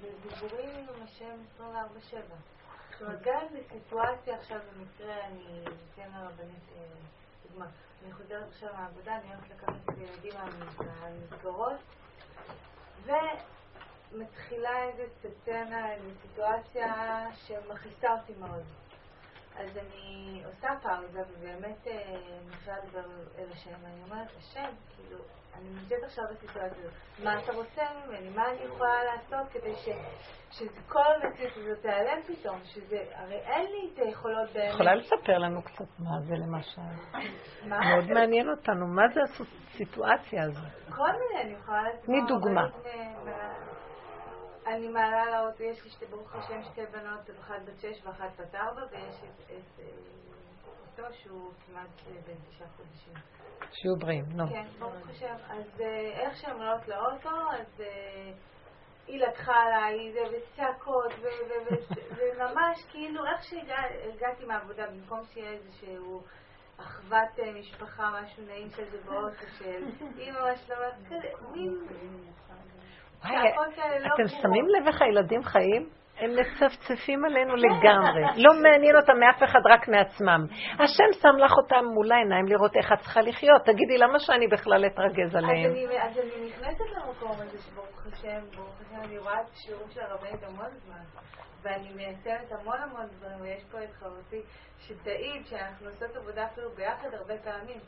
[0.00, 2.57] זה דיבורים עם השם 24-7.
[2.98, 5.64] זאת אומרת, גם בסיטואציה עכשיו במקרה, אני
[5.94, 6.68] אתן לרבנית
[7.48, 7.66] דוגמה.
[8.04, 10.32] אני חוזרת עכשיו מהעבודה, אני הולכת לקחת את הילדים
[10.78, 11.76] מהמסגרות,
[14.12, 18.62] ומתחילה איזה סצנה, איזו סיטואציה שמכעיסה אותי מאוד.
[19.58, 21.86] אז אני עושה פאוזה, ובאמת
[22.46, 23.08] מתחילה לדבר
[23.38, 25.18] אל השם, ואני אומרת, השם, כאילו,
[25.54, 26.92] אני נמצאת עכשיו בסיטואציה הזאת,
[27.24, 28.28] מה אתה רוצה ממני?
[28.28, 29.88] מה אני יכולה לעשות כדי ש...
[30.50, 34.74] שכל המציאות הזאת תיעלם פתאום, שזה, הרי אין לי את היכולות באמת.
[34.74, 36.80] יכולה לספר לנו קצת מה זה למשל?
[37.66, 40.94] מאוד מעניין אותנו, מה זה הסיטואציה הזאת?
[40.96, 41.82] כל מיני, אני יכולה...
[42.02, 42.68] תני דוגמה.
[44.68, 48.54] אני מעלה לאוטו, יש לי שתי, ברוך השם, שתי בנות, אחת בת שש ואחת בת
[48.54, 49.16] ארבע, ויש
[49.46, 49.80] את
[50.98, 51.88] אותו שהוא כמעט
[52.26, 53.12] בן תשעה חודשים.
[53.72, 54.48] שיהיו בריאים, נו.
[54.48, 55.34] כן, ברוך השם.
[55.48, 55.80] אז
[56.12, 57.82] איך שהן עולות לאוטו, אז
[59.06, 61.12] היא לקחה עליי, וצעקות,
[62.16, 66.22] וממש כאילו, איך שהגעתי מהעבודה, במקום שיהיה איזשהו
[66.76, 69.84] אחוות משפחה, משהו נעים כזה באוטו של
[70.18, 71.74] אימא, מה שלומך, כזה, מין...
[73.20, 75.88] אתם שמים לב איך הילדים חיים?
[76.20, 78.22] הם מצפצפים עלינו לגמרי.
[78.44, 80.46] לא מעניין אותם מאף אחד, רק מעצמם.
[80.74, 83.62] השם שם לך אותם מול העיניים לראות איך את צריכה לחיות.
[83.64, 85.72] תגידי, למה שאני בכלל אתרגז עליהם?
[86.00, 90.42] אז אני נכנסת למקום הזה שברוך השם, ברוך השם, אני רואה את השיעור של הרבנית
[90.42, 91.02] המון זמן.
[91.62, 94.42] ואני מיישמת המון המון דברים, ויש פה את חברתי
[94.78, 97.80] שתעיד שאנחנו עושות עבודה אפילו ביחד הרבה פעמים.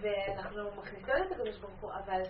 [0.00, 2.22] ואנחנו מכניסות את הקדוש ברוך הוא, אבל...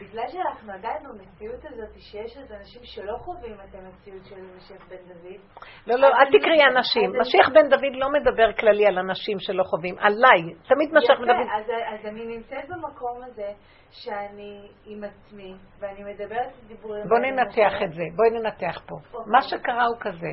[0.00, 4.96] בגלל שאנחנו עדיין במציאות הזאת, שיש עוד אנשים שלא חווים את המציאות של משיח בן
[4.96, 5.40] דוד.
[5.86, 7.20] לא, לא, אל תקראי אנשים.
[7.20, 10.54] משיח בן דוד לא מדבר כללי על אנשים שלא חווים, עליי.
[10.68, 11.46] תמיד משיח בן דוד...
[11.62, 13.52] יפה, אז אני נמצאת במקום הזה
[13.90, 17.08] שאני עם עצמי, ואני מדברת דיבורים...
[17.08, 18.94] בואי ננתח את זה, בואי ננתח פה.
[18.94, 19.32] אוקיי.
[19.32, 20.32] מה שקרה הוא כזה,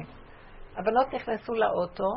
[0.77, 2.10] הבנות נכנסו לאוטו,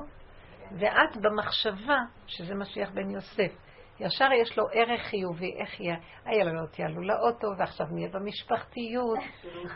[0.78, 3.65] ואת במחשבה שזה משיח בן יוסף.
[4.01, 5.97] ישר יש לו ערך חיובי, איך יהיה?
[6.24, 9.18] הילדות יעלו לאוטו, ועכשיו נהיה במשפחתיות,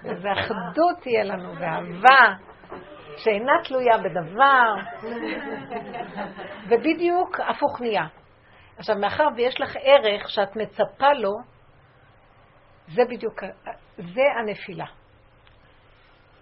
[0.02, 2.34] ואחדות תהיה לנו, ואהבה,
[3.16, 4.74] שאינה תלויה בדבר,
[6.68, 8.06] ובדיוק הפוך נהיה.
[8.76, 11.32] עכשיו, מאחר ויש לך ערך שאת מצפה לו,
[12.88, 13.42] זה בדיוק,
[13.96, 14.86] זה הנפילה.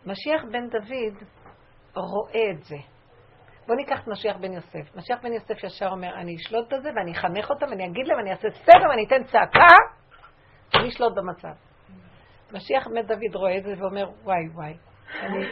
[0.07, 1.23] משיח בן דוד
[1.95, 2.77] רואה את זה.
[3.69, 4.97] בוא ניקח את משיח בן יוסף.
[4.97, 8.31] משיח בן יוסף ישר אומר, אני אשלוט בזה ואני אחנך אותם ואני אגיד להם, אני
[8.31, 9.75] אעשה סדר ואני אתן צעקה
[10.75, 11.53] ואני אשלוט במצב.
[12.53, 14.75] משיח בן דוד רואה את זה ואומר, וואי וואי.
[15.21, 15.45] אני...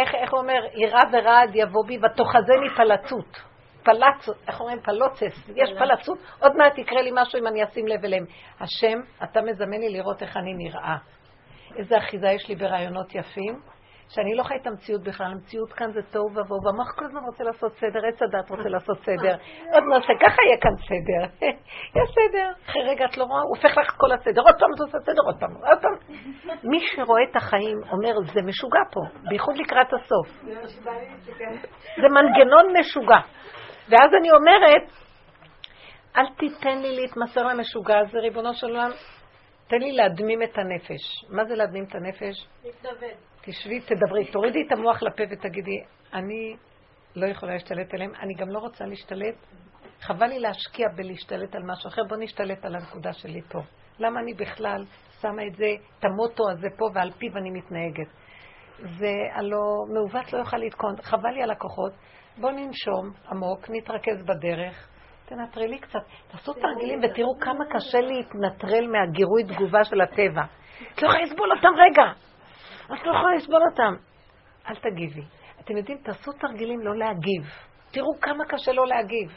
[0.00, 3.40] איך, איך הוא אומר, יראה ורעד יבוא בי ותאחזני פלצות.
[3.82, 4.80] פלצות, איך אומרים?
[4.80, 5.48] פלוצס.
[5.56, 8.24] יש פלצות, עוד מעט יקרה לי משהו אם אני אשים לב אליהם.
[8.60, 10.96] השם, אתה מזמן לי לראות איך אני נראה.
[11.76, 13.77] איזה אחיזה יש לי ברעיונות יפים.
[14.08, 17.44] שאני לא חי את המציאות בכלל, המציאות כאן זה תוהו ובוהו, והמוח כל הזמן רוצה
[17.44, 19.34] לעשות סדר, עץ הדת רוצה לעשות סדר.
[19.74, 21.46] עוד נעשה, ככה יהיה כאן סדר.
[21.98, 22.52] יש סדר.
[22.66, 24.98] אחרי רגע את לא רואה, הוא הופך לך את כל הסדר, עוד פעם את עושה
[24.98, 25.94] סדר, עוד פעם, עוד פעם.
[26.70, 30.28] מי שרואה את החיים אומר, זה משוגע פה, בייחוד לקראת הסוף.
[32.00, 33.20] זה מנגנון משוגע.
[33.88, 34.82] ואז אני אומרת,
[36.16, 38.90] אל תיתן לי להתמסר למשוגע הזה, ריבונו של עולם.
[39.68, 41.24] תן לי להדמים את הנפש.
[41.30, 42.46] מה זה להדמים את הנפש?
[42.64, 43.37] להתנוון.
[43.50, 46.56] תשבי, תדברי, תורידי את המוח לפה ותגידי, אני
[47.16, 49.34] לא יכולה להשתלט עליהם, אני גם לא רוצה להשתלט.
[50.00, 53.58] חבל לי להשקיע בלהשתלט על משהו אחר, בוא נשתלט על הנקודה שלי פה.
[53.98, 54.84] למה אני בכלל
[55.20, 55.66] שמה את זה,
[55.98, 58.08] את המוטו הזה פה ועל פיו אני מתנהגת?
[58.78, 61.92] זה הלא מעוות לא יוכל לתקון, חבל לי על הכוחות.
[62.36, 64.88] בוא ננשום עמוק, נתרכז בדרך,
[65.26, 66.00] תנטרלי קצת.
[66.30, 70.42] תעשו תרגילים ותראו כמה קשה להתנטרל מהגירוי תגובה של הטבע.
[70.94, 72.27] את לא יכולה לסבול אותם רגע.
[72.94, 73.94] את לא יכולה לסבול אותם.
[74.68, 75.22] אל תגיבי.
[75.60, 77.42] אתם יודעים, תעשו תרגילים לא להגיב.
[77.90, 79.30] תראו כמה קשה לא להגיב.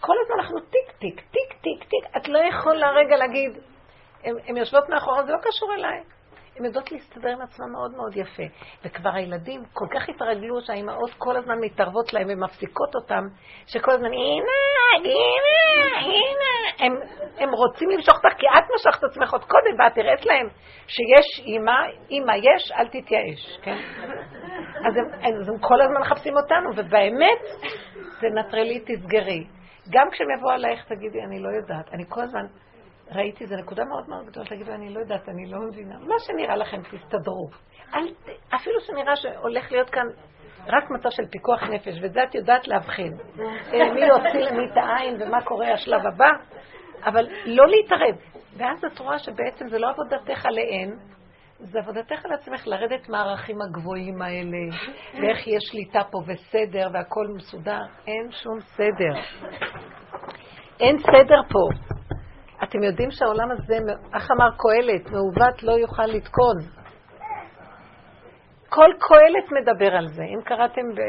[0.00, 2.16] כל הזמן אנחנו טיק, טיק, טיק, טיק, טיק.
[2.16, 3.52] את לא יכולה רגע להגיד,
[4.24, 6.15] הן יושבות מאחורה, זה לא קשור אליי.
[6.58, 8.42] הן יודעות להסתדר עם עצמן מאוד מאוד יפה.
[8.84, 13.24] וכבר הילדים כל כך התרגלו שהאימהות כל הזמן מתערבות להם ומפסיקות אותם,
[13.66, 16.84] שכל הזמן, אמא, אמא, אמא.
[16.84, 16.92] הם,
[17.38, 20.48] הם רוצים למשוך אותך, כי את משכת עצמך עוד קודם, ואת הראית להם
[20.86, 21.72] שיש אימא,
[22.10, 23.76] אימא יש, אל תתייאש, כן?
[24.86, 27.42] אז הם, אז הם כל הזמן מחפשים אותנו, ובאמת,
[28.20, 29.44] תנטרלי, תסגרי.
[29.90, 31.94] גם כשהם יבואו עלייך, תגידי, אני לא יודעת.
[31.94, 32.46] אני כל הזמן
[33.12, 35.98] ראיתי, זו נקודה מאוד מאוד גדולה, תגידו, אני לא יודעת, אני לא מבינה.
[35.98, 37.48] מה שנראה לכם, תסתדרו.
[37.94, 38.08] אל,
[38.54, 40.06] אפילו שנראה שהולך להיות כאן
[40.66, 43.12] רק מצב של פיקוח נפש, ואת זה את יודעת להבחין.
[43.74, 46.30] אה, מי יוציא למי את העין ומה קורה השלב הבא,
[47.04, 48.16] אבל לא להתערב.
[48.56, 50.96] ואז את רואה שבעצם זה לא עבודתך עליהן,
[51.58, 54.76] זה עבודתך על עצמך לרדת מהערכים הגבוהים האלה,
[55.14, 57.82] ואיך יש שליטה פה וסדר והכל מסודר.
[58.06, 59.20] אין שום סדר.
[60.80, 61.68] אין סדר פה.
[62.62, 63.74] אתם יודעים שהעולם הזה,
[64.14, 66.56] איך אמר קהלת, מעוות לא יוכל לתקון.
[68.68, 70.22] כל קהלת מדבר על זה.
[70.22, 71.00] אם קראתם ב...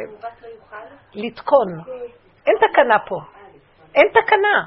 [1.14, 1.68] לתקון.
[2.48, 3.16] אין תקנה פה.
[3.96, 4.66] אין תקנה.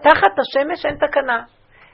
[0.00, 1.42] תחת השמש אין תקנה.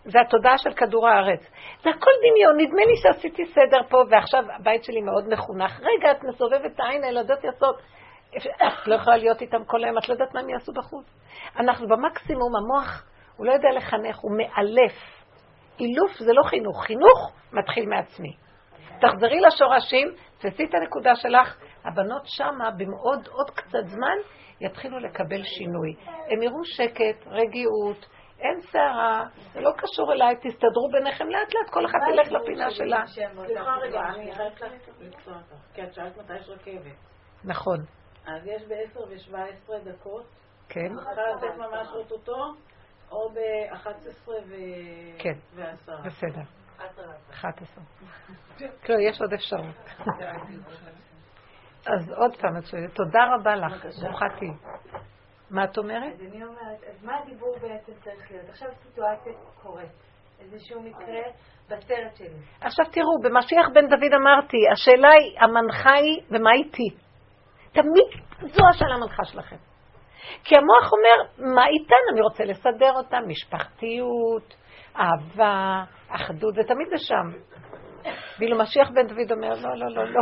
[0.04, 1.40] זה התודעה של כדור הארץ.
[1.82, 5.80] זה הכל דמיון, נדמה לי שעשיתי סדר פה, ועכשיו הבית שלי מאוד מחונך.
[5.80, 7.76] רגע, את מסובבת את העין, הילדות יוצאות.
[8.66, 11.06] את לא יכולה להיות איתם כל היום, את לא יודעת מה הם יעשו בחוץ.
[11.58, 13.04] אנחנו במקסימום, המוח,
[13.36, 14.92] הוא לא יודע לחנך, הוא מאלף.
[15.80, 18.36] אילוף זה לא חינוך, חינוך מתחיל מעצמי.
[19.00, 20.08] תחזרי לשורשים,
[20.38, 24.16] תעשי את הנקודה שלך, הבנות שמה במאוד עוד קצת זמן
[24.60, 25.94] יתחילו לקבל שינוי.
[26.06, 28.06] הם יראו שקט, רגיעות,
[28.38, 33.04] אין סערה, זה לא קשור אליי, תסתדרו ביניכם לאט לאט, כל אחת תלך לפינה שלה.
[33.46, 34.60] סליחה רגע, אני חייבת
[35.00, 36.96] לקצוע אותך, כי את שאלת מתי יש רכבת.
[37.44, 37.78] נכון.
[38.26, 40.24] אז יש ב-10 ו-17 דקות.
[40.68, 40.94] כן.
[40.94, 42.52] צריכה לצאת ממש אוטוטו,
[43.10, 45.22] או ב-11 ו-10.
[45.22, 45.34] כן,
[46.04, 46.42] בסדר.
[47.30, 47.84] 11.
[48.84, 49.76] כן, יש עוד אפשרות.
[51.86, 54.50] אז עוד פעם, את שואלת, תודה רבה לך, ברוכה תהיי.
[55.50, 56.12] מה את אומרת?
[56.14, 58.48] אז אני אומרת, אז מה הדיבור בעצם צריך להיות?
[58.48, 59.32] עכשיו סיטואציה
[59.62, 59.90] קורית,
[60.40, 61.22] איזשהו מקרה
[61.68, 62.28] בסרט שלי.
[62.60, 66.88] עכשיו תראו, במשיח בן דוד אמרתי, השאלה היא, המנחה היא, ומה איתי?
[67.72, 69.56] תמיד זו השאלה המנחה שלכם.
[70.44, 72.04] כי המוח אומר, מה איתן?
[72.12, 74.54] אני רוצה לסדר אותה, משפחתיות,
[74.96, 77.54] אהבה, אחדות, זה תמיד זה שם.
[78.38, 80.20] ואילו משיח בן דוד אומר, לא, לא, לא, לא,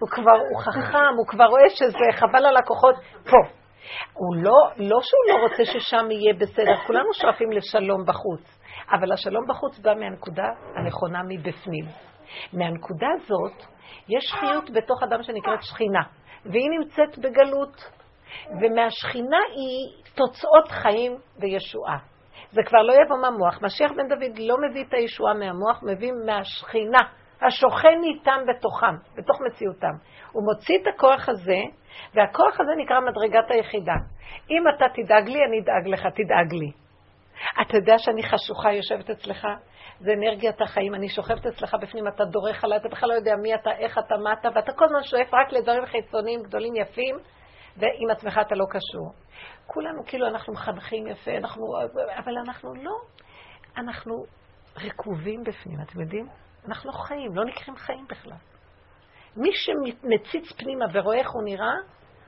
[0.00, 2.94] הוא כבר, הוא חכם, הוא כבר רואה שזה חבל על הכוחות
[3.24, 3.36] פה.
[4.12, 8.60] הוא לא, לא שהוא לא רוצה ששם יהיה בסדר, כולנו שואפים לשלום בחוץ,
[8.92, 10.44] אבל השלום בחוץ בא מהנקודה
[10.76, 11.84] הנכונה מבפנים.
[12.52, 13.62] מהנקודה הזאת,
[14.08, 16.02] יש חיות בתוך אדם שנקראת שכינה,
[16.44, 17.76] והיא נמצאת בגלות,
[18.60, 21.98] ומהשכינה היא תוצאות חיים וישועה.
[22.52, 23.62] זה כבר לא יבוא מהמוח.
[23.62, 26.98] משיח בן דוד לא מביא את הישועה מהמוח, מביא מהשכינה,
[27.42, 29.94] השוכן איתם בתוכם, בתוך מציאותם.
[30.32, 31.60] הוא מוציא את הכוח הזה,
[32.14, 33.94] והכוח הזה נקרא מדרגת היחידה.
[34.50, 36.72] אם אתה תדאג לי, אני אדאג לך, תדאג לי.
[37.62, 39.46] אתה יודע שאני חשוכה יושבת אצלך?
[40.00, 43.54] זה אנרגיית החיים, אני שוכבת אצלך בפנים, אתה דורך עליי, אתה בכלל לא יודע מי
[43.54, 47.16] אתה, איך אתה, מה אתה, ואתה כל הזמן שואף רק לדברים חיצוניים גדולים יפים,
[47.76, 49.12] ועם עצמך אתה לא קשור.
[49.66, 51.64] כולנו כאילו אנחנו מחנכים יפה, אנחנו,
[52.16, 52.96] אבל אנחנו לא,
[53.76, 54.24] אנחנו
[54.76, 56.28] רקובים בפנים, אתם יודעים?
[56.68, 58.38] אנחנו לא חיים, לא נקראים חיים בכלל.
[59.36, 61.74] מי שמציץ פנימה ורואה איך הוא נראה,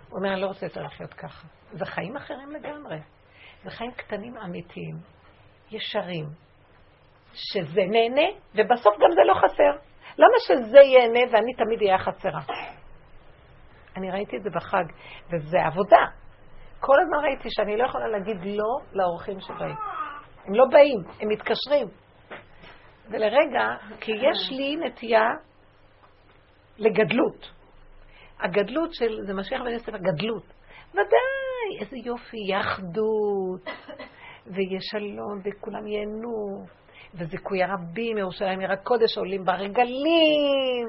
[0.08, 1.46] הוא אומר, אני לא רוצה יותר לחיות ככה.
[1.72, 2.98] זה חיים אחרים לגמרי.
[3.64, 4.96] זה חיים קטנים אמיתיים,
[5.70, 6.24] ישרים,
[7.34, 9.88] שזה נהנה, ובסוף גם זה לא חסר.
[10.18, 12.40] למה שזה ייהנה ואני תמיד אהיה חסרה?
[13.98, 14.84] אני ראיתי את זה בחג,
[15.32, 16.04] וזה עבודה.
[16.80, 19.76] כל הזמן ראיתי שאני לא יכולה להגיד לא לאורחים שבאים.
[20.44, 21.86] הם לא באים, הם מתקשרים.
[23.10, 25.28] ולרגע, כי יש לי נטייה
[26.78, 27.52] לגדלות.
[28.40, 30.44] הגדלות של, זה משיח בן יוסף, הגדלות.
[30.90, 33.64] ודאי, איזה יופי, יהיה אחדות,
[34.46, 36.66] ויהיה שלום, וכולם ייהנו,
[37.14, 40.88] וזיכוי הרבים, ירושלים עיר הקודש, עולים ברגלים.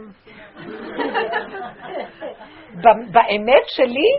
[3.13, 4.09] באמת שלי,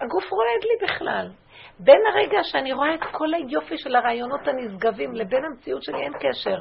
[0.00, 1.30] הגוף רועד לי בכלל.
[1.78, 6.56] בין הרגע שאני רואה את כל היופי של הרעיונות הנשגבים לבין המציאות שלי אין קשר.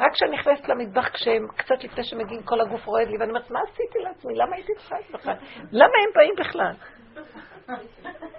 [0.00, 3.60] רק כשאני נכנסת למטבח, כשהם קצת לפני שמגיעים, כל הגוף רועד לי, ואני אומרת, מה
[3.60, 4.34] עשיתי לעצמי?
[4.34, 5.34] למה הייתי צריכה בכלל?
[5.72, 6.72] למה הם באים בכלל?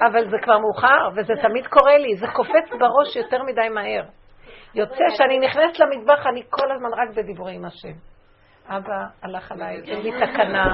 [0.02, 4.04] אבל זה כבר מאוחר, וזה תמיד קורה לי, זה קופץ בראש יותר מדי מהר.
[4.76, 7.94] יוצא שאני נכנסת למטבח, אני כל הזמן רק בדיבורי עם השם.
[8.68, 10.66] אבא הלך עליי, אין לי תקנה,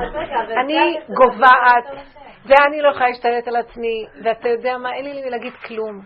[0.62, 2.06] אני גוועת,
[2.46, 6.02] ואני לא יכולה להשתלט על עצמי, ואתה יודע מה, אין לי לי להגיד כלום.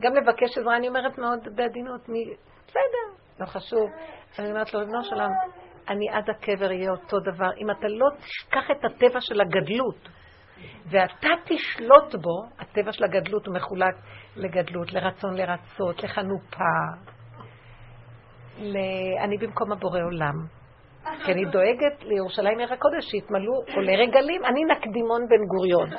[0.00, 2.00] גם לבקש עזרה, אני אומרת מאוד בעדינות,
[2.66, 3.06] בסדר,
[3.40, 3.90] לא חשוב.
[4.38, 5.30] אני אומרת לו, ריבונו שלם,
[5.88, 7.50] אני עד הקבר אהיה אותו דבר.
[7.60, 10.08] אם אתה לא תשכח את הטבע של הגדלות,
[10.90, 13.94] ואתה תשלוט בו, הטבע של הגדלות הוא מחולק
[14.36, 17.17] לגדלות, לרצון לרצות, לחנופה.
[19.24, 20.34] אני במקום הבורא עולם.
[21.24, 25.88] כי אני דואגת לירושלים עיר הקודש שיתמלאו עולי רגלים, אני נקדימון בן גוריון.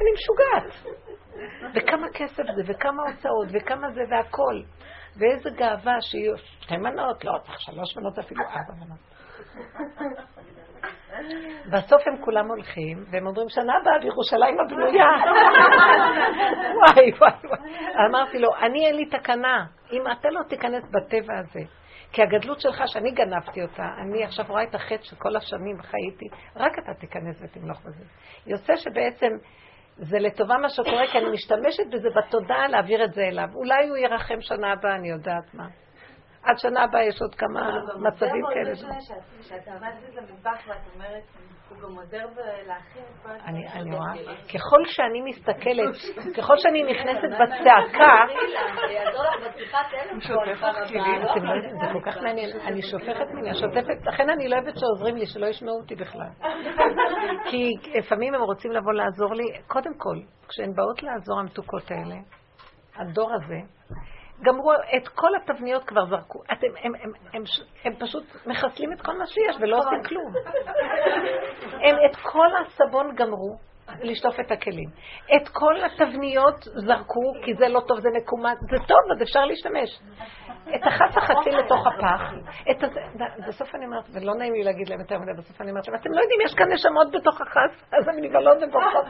[0.00, 0.72] אני משוגעת.
[1.74, 4.60] וכמה כסף זה, וכמה הוצאות, וכמה זה והכל.
[5.16, 8.98] ואיזה גאווה שיהיו שתי מנות, לא, שלוש מנות אפילו ארבע מנות.
[11.70, 15.04] בסוף הם כולם הולכים, והם אומרים, שנה הבאה בירושלים הבנויה.
[16.78, 17.70] וואי, וואי, וואי.
[18.08, 19.64] אמרתי לו, אני אין לי תקנה.
[19.92, 21.60] אם אתה לא תיכנס בטבע הזה,
[22.12, 26.26] כי הגדלות שלך, שאני גנבתי אותה, אני עכשיו רואה את החטא שכל השנים חייתי,
[26.56, 28.04] רק אתה תיכנס ותמלוך בזה.
[28.46, 29.30] יוצא שבעצם
[29.96, 33.48] זה לטובה מה שקורה, כי אני משתמשת בזה בתודעה להעביר את זה אליו.
[33.54, 35.83] אולי הוא ירחם שנה הבאה, אני יודעת מה.
[36.44, 37.60] עד שנה הבאה יש עוד כמה
[37.98, 38.74] מצבים כאלה.
[38.74, 41.22] זה מאוד משנה שאת עמדת למטבח ואת אומרת,
[41.68, 42.26] הוא גם עוזר
[42.66, 43.66] להכין את כל הדברים.
[43.74, 45.94] אני רואה, ככל שאני מסתכלת,
[46.36, 48.24] ככל שאני נכנסת בצעקה,
[51.80, 55.46] זה כל כך מעניין, אני שופכת ממני, השוטפת, לכן אני לא אוהבת שעוזרים לי, שלא
[55.46, 56.30] ישמעו אותי בכלל.
[57.50, 60.16] כי לפעמים הם רוצים לבוא לעזור לי, קודם כל,
[60.48, 62.16] כשהן באות לעזור המתוקות האלה,
[62.96, 63.60] הדור הזה,
[64.42, 66.42] גמרו את כל התבניות כבר זרקו.
[66.52, 67.42] אתם, הם, הם, הם,
[67.84, 70.32] הם פשוט מחסלים את כל מה שיש ולא עושים כלום.
[71.88, 73.56] הם את כל הסבון גמרו
[74.02, 74.88] לשטוף את הכלים.
[75.36, 80.00] את כל התבניות זרקו, כי זה לא טוב, זה מקומט, זה טוב, אז אפשר להשתמש.
[80.74, 82.22] את החץ החצי לתוך הפח.
[82.70, 83.00] את הזה,
[83.48, 86.20] בסוף אני אומרת, ולא נעים לי להגיד להם יותר מדי, בסוף אני אומרת, אתם לא
[86.20, 89.06] יודעים, יש כאן נשמות בתוך החץ, אז הן נבהלות ובורחות.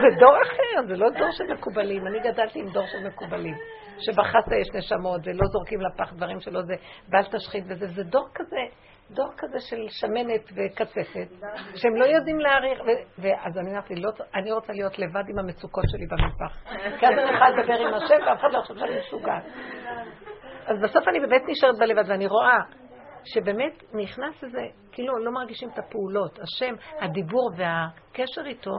[0.00, 2.06] זה דור אחר, זה לא דור של מקובלים.
[2.06, 3.54] אני גדלתי עם דור של מקובלים.
[3.98, 6.74] שבחסה יש נשמות, ולא זורקים לפח דברים שלא זה,
[7.08, 8.60] ואל תשחית וזה, זה דור כזה.
[9.10, 11.28] דור כזה של שמנת וקצפת,
[11.74, 12.80] שהם לא יודעים להעריך,
[13.18, 16.62] ואז אני אמרתי, לא, אני רוצה להיות לבד עם המצוקות שלי במטבח.
[16.98, 19.44] כי אז אני יכולה לדבר עם השם, ואף אחד לא חושב שאני משוגעת.
[20.66, 22.58] אז בסוף אני באמת נשארת בלבד, ואני רואה
[23.24, 24.60] שבאמת נכנס איזה,
[24.92, 26.38] כאילו לא מרגישים את הפעולות.
[26.38, 28.74] השם, הדיבור והקשר איתו,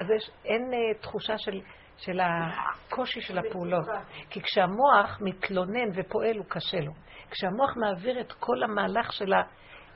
[0.00, 1.60] אז יש, אין uh, תחושה של,
[1.98, 3.86] של הקושי של הפעולות.
[4.30, 6.92] כי כשהמוח מתלונן ופועל, הוא קשה לו.
[7.30, 9.36] כשהמוח מעביר את כל המהלך של ה...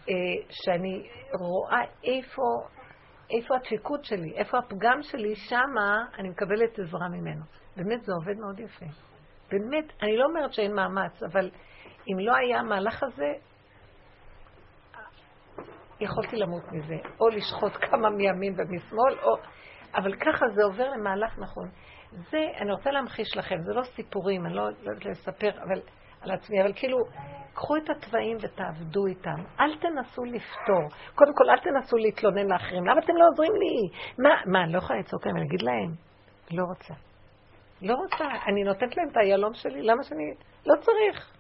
[0.09, 0.15] אה,
[0.51, 2.43] שאני רואה איפה,
[3.31, 7.45] איפה הדפיקות שלי, איפה הפגם שלי, שמה אני מקבלת עזרה ממנו.
[7.77, 8.87] באמת זה עובד מאוד יפה.
[9.51, 11.51] באמת, אני לא אומרת שאין מאמץ, אבל
[12.09, 13.33] אם לא היה המהלך הזה,
[16.01, 19.37] יכולתי למות מזה, או לשחוט כמה מימין ומשמאל, או...
[19.95, 21.69] אבל ככה זה עובר למהלך נכון.
[22.13, 25.81] זה, אני רוצה להמחיש לכם, זה לא סיפורים, אני לא יודעת לספר אבל,
[26.21, 26.99] על עצמי, אבל כאילו,
[27.55, 29.43] קחו את התוואים ותעבדו איתם.
[29.61, 31.01] אל תנסו לפתור.
[31.15, 32.87] קודם כל, אל תנסו להתלונן לאחרים.
[32.87, 33.99] למה אתם לא עוזרים לי?
[34.19, 35.91] מה, מה, אני לא יכולה לצעוק להם ולהגיד להם?
[36.51, 36.95] לא רוצה.
[37.83, 38.25] לא רוצה.
[38.47, 40.25] אני נותנת להם את היהלום שלי, למה שאני...
[40.67, 41.33] לא צריך.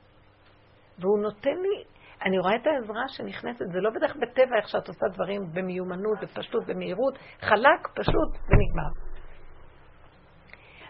[0.98, 1.84] והוא נותן לי...
[2.26, 6.66] אני רואה את העזרה שנכנסת, זה לא בדרך בטבע איך שאת עושה דברים במיומנות, בפשטות,
[6.66, 9.11] במהירות, חלק, פשוט, ונגמר.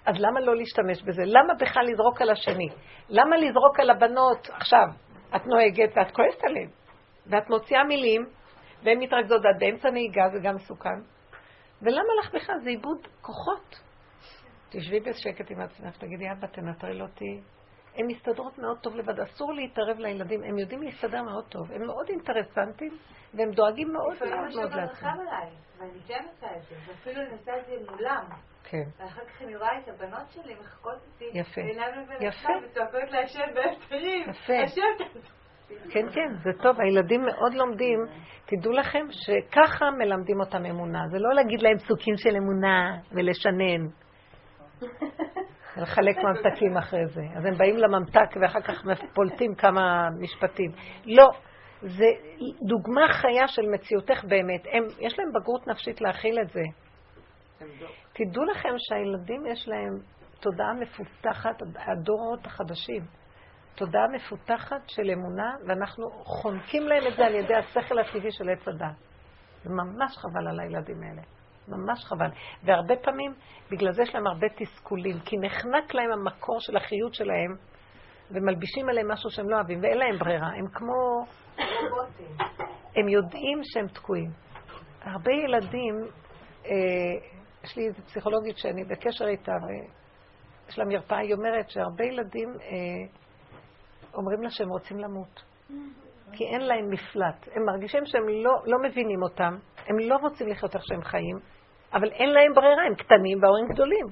[0.07, 1.23] אז למה לא להשתמש בזה?
[1.27, 2.69] למה בכלל לזרוק על השני?
[3.09, 4.87] למה לזרוק על הבנות עכשיו?
[5.37, 6.69] את נוהגת ואת כועסת עליהן,
[7.27, 8.27] ואת מוציאה מילים,
[8.85, 11.01] והן מתרכזות עד באמצע נהיגה, זה גם מסוכן.
[11.83, 12.57] ולמה לך בכלל?
[12.65, 13.81] זה איבוד כוחות.
[14.71, 17.41] תשבי בשקט עם עצמך, תגידי, אבא, תנטרל אותי.
[17.97, 22.09] הן מסתדרות מאוד טוב לבד, אסור להתערב לילדים, הם יודעים להסתדר מאוד טוב, הם מאוד
[22.09, 22.99] אינטרסנטים,
[23.35, 25.09] והם דואגים מאוד מאוד מאוד לעצמם.
[25.79, 28.25] ואני כן עושה את זה, ואפילו אני עושה את זה מולם.
[28.65, 28.85] כן.
[28.99, 31.61] ואחר כך אני רואה את הבנות שלי מחכות אותי, יפה.
[32.21, 32.49] יפה.
[32.65, 34.31] וצועקות להשם בהפטרים.
[34.31, 34.53] יפה.
[34.65, 35.05] השם
[35.91, 36.81] כן, כן, זה טוב.
[36.81, 37.99] הילדים מאוד לומדים.
[38.47, 41.01] תדעו לכם שככה מלמדים אותם אמונה.
[41.11, 43.87] זה לא להגיד להם פסוקים של אמונה ולשנן.
[45.77, 47.23] לחלק ממתקים אחרי זה.
[47.37, 48.85] אז הם באים לממתק ואחר כך
[49.15, 50.71] פולטים כמה משפטים.
[51.07, 51.29] לא.
[51.83, 52.07] זה
[52.69, 54.67] דוגמה חיה של מציאותך באמת.
[54.73, 56.63] הם, יש להם בגרות נפשית להכיל את זה.
[58.13, 59.99] תדעו לכם שהילדים יש להם
[60.41, 63.03] תודעה מפותחת, הדורות החדשים,
[63.75, 68.69] תודעה מפותחת של אמונה, ואנחנו חונקים להם את זה על ידי השכל הטבעי של עץ
[68.69, 68.97] הדת.
[69.65, 71.23] זה ממש חבל על הילדים האלה.
[71.69, 72.31] ממש חבל.
[72.65, 73.35] והרבה פעמים,
[73.71, 77.57] בגלל זה יש להם הרבה תסכולים, כי נחנק להם המקור של החיות שלהם,
[78.31, 80.49] ומלבישים עליהם משהו שהם לא אוהבים, ואין להם ברירה.
[80.49, 81.25] הם כמו...
[82.97, 84.31] הם יודעים שהם תקועים.
[85.03, 85.95] הרבה ילדים,
[86.67, 86.71] אה,
[87.65, 93.19] יש לי איזו פסיכולוגית שאני בקשר איתה, ויש לה מרפאה, היא אומרת שהרבה ילדים אה,
[94.15, 95.43] אומרים לה שהם רוצים למות.
[96.33, 97.49] כי אין להם מפלט.
[97.55, 99.57] הם מרגישים שהם לא, לא מבינים אותם,
[99.87, 101.37] הם לא רוצים לחיות איך שהם חיים,
[101.95, 104.07] אבל אין להם ברירה, הם קטנים וההורים גדולים,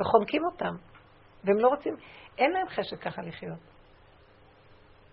[0.00, 0.74] וחונקים אותם.
[1.44, 1.94] והם לא רוצים,
[2.38, 3.58] אין להם חשק ככה לחיות.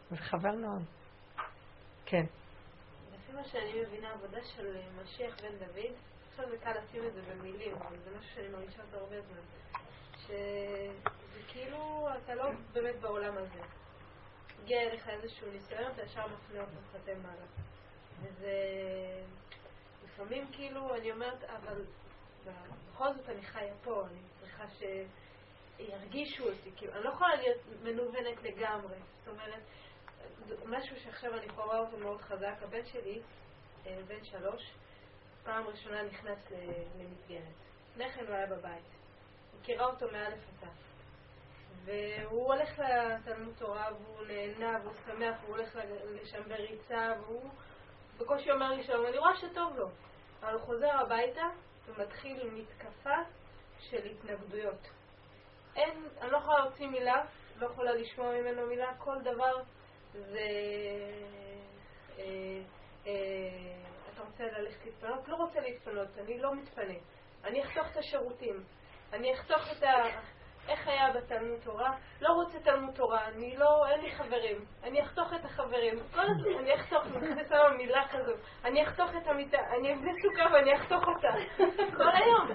[0.10, 0.95] זה חבל מאוד.
[2.06, 2.26] כן.
[3.14, 5.95] לפי מה שאני מבינה, עבודה של משיח בן דוד,
[6.30, 9.41] עכשיו זה קל לשים את זה במילים, אבל זה משהו שאני מרגישה אותו הרבה זמן.
[10.18, 13.61] שזה כאילו, אתה לא באמת בעולם הזה.
[14.64, 17.45] הגיע אליך איזשהו ניסיון, אתה ישר מפנה אותו חתם מעלה.
[18.22, 18.53] וזה...
[20.06, 21.82] לפעמים כאילו, אני אומרת, אבל
[22.94, 24.64] בכל זאת אני חיה פה, אני צריכה
[25.77, 28.95] שירגישו אותי, כאילו, אני לא יכולה להיות מנוונת לגמרי.
[29.19, 29.61] זאת אומרת,
[30.66, 33.22] משהו שעכשיו אני רואה אותו מאוד חזק, הבן שלי,
[33.86, 34.72] אה, בן שלוש,
[35.44, 36.52] פעם ראשונה נכנס
[37.00, 37.54] למסגרת.
[37.92, 38.86] לפני כן הוא היה בבית.
[39.60, 40.70] מכירה אותו מאלף עד
[41.86, 45.78] והוא הולך לתלמוד תורה, והוא נהנה, והוא שמח, והוא הולך
[46.22, 47.50] לשם בריצה, והוא
[48.18, 49.90] בקושי אומר לי שלום, אני רואה שטוב לו.
[50.42, 51.44] אבל הוא חוזר הביתה
[51.86, 53.16] ומתחיל מתקפה
[53.80, 54.88] של התנגדויות.
[55.76, 57.24] אין, אני לא יכולה להוציא מילה,
[57.60, 59.62] לא יכולה לשמוע ממנו מילה, כל דבר
[60.16, 60.40] זה...
[62.20, 62.62] אה,
[63.08, 63.12] אה,
[64.14, 65.28] אתה רוצה ללכת להתפנות?
[65.28, 66.94] לא רוצה להתפנות, אני לא מתפנה.
[67.44, 68.64] אני אחסוך את השירותים.
[69.14, 69.94] אני אחסוך את ה...
[70.68, 71.92] איך היה בתלמוד תורה?
[72.22, 74.66] לא רוצה תלמוד תורה, אני לא, אין לי חברים.
[74.84, 75.96] אני אחתוך את החברים.
[76.14, 78.40] כל הזמן אני אחתוך, אני נכנסת שם מילה כזאת.
[78.66, 81.28] אני אחתוך את המיטה, אני אבנה סוכה ואני אחתוך אותה.
[81.98, 82.48] כל היום.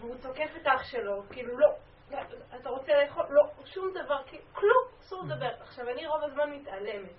[0.00, 1.68] והוא תוקף את אח שלו, כאילו לא.
[2.60, 3.24] אתה רוצה לאכול?
[3.30, 4.22] לא, שום דבר,
[4.52, 5.50] כלום, אסור לדבר.
[5.60, 7.14] עכשיו, אני רוב הזמן מתעלמת.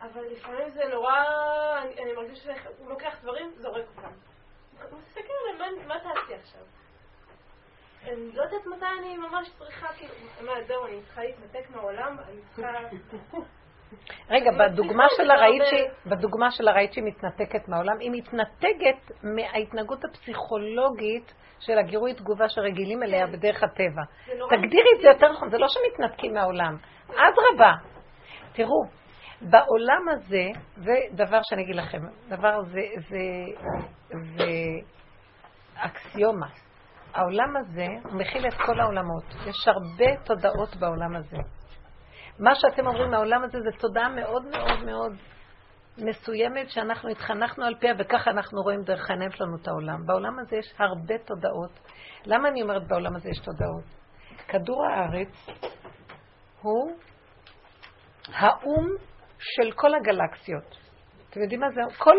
[0.00, 1.14] אבל לפעמים זה נורא,
[1.82, 4.12] אני, אני מרגישה שהוא לוקח דברים, זורק אותם.
[4.90, 6.62] הוא מסתכל עליהם, מה תעשי עכשיו?
[8.02, 12.40] אני לא יודעת מתי אני ממש צריכה, כאילו, מה, זהו, אני צריכה להתנתק מהעולם, אני
[12.54, 12.68] צריכה...
[14.30, 21.34] רגע, בדוגמה שלה ראית שהיא, בדוגמה שלה ראית שהיא מתנתקת מהעולם, היא מתנתקת מההתנהגות הפסיכולוגית
[21.60, 23.32] של הגירוי תגובה שרגילים אליה כן.
[23.32, 24.02] בדרך הטבע.
[24.50, 26.76] תגדירי את זה יותר נכון, זה לא שמתנתקים מהעולם.
[27.08, 27.72] אדרבה.
[28.52, 28.82] תראו,
[29.40, 30.44] בעולם הזה,
[30.76, 33.18] זה דבר שאני אגיד לכם, דבר זה, זה,
[34.36, 34.50] זה
[35.76, 36.46] אקסיומה.
[37.14, 39.24] העולם הזה מכיל את כל העולמות.
[39.46, 41.36] יש הרבה תודעות בעולם הזה.
[42.38, 45.12] מה שאתם אומרים מהעולם הזה זה תודעה מאוד מאוד מאוד
[45.98, 50.06] מסוימת שאנחנו התחנכנו על פיה וככה אנחנו רואים דרך העיניים שלנו את העולם.
[50.06, 51.80] בעולם הזה יש הרבה תודעות.
[52.26, 53.84] למה אני אומרת בעולם הזה יש תודעות?
[54.48, 55.46] כדור הארץ
[56.62, 56.96] הוא
[58.28, 58.86] האו"ם
[59.38, 60.76] של כל הגלקסיות.
[61.30, 61.80] אתם יודעים מה זה?
[61.98, 62.16] כל,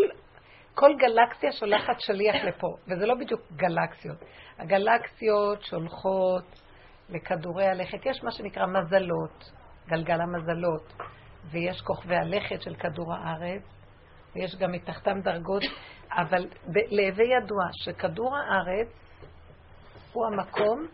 [0.74, 4.18] כל גלקסיה שולחת שליח לפה, וזה לא בדיוק גלקסיות.
[4.60, 6.62] הגלקסיות שולחות
[7.10, 8.06] לכדורי הלכת.
[8.06, 9.52] יש מה שנקרא מזלות,
[9.88, 10.94] גלגל המזלות,
[11.52, 13.64] ויש כוכבי הלכת של כדור הארץ,
[14.36, 15.64] ויש גם מתחתם דרגות,
[16.12, 18.88] אבל להווה ידוע שכדור הארץ
[20.14, 20.88] הוא המקום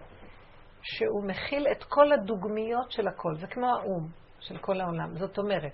[0.81, 3.35] שהוא מכיל את כל הדוגמיות של הכל.
[3.35, 4.07] זה כמו האו"ם
[4.39, 5.17] של כל העולם.
[5.17, 5.73] זאת אומרת,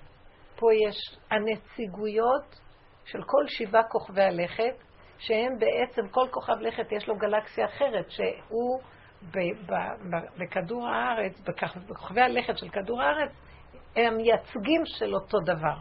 [0.56, 2.60] פה יש הנציגויות
[3.06, 4.76] של כל שבעה כוכבי הלכת,
[5.18, 8.82] שהם בעצם, כל כוכב לכת יש לו גלקסיה אחרת, שהוא
[10.38, 11.40] בכדור הארץ,
[11.90, 13.32] בכוכבי הלכת של כדור הארץ,
[13.96, 15.78] הם מייצגים של אותו דבר.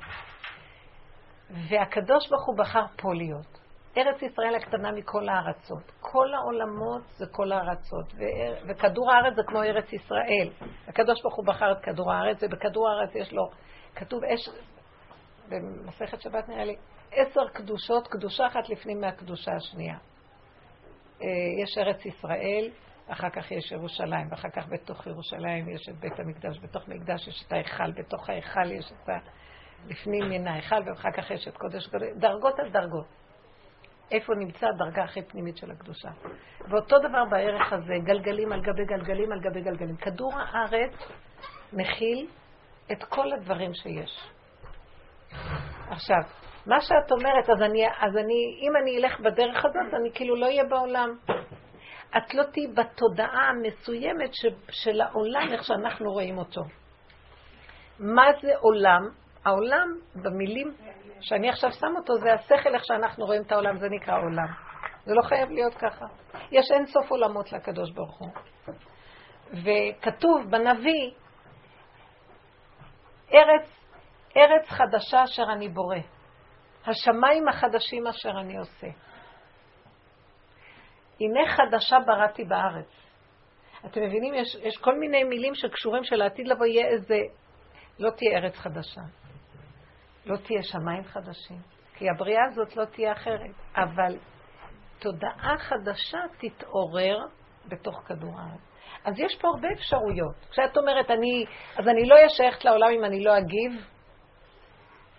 [1.50, 3.58] והקדוש ברוך הוא בחר פה להיות.
[3.96, 5.92] ארץ ישראל הקטנה מכל הארצות.
[6.00, 10.50] כל העולמות זה כל הארצות, ו- וכדור הארץ זה כמו ארץ ישראל.
[10.88, 13.50] הקדוש ברוך הוא בחר את כדור הארץ, ובכדור הארץ יש לו,
[13.94, 14.48] כתוב אש,
[15.48, 16.76] במסכת שבת נראה לי,
[17.12, 19.96] עשר קדושות, קדושה אחת לפנים מהקדושה השנייה.
[21.22, 21.26] אה,
[21.62, 22.70] יש ארץ ישראל,
[23.08, 27.44] אחר כך יש ירושלים, ואחר כך בתוך ירושלים יש את בית המקדש, בתוך מקדש יש
[27.46, 29.18] את ההיכל, בתוך ההיכל יש את ה...
[29.86, 33.06] לפנים מן ההיכל, ואחר כך יש את קודש גדול, דרגות על דרגות.
[34.10, 36.08] איפה נמצא הדרגה הכי פנימית של הקדושה.
[36.70, 39.96] ואותו דבר בערך הזה, גלגלים על גבי גלגלים על גבי גלגלים.
[39.96, 40.92] כדור הארץ
[41.72, 42.26] מכיל
[42.92, 44.30] את כל הדברים שיש.
[45.90, 46.22] עכשיו,
[46.66, 50.46] מה שאת אומרת, אז אני, אז אני, אם אני אלך בדרך הזאת, אני כאילו לא
[50.46, 51.08] אהיה בעולם.
[52.16, 56.62] את לא תהיי בתודעה המסוימת ש, של העולם, איך שאנחנו רואים אותו.
[57.98, 59.02] מה זה עולם?
[59.44, 60.74] העולם, במילים
[61.20, 64.48] שאני עכשיו שם אותו, זה השכל איך שאנחנו רואים את העולם, זה נקרא עולם.
[65.04, 66.06] זה לא חייב להיות ככה.
[66.50, 68.28] יש אין סוף עולמות לקדוש ברוך הוא.
[69.50, 71.10] וכתוב בנביא,
[73.34, 73.68] ארץ,
[74.36, 75.98] ארץ חדשה אשר אני בורא.
[76.86, 78.86] השמיים החדשים אשר אני עושה.
[81.20, 83.08] הנה חדשה בראתי בארץ.
[83.86, 87.18] אתם מבינים, יש, יש כל מיני מילים שקשורים שלעתיד לבוא יהיה איזה,
[87.98, 89.00] לא תהיה ארץ חדשה,
[90.26, 91.58] לא תהיה שמיים חדשים,
[91.94, 94.18] כי הבריאה הזאת לא תהיה אחרת, אבל
[94.98, 97.18] תודעה חדשה תתעורר
[97.68, 98.60] בתוך כדור הארץ.
[99.04, 100.34] אז יש פה הרבה אפשרויות.
[100.50, 101.44] כשאת אומרת, אני,
[101.78, 103.72] אז אני לא אהיה שייכת לעולם אם אני לא אגיב,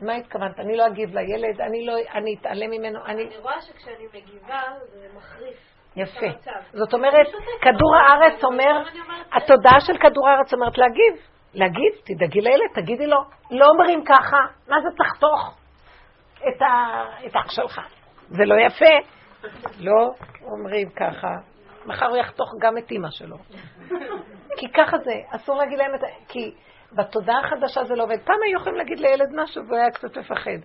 [0.01, 0.59] מה התכוונת?
[0.59, 3.23] אני לא אגיב לילד, אני לא, אני אתעלם ממנו, אני...
[3.23, 4.61] אני רואה שכשאני מגיבה
[4.91, 5.78] זה מחריף.
[5.99, 6.51] יפה.
[6.73, 7.27] זאת אומרת,
[7.61, 8.84] כדור הארץ אומר,
[9.34, 11.30] התודעה של כדור הארץ אומרת להגיב.
[11.53, 13.17] להגיב, תדאגי לילד, תגידי לו.
[13.51, 15.57] לא אומרים ככה, מה זה תחתוך
[16.38, 17.81] את האח שלך?
[18.27, 19.09] זה לא יפה.
[19.80, 20.11] לא
[20.41, 21.27] אומרים ככה.
[21.85, 23.38] מחר הוא יחתוך גם את אימא שלו.
[24.57, 26.07] כי ככה זה, אסור להגיד להם את ה...
[26.27, 26.51] כי
[26.91, 28.19] בתודעה החדשה זה לא עובד.
[28.26, 30.59] פעם היו יכולים להגיד לילד משהו והוא היה קצת מפחד.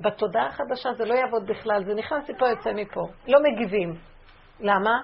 [0.00, 3.06] בתודעה החדשה זה לא יעבוד בכלל, זה נכנס מפה, יוצא מפה.
[3.28, 4.09] לא מגיבים.
[4.60, 5.00] למה?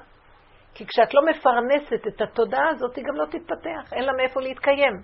[0.74, 5.02] כי כשאת לא מפרנסת את התודעה הזאת, היא גם לא תתפתח, אין לה מאיפה להתקיים.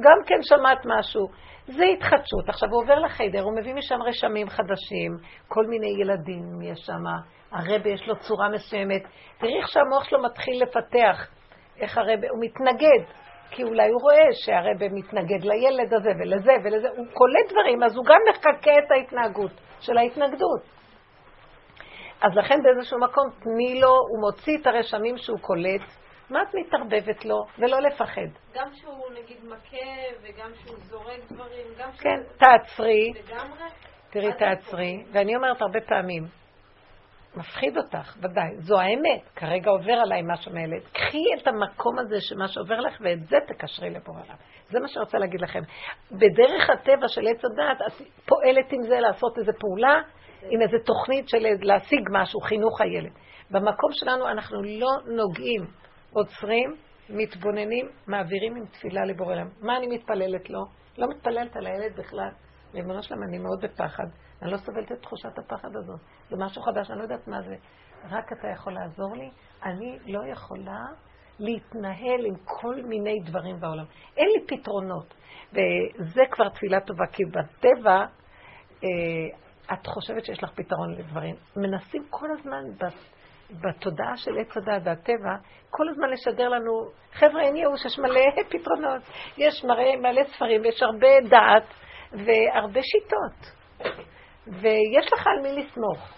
[0.00, 1.28] גם כן שמעת משהו.
[1.66, 2.48] זה התחדשות.
[2.48, 5.16] עכשיו הוא עובר לחדר, הוא מביא משם רשמים חדשים,
[5.48, 7.04] כל מיני ילדים יש שם,
[7.52, 9.02] הרבה יש לו צורה מסוימת.
[9.38, 11.30] תראי איך שהמוח שלו מתחיל לפתח,
[11.80, 13.04] איך הרבה, הוא מתנגד,
[13.50, 18.04] כי אולי הוא רואה שהרבה מתנגד לילד הזה ולזה ולזה, הוא קולט דברים, אז הוא
[18.04, 20.73] גם מחקה את ההתנהגות של ההתנגדות.
[22.24, 25.82] אז לכן באיזשהו מקום תני לו, הוא מוציא את הרשמים שהוא קולט,
[26.30, 27.36] מה את מתערבבת לו?
[27.58, 28.28] ולא לפחד.
[28.54, 29.86] גם שהוא נגיד מכה
[30.22, 32.02] וגם שהוא זורק דברים, גם שהוא...
[32.02, 33.12] כן, תעצרי.
[33.14, 33.64] לגמרי.
[34.10, 35.04] תראי, תעצרי.
[35.12, 36.22] ואני אומרת הרבה פעמים,
[37.36, 38.56] מפחיד אותך, ודאי.
[38.58, 39.28] זו האמת.
[39.36, 40.82] כרגע עובר עליי משהו מהילד.
[40.92, 44.36] קחי את המקום הזה שמה שעובר לך, ואת זה תקשרי לבורא עליו.
[44.70, 45.60] זה מה שאני רוצה להגיד לכם.
[46.12, 50.00] בדרך הטבע של עץ הדת, את פועלת עם זה לעשות איזו פעולה,
[50.50, 53.12] עם איזו תוכנית של להשיג משהו, חינוך הילד.
[53.50, 55.66] במקום שלנו אנחנו לא נוגעים.
[56.12, 56.74] עוצרים,
[57.10, 59.48] מתבוננים, מעבירים עם תפילה לבורא עולם.
[59.60, 60.60] מה אני מתפללת לו?
[60.98, 62.30] לא מתפללת על הילד בכלל.
[62.74, 64.04] ריבונו שלם, אני מאוד בפחד.
[64.42, 66.00] אני לא סובלת את תחושת הפחד הזאת.
[66.30, 67.54] זה משהו חדש, אני לא יודעת מה זה.
[68.10, 69.30] רק אתה יכול לעזור לי.
[69.64, 70.84] אני לא יכולה
[71.38, 73.84] להתנהל עם כל מיני דברים בעולם.
[74.16, 75.14] אין לי פתרונות.
[75.52, 78.04] וזה כבר תפילה טובה, כי בטבע
[78.84, 78.88] אה,
[79.72, 81.34] את חושבת שיש לך פתרון לדברים.
[81.56, 82.62] מנסים כל הזמן
[83.50, 85.36] בתודעה של עץ הדת והטבע,
[85.70, 86.72] כל הזמן לשדר לנו,
[87.12, 88.20] חבר'ה, אין ייאוש, יש מלא
[88.50, 89.02] פתרונות,
[89.38, 91.64] יש מלא, מלא ספרים, ויש הרבה דעת
[92.12, 93.54] והרבה שיטות.
[94.46, 96.14] ויש לך על מי לסמוך.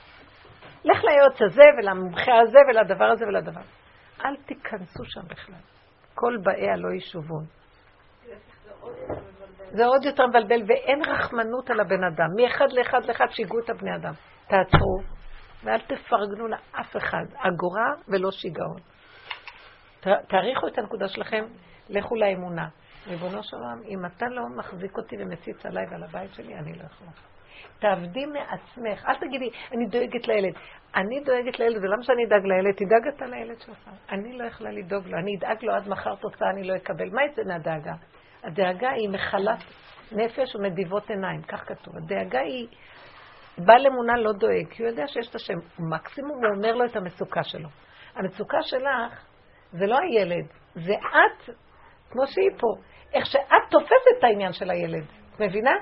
[0.84, 3.60] לך ליועץ הזה ולמומחה הזה ולדבר הזה ולדבר.
[4.24, 5.60] אל תיכנסו שם בכלל.
[6.14, 7.44] כל באיה לא ישובון.
[9.70, 12.28] זה עוד יותר מבלבל, ואין רחמנות על הבן אדם.
[12.36, 14.12] מאחד לאחד לאחד שיגעו את הבני אדם.
[14.48, 15.00] תעצרו,
[15.64, 18.80] ואל תפרגנו לאף אחד, אגורה ולא שיגעון.
[20.00, 21.44] תעריכו את הנקודה שלכם,
[21.88, 22.68] לכו לאמונה.
[23.06, 26.84] ריבונו של עולם, אם אתה לא מחזיק אותי ומציץ עליי ועל הבית שלי, אני לא
[26.84, 27.10] יכולה.
[27.78, 30.54] תעבדי מעצמך, אל תגידי, אני דואגת לילד.
[30.94, 32.74] אני דואגת לילד, ולמה שאני אדאג לילד?
[32.74, 33.90] תדאג אתה לילד שלך.
[34.10, 37.10] אני לא יכולה לדאוג לו, אני אדאג לו עד מחר תוצאה, אני לא אקבל.
[37.10, 37.92] מה יצא מהדאגה?
[38.44, 39.58] הדאגה היא מחלת
[40.12, 41.96] נפש ומדיבות עיניים, כך כתוב.
[41.96, 42.68] הדאגה היא
[43.58, 45.54] בעל אמונה לא דואג, כי הוא יודע שיש את השם.
[45.78, 47.68] מקסימום הוא אומר לו את המצוקה שלו.
[48.14, 49.24] המצוקה שלך
[49.72, 51.54] זה לא הילד, זה את,
[52.10, 52.66] כמו שהיא פה.
[53.12, 55.04] איך שאת תופסת את העניין של הילד.
[55.40, 55.72] מבינה?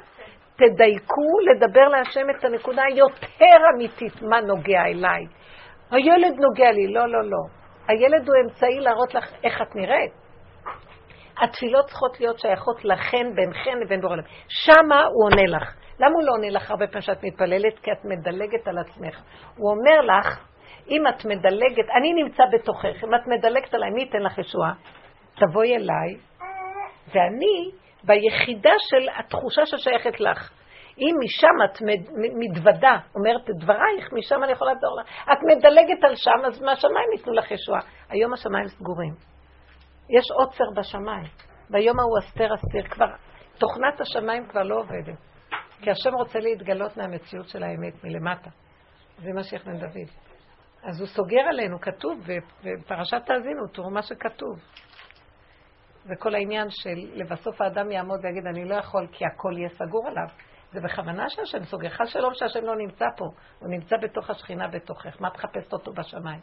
[0.57, 5.25] תדייקו לדבר להשם את הנקודה היותר אמיתית, מה נוגע אליי.
[5.91, 7.43] הילד נוגע לי, לא, לא, לא.
[7.89, 10.24] הילד הוא אמצעי להראות לך איך את נראית.
[11.43, 14.25] התפילות צריכות להיות שייכות לכן, בינכן לבין בור הלב.
[14.49, 15.75] שמה הוא עונה לך.
[16.01, 17.79] למה הוא לא עונה לך הרבה פעמים שאת מתפללת?
[17.79, 19.23] כי את מדלגת על עצמך.
[19.57, 20.41] הוא אומר לך,
[20.89, 24.73] אם את מדלגת, אני נמצא בתוכך, אם את מדלגת עליי, מי ייתן לך ישועה?
[25.35, 26.17] תבואי אליי,
[27.09, 27.71] ואני
[28.05, 30.51] ביחידה של התחושה ששייכת לך.
[30.99, 31.83] אם משם את
[32.35, 35.07] מתוודה, אומרת את דברייך, משם אני יכולה לעזור לך.
[35.33, 37.81] את מדלגת על שם, אז מהשמיים ייתנו לך ישועה.
[38.11, 39.34] היום השמיים סגורים.
[40.09, 41.27] יש עוצר בשמיים.
[41.71, 43.07] ביום ההוא אסתר אסתיר, כבר,
[43.59, 45.19] תוכנת השמיים כבר לא עובדת.
[45.81, 48.51] כי השם רוצה להתגלות מהמציאות של האמת מלמטה.
[49.19, 50.09] זה מה שיחנן דוד.
[50.83, 52.21] אז הוא סוגר עלינו, כתוב,
[52.65, 54.59] בפרשת תאזינו, תראו מה שכתוב.
[56.07, 60.29] וכל העניין של לבסוף האדם יעמוד ויגיד, אני לא יכול כי הכל יהיה סגור עליו.
[60.73, 61.89] זה בכוונה שהשם סוגר.
[61.89, 63.25] חס שלום שהשם לא נמצא פה,
[63.59, 65.21] הוא נמצא בתוך השכינה בתוכך.
[65.21, 66.41] מה את מחפשת אותו בשמיים?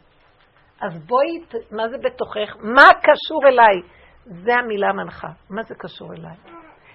[0.82, 1.38] אז בואי,
[1.70, 2.56] מה זה בתוכך?
[2.60, 3.82] מה קשור אליי?
[4.24, 5.28] זה המילה המנחה.
[5.50, 6.36] מה זה קשור אליי?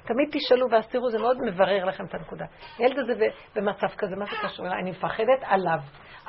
[0.05, 2.45] תמיד תשאלו ואז תראו, זה מאוד מברר לכם את הנקודה.
[2.77, 4.79] הילד הזה במצב כזה, מה זה קשור אליי?
[4.79, 5.79] אני מפחדת עליו.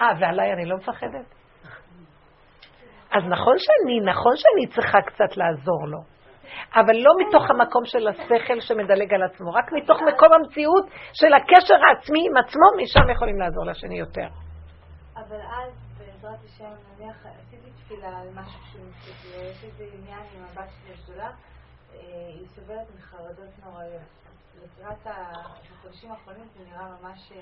[0.01, 1.35] אה, ועליי אני לא מפחדת?
[3.10, 5.98] אז נכון שאני, נכון שאני צריכה קצת לעזור לו.
[6.74, 11.74] אבל לא מתוך המקום של השכל שמדלג על עצמו, רק מתוך מקום המציאות של הקשר
[11.89, 14.28] העצמי עם עצמו, משם יכולים לעזור לשני יותר.
[15.16, 15.88] אבל אז,
[16.29, 18.87] בעזרת השם, נניח, עשיתי תפילה על משהו שהוא
[19.43, 21.31] יש איזה עניין עם הבת שלי הגדולה,
[21.93, 24.03] היא סובלת מחרדות נוראיות.
[24.63, 27.33] לקראת החודשים האחרונים זה נראה ממש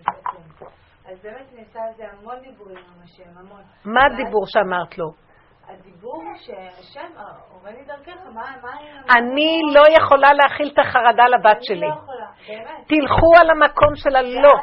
[0.00, 0.66] מתעצם.
[1.04, 3.62] אז באמת נעשה על זה המון דיבורים עם השם, המון.
[3.84, 5.25] מה הדיבור שאמרת לו?
[5.68, 7.08] הדיבור שהשם
[7.52, 8.54] עובד לי דרכך, מה...
[9.18, 11.80] אני לא יכולה להכיל את החרדה לבת שלי.
[11.80, 11.94] לא
[12.48, 12.86] באמת.
[12.86, 14.54] תלכו על המקום של הלא,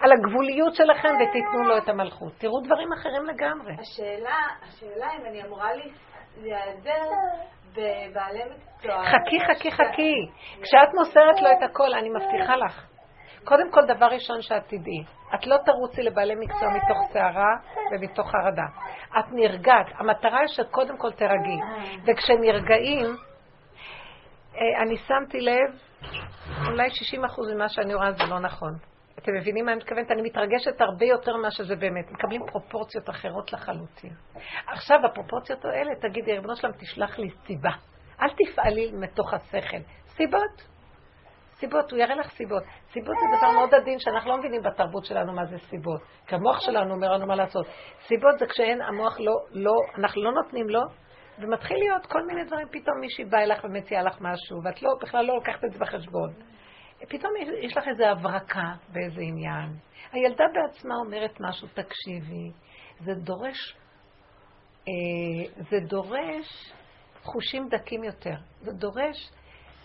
[0.00, 2.32] על הגבוליות שלכם ותיתנו לו את המלכות.
[2.38, 3.72] תראו דברים אחרים לגמרי.
[3.78, 5.70] השאלה, השאלה אם אני אמורה
[6.36, 7.04] להיעזר
[7.72, 9.04] בבעלי מקצוע.
[9.04, 10.14] חכי, חכי, חכי.
[10.62, 12.91] כשאת מוסרת לו את הכל, אני מבטיחה לך.
[13.44, 15.04] קודם כל, דבר ראשון שאת תדעי,
[15.34, 17.56] את לא תרוצי לבעלי מקצוע מתוך סערה
[17.92, 18.66] ומתוך חרדה.
[19.18, 19.86] את נרגעת.
[19.98, 21.58] המטרה היא שקודם כל תרגי.
[22.06, 23.06] וכשנרגעים,
[24.54, 25.78] אה, אני שמתי לב,
[26.66, 28.72] אולי 60% ממה שאני רואה זה לא נכון.
[29.18, 30.10] אתם מבינים מה אני מתכוונת?
[30.10, 32.10] אני מתרגשת הרבה יותר ממה שזה באמת.
[32.10, 34.10] מקבלים פרופורציות אחרות לחלוטין.
[34.66, 37.70] עכשיו, הפרופורציות האלה, תגידי, ריבונו שלם, תשלח לי סיבה.
[38.22, 39.76] אל תפעלי מתוך השכל.
[40.06, 40.71] סיבות.
[41.62, 42.62] סיבות, הוא יראה לך סיבות.
[42.92, 46.00] סיבות זה דבר מאוד עדין שאנחנו לא מבינים בתרבות שלנו מה זה סיבות.
[46.26, 47.66] כי המוח שלנו אומר לנו מה לעשות.
[48.06, 50.80] סיבות זה כשאין, המוח לא, לא, אנחנו לא נותנים לו,
[51.38, 55.24] ומתחיל להיות כל מיני דברים, פתאום מישהי באה אליך ומציעה לך משהו, ואת לא, בכלל
[55.24, 56.32] לא לוקחת את זה בחשבון.
[57.08, 57.32] פתאום
[57.62, 59.68] יש לך איזו הברקה באיזה עניין.
[60.12, 62.50] הילדה בעצמה אומרת משהו, תקשיבי.
[63.00, 63.76] זה דורש,
[64.88, 66.72] אה, זה דורש
[67.22, 68.34] חושים דקים יותר.
[68.60, 69.30] זה דורש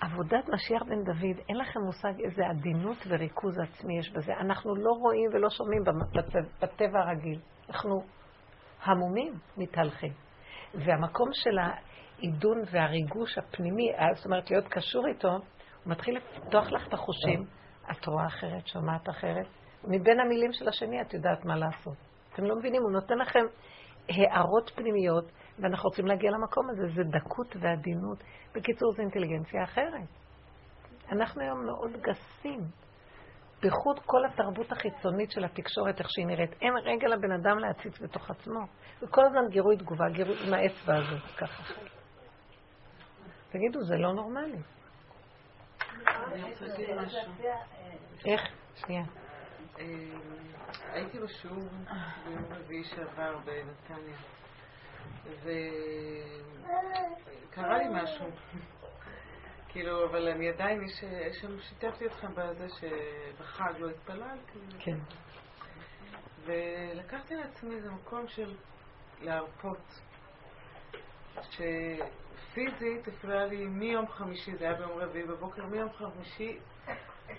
[0.02, 4.34] עבודת משיח בן דוד, אין לכם מושג איזה עדינות וריכוז עצמי יש בזה.
[4.40, 5.84] אנחנו לא רואים ולא שומעים
[6.61, 7.40] בטבע הרגיל.
[7.69, 8.03] אנחנו
[8.84, 10.11] המומים מתהלכים.
[10.74, 15.41] והמקום של העידון והריגוש הפנימי, זאת אומרת להיות קשור איתו, הוא
[15.86, 17.45] מתחיל לפתוח לך את החושים,
[17.91, 19.48] את רואה אחרת, שומעת אחרת.
[19.84, 21.98] מבין המילים של השני את יודעת מה לעשות.
[22.34, 23.44] אתם לא מבינים, הוא נותן לכם
[24.10, 28.23] הערות פנימיות ואנחנו רוצים להגיע למקום הזה, זה דקות ועדינות.
[28.55, 30.07] בקיצור, זו אינטליגנציה אחרת.
[31.11, 32.59] אנחנו היום מאוד גסים.
[33.61, 36.51] בייחוד כל התרבות החיצונית של התקשורת, איך שהיא נראית.
[36.61, 38.59] אין רגע לבן אדם להציץ בתוך עצמו.
[39.01, 41.63] וכל הזמן גירוי תגובה, גירוי עם האצבע הזאת, ככה.
[43.49, 44.57] תגידו, זה לא נורמלי.
[48.25, 48.41] איך?
[48.75, 49.03] שנייה.
[49.79, 49.85] אה,
[50.91, 51.67] הייתי בשיעור
[52.25, 54.17] ביום רביעי שעבר בנתניה.
[57.51, 58.25] וקרה לי משהו.
[59.69, 60.88] כאילו, אבל אני עדיין,
[61.41, 64.59] שם, שיתפתי אתכם בזה שבחג לא התפללתי.
[64.79, 64.97] כן.
[66.45, 68.55] ולקחתי לעצמי איזה מקום של
[69.21, 70.01] להרפות.
[71.41, 76.59] שפיזית הפריע לי מיום חמישי, זה היה ביום רביעי בבוקר, מיום חמישי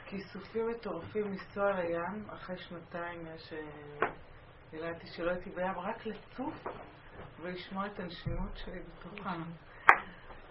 [0.06, 3.40] כיסופים מטורפים לנסוע לים, אחרי שנתיים מאז
[4.70, 6.66] שילדתי שלא הייתי בים, רק לצוף
[7.42, 9.34] ולשמוע את הנשימות שלי בתוכה.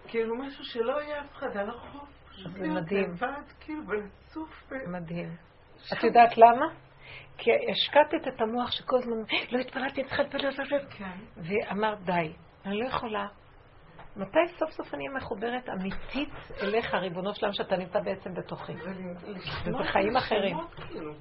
[0.08, 2.08] כאילו משהו שלא יהיה אף אחד על החוף.
[2.52, 3.10] זה מדהים.
[3.10, 4.72] לבד, כאילו, ולצוף.
[4.86, 5.36] מדהים.
[5.92, 6.66] את יודעת למה?
[7.38, 9.16] כי השקטת את המוח שכל הזמן,
[9.50, 10.50] לא התפללתי, צריכה להתפלל,
[10.90, 11.18] כן.
[11.36, 12.32] ואמרת, די,
[12.64, 13.26] אני לא יכולה.
[14.16, 18.72] מתי סוף סוף אני מחוברת אמיתית אליך, ריבונו שלם, שאתה נמצא בעצם בתוכי?
[18.72, 20.56] וזה חיים אחרים.
[20.76, 21.12] כאילו.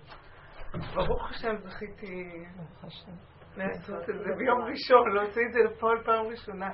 [0.93, 2.45] ברוך השם, זכיתי.
[2.57, 3.36] ברוך השם.
[3.57, 6.69] לעשות את זה ביום ראשון, להוציא את זה לפועל פעם ראשונה.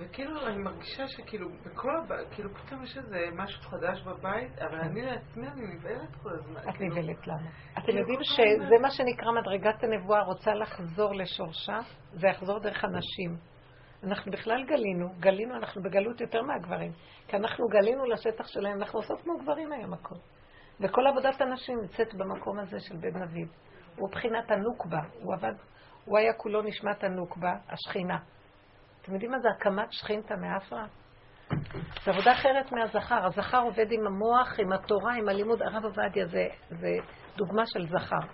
[0.00, 5.02] וכאילו אני מרגישה שכאילו בכל הבית, כאילו פתאום יש איזה משהו חדש בבית, אבל אני
[5.02, 6.60] לעצמי, אני נבהלת כל הזמן.
[6.60, 6.86] את כאילו.
[6.86, 7.50] נבהלת למה?
[7.78, 11.78] אתם יודעים שזה מה שנקרא מדרגת הנבואה, רוצה לחזור לשורשה,
[12.12, 13.36] זה יחזור דרך הנשים.
[14.04, 16.92] אנחנו בכלל גלינו, גלינו, אנחנו בגלות יותר מהגברים.
[17.28, 20.14] כי אנחנו גלינו לשטח שלהם, אנחנו עושות כמו גברים היום הכל.
[20.80, 23.48] וכל עבודת הנשים נמצאת במקום הזה של בן דוד.
[23.96, 25.54] הוא בחינת הנוקבה, הוא עבד,
[26.04, 28.18] הוא היה כולו נשמת הנוקבה, השכינה.
[29.02, 30.86] אתם יודעים מה זה הקמת שכינתא מאפרה?
[32.04, 33.26] זו עבודה אחרת מהזכר.
[33.26, 35.62] הזכר עובד עם המוח, עם התורה, עם הלימוד.
[35.62, 36.88] הרב עובדיה זה, זה
[37.36, 38.26] דוגמה של זכר.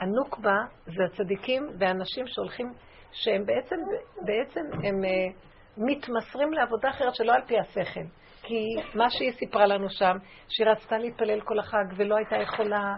[0.00, 0.56] הנוקבה
[0.86, 2.72] זה הצדיקים והאנשים שהולכים,
[3.12, 3.76] שהם בעצם,
[4.24, 5.34] בעצם הם uh,
[5.76, 8.04] מתמסרים לעבודה אחרת שלא על פי השכל.
[8.42, 10.16] כי מה שהיא סיפרה לנו שם,
[10.48, 12.96] שהיא רצתה להתפלל כל החג ולא הייתה יכולה,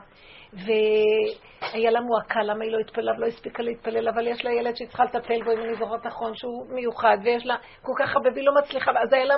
[0.54, 4.88] והיה לה מועקה, למה היא לא התפללה ולא הספיקה להתפלל, אבל יש לה ילד שהיא
[4.88, 8.46] צריכה לטפל בו, אם אני זוכרת נכון, שהוא מיוחד, ויש לה כל כך הרבה, והיא
[8.46, 9.34] לא מצליחה, אז היה לה...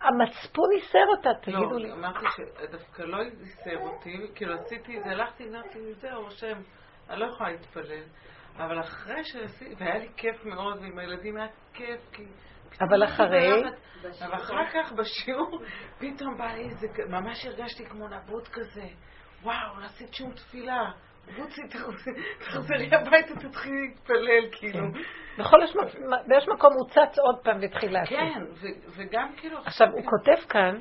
[0.00, 1.88] המצפון איסר אותה, לא, תגידו לי.
[1.88, 6.56] לא, אמרתי שדווקא לא איסר אותי, כאילו עשיתי את זה, הלכתי, נרתי זהו, השם,
[7.10, 8.02] אני לא יכולה להתפלל.
[8.56, 12.22] אבל אחרי שעשיתי, והיה לי כיף מאוד, ועם הילדים היה כיף, כי...
[12.80, 13.62] אבל אחרי...
[14.24, 15.62] אבל אחר כך בשיעור,
[15.98, 18.86] פתאום בא לי איזה, ממש הרגשתי כמו נבוט כזה.
[19.42, 20.90] וואו, לא עשית שום תפילה.
[21.36, 21.62] רוצי,
[22.38, 24.92] תחזרי הביתה, תתחילי להתפלל, כאילו.
[24.92, 25.42] כן.
[25.42, 25.56] בכל
[26.38, 28.18] יש מקום הוא צץ עוד פעם והתחיל להתחיל.
[28.18, 28.44] כן,
[28.96, 29.58] וגם כאילו...
[29.58, 30.76] עכשיו, הוא כותב כאן,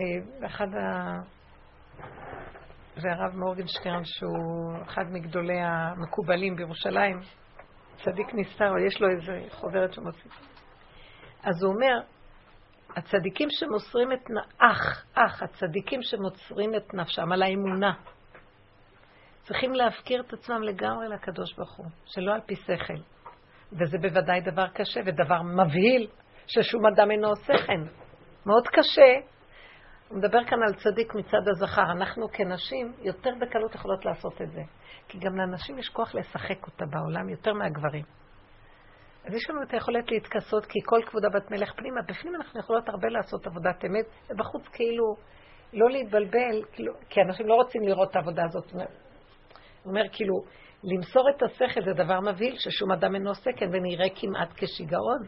[0.00, 1.12] אה, אחד ה...
[2.96, 7.20] זה הרב מורגנשטרן, שהוא אחד מגדולי המקובלים בירושלים,
[7.96, 10.32] צדיק נסתר, יש לו איזה חוברת שמוסיף.
[11.44, 12.00] אז הוא אומר,
[12.96, 17.92] הצדיקים שמוסרים את, אח, אח, הצדיקים שמוסרים את נפשם על האמונה,
[19.42, 23.02] צריכים להפקיר את עצמם לגמרי לקדוש ברוך הוא, שלא על פי שכל.
[23.72, 26.08] וזה בוודאי דבר קשה ודבר מבהיל,
[26.46, 27.80] ששום אדם אינו עושה כן.
[28.46, 29.26] מאוד קשה.
[30.08, 31.92] הוא מדבר כאן על צדיק מצד הזכר.
[31.92, 34.62] אנחנו כנשים יותר בקלות יכולות לעשות את זה.
[35.08, 38.04] כי גם לנשים יש כוח לשחק אותה בעולם יותר מהגברים.
[39.24, 42.00] אז יש לנו את היכולת להתכסות, כי כל כבודה בת מלך פנימה.
[42.08, 45.16] בפנים אנחנו יכולות הרבה לעשות עבודת אמת, ובחוץ כאילו
[45.72, 48.72] לא להתבלבל, כאילו, כי אנשים לא רוצים לראות את העבודה הזאת.
[48.72, 48.82] הוא
[49.84, 50.34] אומר כאילו,
[50.84, 55.22] למסור את השכל זה דבר מבהיל, ששום אדם אינו עושה כן, ונראה כמעט כשיגעון.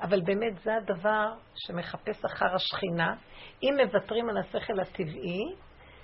[0.00, 3.14] אבל באמת זה הדבר שמחפש אחר השכינה.
[3.62, 5.54] אם מוותרים על השכל הטבעי,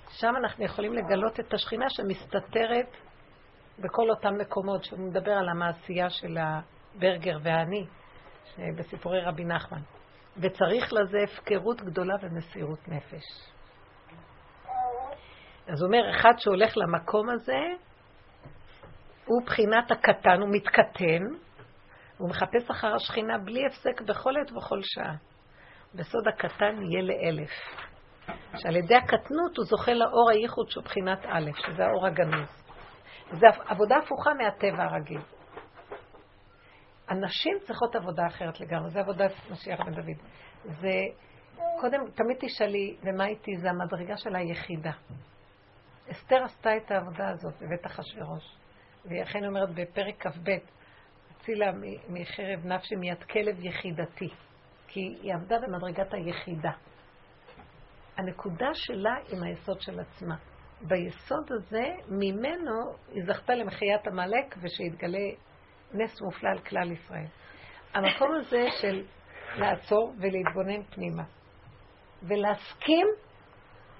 [0.09, 2.97] שם אנחנו יכולים לגלות את השכינה שמסתתרת
[3.79, 6.37] בכל אותם מקומות, שהוא מדבר על המעשייה של
[6.95, 7.85] הברגר והאני,
[8.77, 9.81] בסיפורי רבי נחמן.
[10.37, 13.23] וצריך לזה הפקרות גדולה ומסירות נפש.
[15.67, 17.59] אז הוא אומר, אחד שהולך למקום הזה,
[19.25, 21.23] הוא בחינת הקטן, הוא מתקטן,
[22.17, 25.15] הוא מחפש אחר השכינה בלי הפסק בכל עת ובכל שעה.
[25.95, 27.51] בסוד הקטן יהיה לאלף.
[28.55, 32.63] שעל ידי הקטנות הוא זוכה לאור הייחוד שהוא בחינת א', שזה האור הגנוז.
[33.31, 35.21] זו עבודה הפוכה מהטבע הרגיל.
[37.07, 40.17] הנשים צריכות עבודה אחרת לגמרי, זה עבודת משיח בן דוד.
[40.63, 40.93] זה,
[41.81, 43.57] קודם, תמיד תשאלי, ומה איתי?
[43.57, 44.91] זה המדרגה של היחידה.
[46.11, 48.57] אסתר עשתה את העבודה הזאת בבית אחשורוש.
[49.05, 50.49] והיא אכן אומרת בפרק כ"ב,
[51.31, 51.71] הצילה
[52.09, 54.29] מחרב נפשי מיד כלב יחידתי,
[54.87, 56.71] כי היא עבדה במדרגת היחידה.
[58.17, 60.35] הנקודה שלה עם היסוד של עצמה.
[60.81, 65.27] ביסוד הזה, ממנו היא זכתה למחיית עמלק ושהתגלה
[65.93, 67.27] נס מופלא על כלל ישראל.
[67.93, 69.03] המקום הזה של
[69.55, 71.23] לעצור ולהתבונן פנימה,
[72.23, 73.07] ולהסכים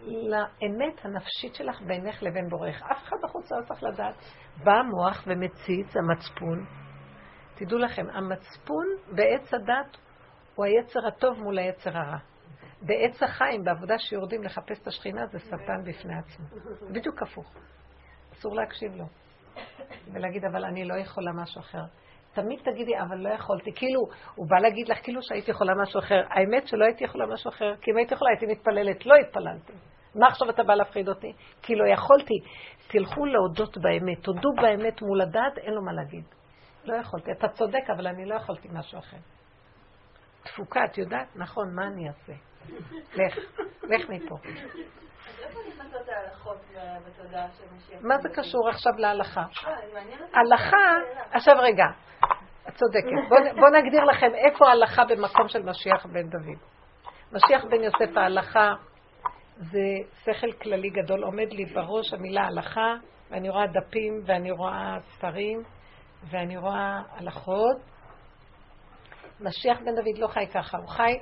[0.05, 2.81] לאמת הנפשית שלך בינך לבין בורך.
[2.91, 4.15] אף אחד בחוץ לא צריך לדעת.
[4.63, 6.65] בא המוח ומציץ, המצפון.
[7.55, 8.85] תדעו לכם, המצפון
[9.15, 9.97] בעץ הדת
[10.55, 12.17] הוא היצר הטוב מול היצר הרע.
[12.81, 16.45] בעץ החיים, בעבודה שיורדים לחפש את השכינה, זה שטן בפני עצמו.
[16.91, 17.53] בדיוק הפוך.
[18.33, 19.05] אסור להקשיב לו.
[20.13, 21.83] ולהגיד, אבל אני לא יכולה משהו אחר.
[22.33, 23.71] תמיד תגידי, אבל לא יכולתי.
[23.75, 24.01] כאילו,
[24.35, 26.21] הוא בא להגיד לך כאילו שהייתי יכולה משהו אחר.
[26.29, 29.05] האמת שלא הייתי יכולה משהו אחר, כי אם הייתי יכולה הייתי מתפללת.
[29.05, 29.73] לא התפללתי.
[30.15, 31.33] מה עכשיו אתה בא להפחיד אותי?
[31.61, 32.33] כי לא יכולתי.
[32.87, 34.23] תלכו להודות באמת.
[34.23, 36.23] תודו באמת מול הדעת, אין לו מה להגיד.
[36.85, 37.31] לא יכולתי.
[37.31, 39.17] אתה צודק, אבל אני לא יכולתי משהו אחר.
[40.43, 41.35] תפוקה, את יודעת?
[41.35, 42.33] נכון, מה אני אעשה?
[43.15, 43.37] לך,
[43.83, 44.35] לך מפה.
[48.01, 49.43] מה זה קשור עכשיו להלכה?
[49.63, 49.71] לא,
[50.33, 50.77] הלכה,
[51.31, 51.85] עכשיו רגע,
[52.67, 53.29] את צודקת.
[53.59, 56.57] בואו נגדיר לכם איפה ההלכה במקום של משיח בן דוד.
[57.31, 58.73] משיח בן יוסף, ההלכה
[59.57, 59.79] זה
[60.23, 61.23] שכל כללי גדול.
[61.23, 62.95] עומד לי בראש המילה הלכה,
[63.31, 65.63] ואני רואה דפים, ואני רואה ספרים,
[66.29, 67.77] ואני רואה הלכות.
[69.39, 71.13] משיח בן דוד לא חי ככה, הוא חי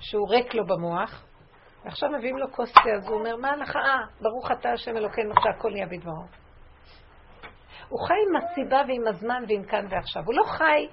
[0.00, 1.24] שהוא ריק לו במוח,
[1.84, 3.78] ועכשיו מביאים לו כוס תה, אז הוא אומר, מה הלכה?
[3.78, 6.24] אה, ברוך אתה השם אלוקינו שהכל נהיה בדברו.
[7.90, 10.22] הוא חי עם הסיבה ועם הזמן ועם כאן ועכשיו.
[10.26, 10.86] הוא לא חי,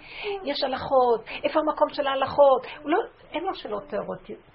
[0.44, 2.68] יש הלכות, איפה המקום של ההלכות?
[2.86, 2.98] לא,
[3.34, 3.84] אין לו שאלות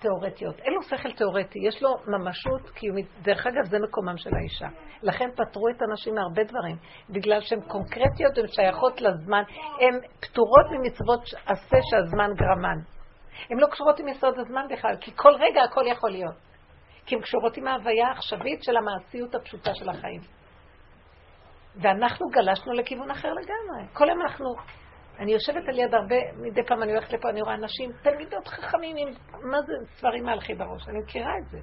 [0.00, 3.06] תיאורטיות, אין לו שכל תיאורטי, יש לו ממשות קיומית.
[3.22, 4.66] דרך אגב, זה מקומם של האישה.
[5.02, 6.76] לכן פטרו את הנשים מהרבה דברים,
[7.10, 9.42] בגלל שהן קונקרטיות, הן שייכות לזמן,
[9.80, 12.78] הן פטורות ממצוות עשה שהזמן גרמן.
[13.50, 16.34] הן לא קשורות עם יסוד הזמן בכלל, כי כל רגע הכל יכול להיות.
[17.06, 20.20] כי הן קשורות עם ההוויה העכשווית של המעשיות הפשוטה של החיים.
[21.76, 23.88] ואנחנו גלשנו לכיוון אחר לגמרי.
[23.92, 24.54] כל יום אנחנו...
[25.18, 28.96] אני יושבת על יד הרבה, מדי פעם אני הולכת לפה, אני רואה אנשים, תלמידות חכמים
[28.96, 29.08] עם,
[29.50, 30.88] מה זה ספרים מהלכי בראש?
[30.88, 31.58] אני מכירה את זה.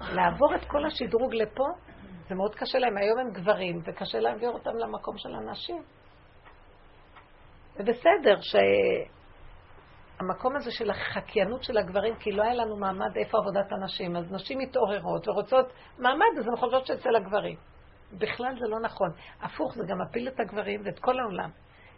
[0.00, 1.64] לעבור את כל השדרוג לפה,
[2.28, 2.96] זה מאוד קשה להם.
[2.96, 5.82] היום הם גברים, וקשה להעביר אותם למקום של הנשים.
[7.76, 8.40] ובסדר,
[10.18, 14.32] שהמקום הזה של החקיינות של הגברים, כי לא היה לנו מעמד איפה עבודת הנשים, אז
[14.32, 17.56] נשים מתעוררות ורוצות מעמד, אז הן חושבות שאצל הגברים.
[18.12, 19.10] בכלל זה לא נכון.
[19.42, 21.50] הפוך, זה גם מפיל את הגברים ואת כל העולם.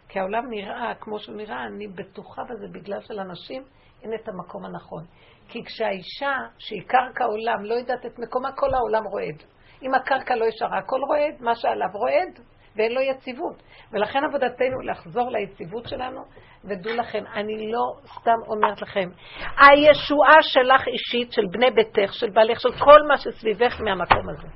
[0.09, 3.63] כי העולם נראה כמו שהוא נראה, אני בטוחה בזה בגלל שלאנשים
[4.03, 5.05] אין את המקום הנכון.
[5.47, 9.43] כי כשהאישה, שהיא קרקע עולם, לא יודעת את מקומה, כל העולם רועד.
[9.81, 12.39] אם הקרקע לא ישרה, הכל רועד, מה שעליו רועד,
[12.79, 13.63] ואין לו יציבות.
[13.91, 16.21] ולכן עבודתנו לחזור ליציבות שלנו,
[16.63, 22.59] ודעו לכם, אני לא סתם אומרת לכם, הישועה שלך אישית, של בני ביתך, של בעלך,
[22.59, 24.47] של כל מה שסביבך מהמקום הזה.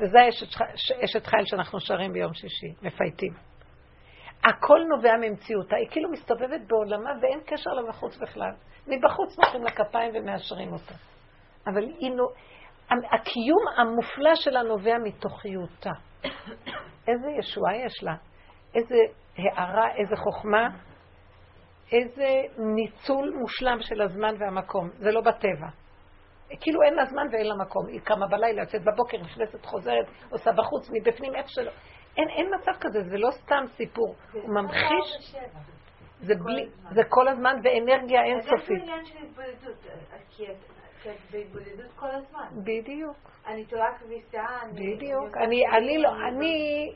[0.00, 0.18] וזה
[1.04, 3.32] אשת חיל שאנחנו שרים ביום שישי, מפייטים.
[4.44, 8.50] הכל נובע ממציאותה, היא כאילו מסתובבת בעולמה ואין קשר לה בחוץ בכלל.
[8.86, 10.94] מבחוץ מוחאים לה כפיים ומאשרים אותה.
[11.66, 12.10] אבל היא.
[12.90, 15.90] הקיום המופלא שלה נובע מתוכיותה.
[17.08, 18.14] איזה ישועה יש לה,
[18.74, 18.96] איזה
[19.36, 20.68] הערה, איזה חוכמה,
[21.92, 24.90] איזה ניצול מושלם של הזמן והמקום.
[24.94, 25.68] זה לא בטבע.
[26.60, 27.86] כאילו אין לה זמן ואין לה מקום.
[27.86, 31.70] היא קמה בלילה, יוצאת בבוקר, נכנסת, חוזרת, עושה בחוץ, מבפנים, איפה שלא.
[32.16, 34.14] אין, אין מצב כזה, זה לא סתם סיפור.
[34.32, 35.34] הוא ממחיש...
[36.20, 38.54] זה, בלי, זה כל הזמן באנרגיה אינסופית.
[38.54, 39.86] אז איזה עניין של התבודדות?
[40.30, 40.73] כי את
[41.30, 42.62] בהתבודדות כל הזמן.
[42.64, 43.16] בדיוק.
[43.46, 44.96] אני תולה כביסה, אני...
[44.96, 45.36] בדיוק.
[45.36, 46.92] אני, אני לא, אני...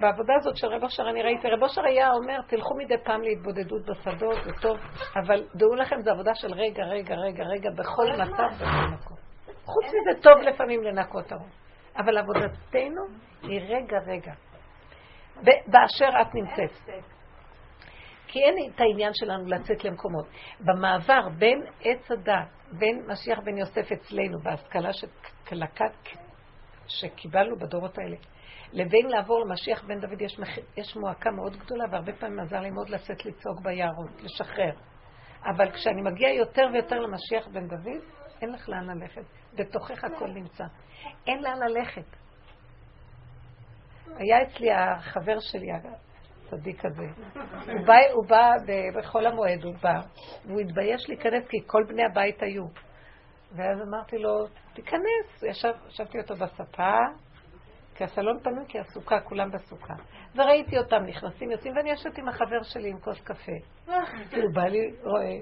[0.00, 3.82] בעבודה הזאת של רב אושר אני ראיתי, רב אושר היה אומר, תלכו מדי פעם להתבודדות
[3.86, 4.76] בשדות, זה טוב,
[5.16, 9.16] אבל דעו לכם, זו עבודה של רגע, רגע, רגע, רגע, בכל מצב ובכל מקום.
[9.64, 11.52] חוץ מזה, טוב לפעמים לנקות הראש.
[11.96, 13.02] אבל עבודתנו
[13.42, 14.32] היא רגע, רגע.
[15.66, 17.02] באשר את נמצאת.
[18.26, 20.26] כי אין את העניין שלנו לצאת למקומות.
[20.60, 24.90] במעבר בין עץ הדת, בין משיח בן יוסף אצלנו, בהשכלה
[26.86, 28.16] שקיבלנו בדורות האלה,
[28.72, 30.48] לבין לעבור למשיח בן דוד יש, מח...
[30.76, 34.72] יש מועקה מאוד גדולה, והרבה פעמים עזר לי מאוד לצאת לצעוק ביערות, לשחרר.
[35.44, 38.02] אבל כשאני מגיע יותר ויותר למשיח בן דוד,
[38.42, 39.22] אין לך לאן ללכת.
[39.54, 40.64] בתוכך הכל נמצא.
[41.26, 42.16] אין לאן ללכת.
[44.16, 45.66] היה אצלי החבר שלי,
[46.52, 47.06] הצדיק הזה.
[47.72, 48.50] הוא בא, הוא בא
[48.98, 50.00] בחול המועד, הוא בא,
[50.46, 52.64] והוא התבייש להיכנס כי כל בני הבית היו.
[53.56, 55.42] ואז אמרתי לו, תיכנס.
[55.42, 56.92] ישב, ישבתי אותו בספה,
[57.94, 59.94] כי הסלון פנוי, כי הסוכה, כולם בסוכה.
[60.34, 63.52] וראיתי אותם נכנסים, יוצאים, ואני יושבת עם החבר שלי עם כוס קפה.
[64.30, 65.36] כאילו, בא לי, רואה.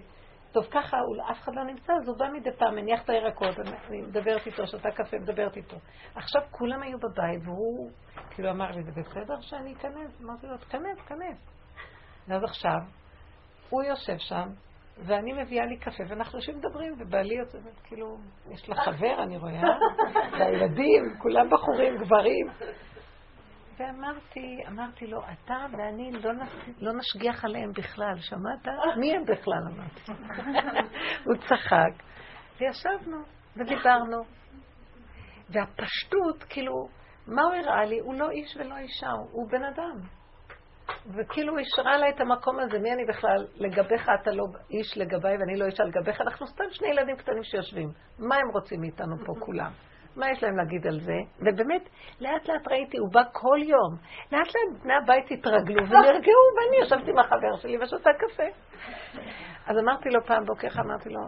[0.52, 0.96] טוב, ככה,
[1.30, 4.66] אף אחד לא נמצא, אז הוא בא מדי פעם, מניח את הירקות, אני מדברת איתו,
[4.66, 5.76] שותה קפה, מדברת איתו.
[6.14, 7.90] עכשיו כולם היו בבית, והוא
[8.30, 10.20] כאילו אמר לי, זה בסדר שאני אכנס?
[10.22, 11.38] אמרתי לו, תכנס, תכנס.
[12.28, 12.78] ואז עכשיו,
[13.70, 14.48] הוא יושב שם,
[15.06, 18.16] ואני מביאה לי קפה, ואנחנו יושבים מדברים, ובעלי יוצא, כאילו,
[18.50, 19.60] יש לה חבר, אני רואה,
[20.32, 22.46] והילדים, כולם בחורים, גברים.
[23.78, 26.48] ואמרתי, אמרתי לו, אתה ואני לא, נס,
[26.78, 28.76] לא נשגיח עליהם בכלל, שמעת?
[28.96, 29.62] מי הם בכלל?
[29.74, 30.12] אמרתי.
[31.24, 32.04] הוא צחק,
[32.60, 33.16] וישבנו,
[33.56, 34.22] ודיברנו.
[35.50, 36.88] והפשטות, כאילו,
[37.26, 37.98] מה הוא הראה לי?
[37.98, 40.00] הוא לא איש ולא אישה, הוא בן אדם.
[41.16, 43.46] וכאילו הוא השרה לה את המקום הזה, מי אני בכלל?
[43.54, 47.88] לגביך אתה לא איש לגביי ואני לא אישה לגביך, אנחנו סתם שני ילדים קטנים שיושבים.
[48.18, 49.70] מה הם רוצים מאיתנו פה כולם?
[50.16, 51.16] מה יש להם להגיד על זה?
[51.38, 51.88] ובאמת,
[52.20, 53.96] לאט לאט ראיתי, הוא בא כל יום.
[54.32, 58.42] לאט לאט בני הבית התרגלו ונרגעו, ואני ישבתי עם החבר שלי ושותה קפה.
[59.66, 61.20] אז אמרתי לו פעם בוקר, אמרתי לו,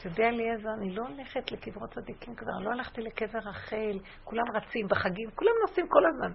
[0.00, 4.86] אתה יודע, אליעזר, אני לא הולכת לקברות צדיקים כבר, לא הלכתי לקבר רחל, כולם רצים
[4.88, 6.32] בחגים, כולם נוסעים כל הזמן.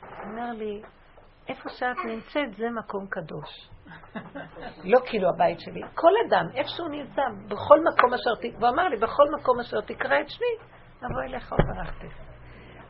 [0.00, 0.82] הוא אומר לי,
[1.48, 3.70] איפה שאת נמצאת זה מקום קדוש.
[4.92, 8.54] לא כאילו הבית שלי, כל אדם, איפה שהוא נמצא, בכל מקום אשר ת...
[8.58, 10.66] והוא אמר לי, בכל מקום אשר תקרא את שמי,
[10.98, 12.06] אבוא אליך וברכתי.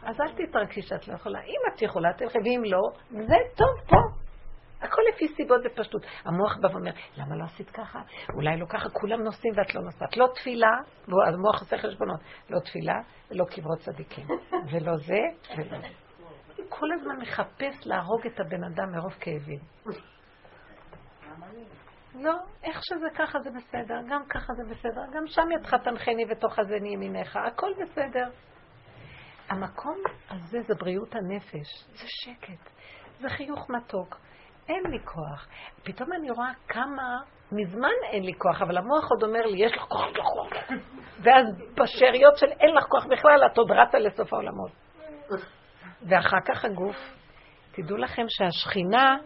[0.02, 1.40] אז אל תתרגשי שאת לא יכולה.
[1.40, 4.23] אם את יכולה, תלכי, ואם לא, זה טוב פה.
[4.84, 6.02] הכל לפי סיבות ופשטות.
[6.24, 8.00] המוח בא ואומר, למה לא עשית ככה?
[8.34, 10.16] אולי לא ככה, כולם נוסעים ואת לא נוסעת.
[10.16, 10.70] לא תפילה,
[11.26, 12.20] המוח עושה חשבונות.
[12.50, 13.00] לא תפילה
[13.30, 14.26] ולא קברות צדיקים.
[14.70, 15.20] ולא זה
[15.56, 15.88] ולא זה.
[16.68, 19.58] כל הזמן מחפש להרוג את הבן אדם מרוב כאבים.
[22.14, 26.58] לא, איך שזה ככה זה בסדר, גם ככה זה בסדר, גם שם ידך תנחני ותוך
[26.58, 28.30] הזני ימיניך, הכל בסדר.
[29.48, 29.96] המקום
[30.30, 32.70] הזה זה בריאות הנפש, זה שקט,
[33.20, 34.16] זה חיוך מתוק.
[34.68, 35.48] אין לי כוח.
[35.82, 37.18] פתאום אני רואה כמה,
[37.52, 40.52] מזמן אין לי כוח, אבל המוח עוד אומר לי, יש לך כוח, יש לך כוח.
[41.22, 44.70] ואז בשאריות של אין לך כוח בכלל, את עוד רצה לסוף העולמות.
[46.08, 46.96] ואחר כך הגוף,
[47.72, 49.16] תדעו לכם שהשכינה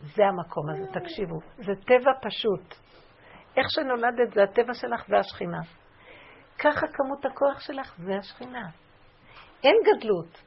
[0.00, 1.38] זה המקום הזה, תקשיבו.
[1.56, 2.74] זה טבע פשוט.
[3.56, 5.60] איך שנולדת זה הטבע שלך, זה השכינה.
[6.58, 8.68] ככה כמות הכוח שלך, זה השכינה.
[9.64, 10.42] אין גדלות.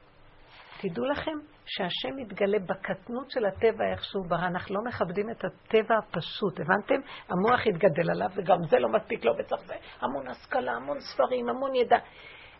[0.81, 1.31] תדעו לכם
[1.69, 4.47] שהשם מתגלה בקטנות של הטבע איך שהוא ברא.
[4.47, 7.07] אנחנו לא מכבדים את הטבע הפשוט, הבנתם?
[7.29, 11.75] המוח התגדל עליו, וגם זה לא מספיק לו, וצריך זה המון השכלה, המון ספרים, המון
[11.75, 11.97] ידע.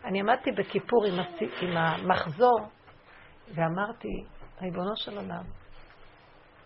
[0.04, 1.42] אני עמדתי בכיפור עם, הס...
[1.62, 2.58] עם המחזור,
[3.54, 4.24] ואמרתי,
[4.62, 5.44] ריבונו של עולם,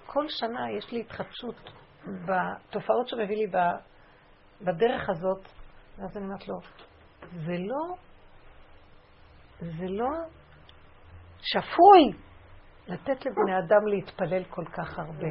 [0.06, 1.70] כל שנה יש לי התחדשות
[2.06, 3.46] בתופעות שמביא לי
[4.60, 5.48] בדרך הזאת,
[5.98, 6.54] ואז אני אומרת לו,
[7.32, 7.96] זה לא,
[9.60, 10.08] זה לא
[11.42, 12.23] שפוי
[12.88, 15.28] לתת לבני אדם להתפלל כל כך הרבה.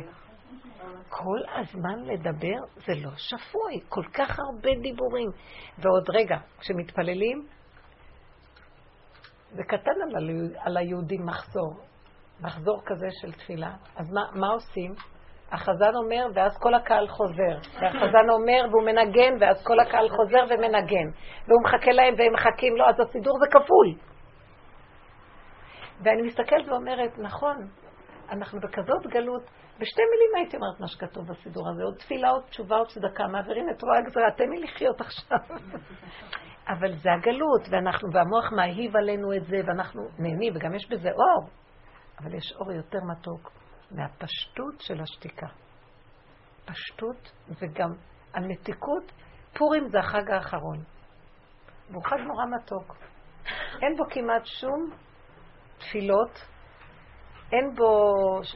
[1.10, 5.30] כל הזמן לדבר זה לא שפוי, כל כך הרבה דיבורים.
[5.78, 7.48] ועוד רגע, כשמתפללים,
[9.52, 11.74] זה קטן על, על היהודים מחזור,
[12.42, 13.72] מחזור כזה של תפילה.
[13.96, 14.94] אז מה, מה עושים?
[15.52, 17.58] החזן אומר, ואז כל הקהל חוזר.
[17.82, 21.08] והחזן אומר, והוא מנגן, ואז כל הקהל חוזר ומנגן.
[21.48, 24.12] והוא מחכה להם, והם מחכים לו, אז הסידור זה כפול.
[25.99, 27.56] ואני מסתכלת ואומרת, נכון,
[28.30, 29.44] אנחנו בכזאת גלות,
[29.80, 33.70] בשתי מילים הייתי אומרת מה שכתוב בסידור הזה, עוד תפילה, עוד תשובה, עוד צדקה, מעבירים
[33.70, 35.38] את רוע הגזרה, תן לי לחיות עכשיו.
[36.74, 41.49] אבל זה הגלות, ואנחנו, והמוח מאהיב עלינו את זה, ואנחנו נהנים, וגם יש בזה אור.
[42.20, 43.52] אבל יש אור יותר מתוק
[43.91, 45.48] מהפשטות של השתיקה.
[46.65, 47.90] פשטות וגם
[48.34, 49.11] המתיקות,
[49.57, 50.78] פורים זה החג האחרון.
[51.90, 52.95] והוא חג נורא מתוק.
[53.82, 54.90] אין בו כמעט שום
[55.84, 56.39] תפילות,
[57.51, 58.11] אין בו,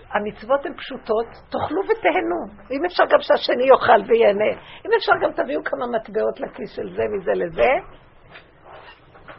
[0.10, 2.66] המצוות הן פשוטות, תאכלו ותהנו.
[2.72, 4.62] אם אפשר גם שהשני יאכל וייהנה.
[4.86, 7.72] אם אפשר גם תביאו כמה מטבעות לכיס של זה מזה לזה,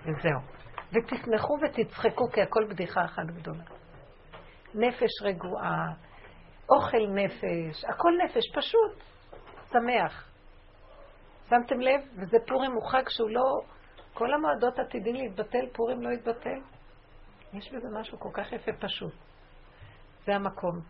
[0.01, 0.41] וזהו.
[0.93, 3.65] ותשמחו ותצחקו, כי הכל בדיחה אחת גדולה.
[4.75, 5.87] נפש רגועה,
[6.71, 9.03] אוכל נפש, הכל נפש, פשוט,
[9.73, 10.29] שמח.
[11.51, 12.01] שמתם לב?
[12.17, 13.61] וזה פורים הוא חג שהוא לא...
[14.15, 16.61] כל המועדות עתידים להתבטל, פורים לא יתבטל.
[17.53, 19.13] יש בזה משהו כל כך יפה פשוט.
[20.27, 20.81] זה המקום.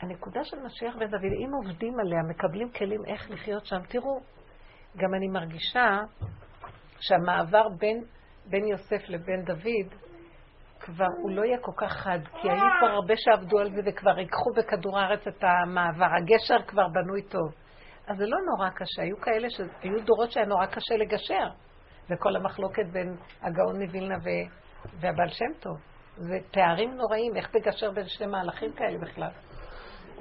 [0.00, 4.20] הנקודה של משיח בן דוד, אם עובדים עליה, מקבלים כלים איך לחיות שם, תראו,
[4.96, 6.00] גם אני מרגישה
[7.00, 8.04] שהמעבר בין,
[8.46, 9.94] בין יוסף לבין דוד,
[10.80, 14.18] כבר הוא לא יהיה כל כך חד, כי היו כבר הרבה שעבדו על זה וכבר
[14.18, 16.08] ייקחו בכדור הארץ את המעבר.
[16.18, 17.54] הגשר כבר בנוי טוב.
[18.06, 19.02] אז זה לא נורא קשה.
[19.02, 21.48] היו כאלה שהיו דורות שהיה נורא קשה לגשר.
[22.10, 24.28] וכל המחלוקת בין הגאון מווילנה ו...
[25.00, 25.76] והבעל שם טוב.
[26.16, 29.30] זה פערים נוראים, איך תגשר בין שני מהלכים כאלה בכלל.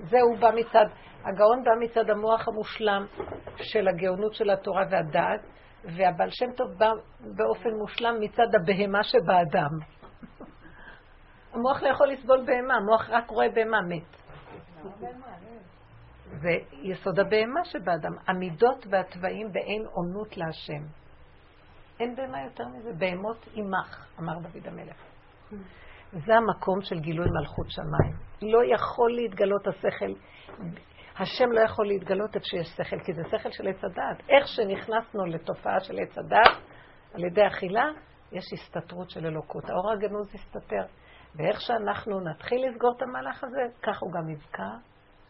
[0.09, 0.85] זה הוא בא מצד,
[1.25, 3.05] הגאון בא מצד המוח המושלם
[3.57, 5.41] של הגאונות של התורה והדעת,
[5.83, 9.69] והבעל שם טוב בא באופן מושלם מצד הבהמה שבאדם.
[11.53, 14.23] המוח לא יכול לסבול בהמה, המוח רק רואה בהמה מת.
[16.41, 18.11] זה יסוד הבהמה שבאדם.
[18.27, 21.02] המידות והתוואים באין עונות להשם.
[21.99, 22.93] אין בהמה יותר מזה.
[22.97, 24.95] בהמות עמך, אמר דוד המלך.
[26.11, 28.15] זה המקום של גילוי מלכות שמיים.
[28.41, 30.13] לא יכול להתגלות השכל.
[31.19, 34.29] השם לא יכול להתגלות איפה שיש שכל, כי זה שכל של עץ הדעת.
[34.29, 36.57] איך שנכנסנו לתופעה של עץ הדעת,
[37.13, 37.85] על ידי אכילה,
[38.31, 39.69] יש הסתתרות של אלוקות.
[39.69, 40.85] האור הגנוז יסתתר.
[41.35, 44.69] ואיך שאנחנו נתחיל לסגור את המהלך הזה, כך הוא גם יבקע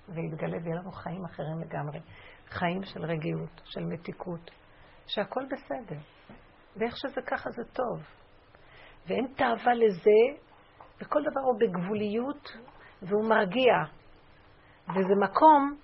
[0.10, 1.99] ויתגלה ויהיה לנו חיים אחרים לגמרי.
[2.49, 4.52] חיים של רגיעות, של מתיקות,
[5.07, 5.99] שהכל בסדר.
[6.78, 8.04] ואיך שזה ככה זה טוב.
[9.08, 10.40] ואין תאווה לזה,
[11.02, 12.50] וכל דבר הוא בגבוליות,
[13.02, 13.74] והוא מרגיע.
[14.90, 15.76] וזה מקום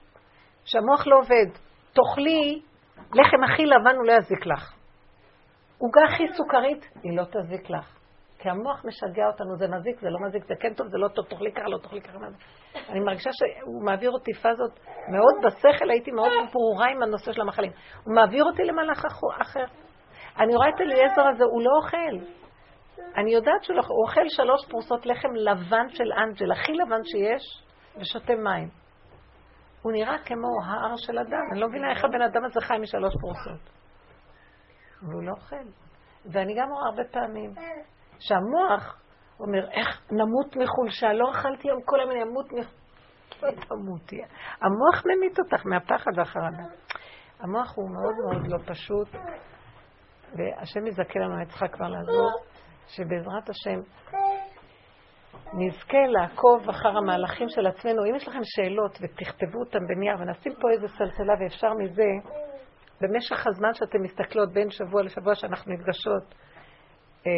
[0.66, 1.60] שהמוח לא עובד.
[1.94, 2.62] תאכלי
[3.14, 4.74] לחם הכי לבן, הוא לא יזיק לך.
[5.78, 8.00] עוגה הכי סוכרית, היא לא תזיק לך.
[8.40, 11.26] כי המוח משגע אותנו, זה מזיק, זה לא מזיק, זה כן טוב, זה לא טוב,
[11.26, 12.18] תאכלי ככה, לא תאכלי ככה.
[12.90, 14.80] אני מרגישה שהוא מעביר אותי פאזות
[15.12, 17.72] מאוד בשכל, הייתי מאוד ברורה עם הנושא של המחלים.
[18.04, 19.06] הוא מעביר אותי למהלך
[19.42, 19.66] אחר.
[20.40, 22.26] אני רואה את אליעזר הזה, הוא לא אוכל.
[23.18, 27.64] אני יודעת שהוא לא אוכל, שלוש פרוסות לחם לבן של אנג'ל, הכי לבן שיש,
[28.00, 28.70] ושותה מים.
[29.82, 31.46] הוא נראה כמו ההר של אדם.
[31.52, 33.70] אני לא מבינה איך הבן אדם הזה חי משלוש פרוסות.
[35.02, 35.70] והוא לא אוכל.
[36.26, 37.54] ואני גם רואה הרבה פעמים
[38.20, 39.02] שהמוח
[39.40, 41.14] אומר, איך נמות מחולשה?
[41.14, 42.80] לא אכלתי היום כל היום, אני אמות מחולשה.
[43.68, 44.22] תמותי.
[44.62, 46.64] המוח ממית אותך מהפחד והחרדה.
[47.40, 49.08] המוח הוא מאוד מאוד לא פשוט,
[50.38, 52.32] והשם יזכה לנו, אני צריכה כבר לעזור,
[52.88, 53.80] שבעזרת השם
[55.54, 58.06] נזכה לעקוב אחר המהלכים של עצמנו.
[58.06, 62.10] אם יש לכם שאלות ותכתבו אותם בנייר ונשים פה איזה סלסלה ואפשר מזה,
[63.02, 66.36] במשך הזמן שאתם מסתכלות בין שבוע לשבוע שאנחנו נפגשות,
[67.28, 67.32] אה,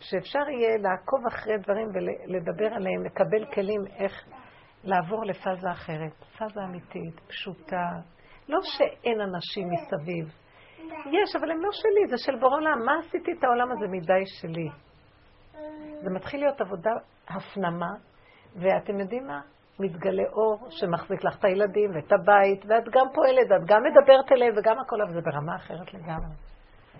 [0.00, 4.24] שאפשר יהיה לעקוב אחרי דברים ולדבר עליהם, לקבל כלים איך
[4.84, 7.86] לעבור לפאזה אחרת, פאזה אמיתית, פשוטה.
[8.48, 10.34] לא שאין אנשים מסביב.
[10.92, 12.84] יש, אבל הם לא שלי, זה של בור עולם.
[12.84, 14.68] מה עשיתי את העולם הזה מדי שלי?
[16.02, 16.90] זה מתחיל להיות עבודה
[17.28, 17.90] הפנמה,
[18.56, 19.40] ואתם יודעים מה?
[19.80, 24.54] מתגלה אור שמחזיק לך את הילדים ואת הבית, ואת גם פועלת, ואת גם מדברת אליהם
[24.56, 26.34] וגם הכל, אבל זה ברמה אחרת לגמרי.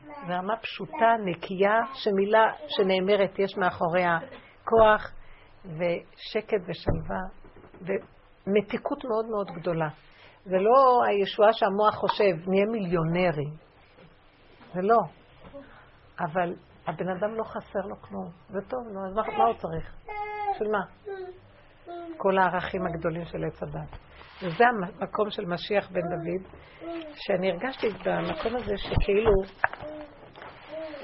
[0.06, 4.18] זו רמה פשוטה, נקייה, שמילה שנאמרת יש מאחוריה
[4.64, 5.12] כוח
[5.64, 7.20] ושקט ושלווה
[7.80, 9.88] ומתיקות מאוד מאוד גדולה.
[10.44, 13.69] זה לא הישועה שהמוח חושב, נהיה מיליונרים.
[14.74, 14.98] זה לא.
[16.20, 16.54] אבל
[16.86, 18.30] הבן אדם לא חסר לו כלום.
[18.48, 19.94] זה טוב, נו, אז מה הוא צריך?
[20.58, 20.82] של מה?
[22.16, 23.98] כל הערכים הגדולים של עץ הדת.
[24.42, 26.56] וזה המקום של משיח בן דוד,
[27.14, 29.32] שאני הרגשתי במקום הזה שכאילו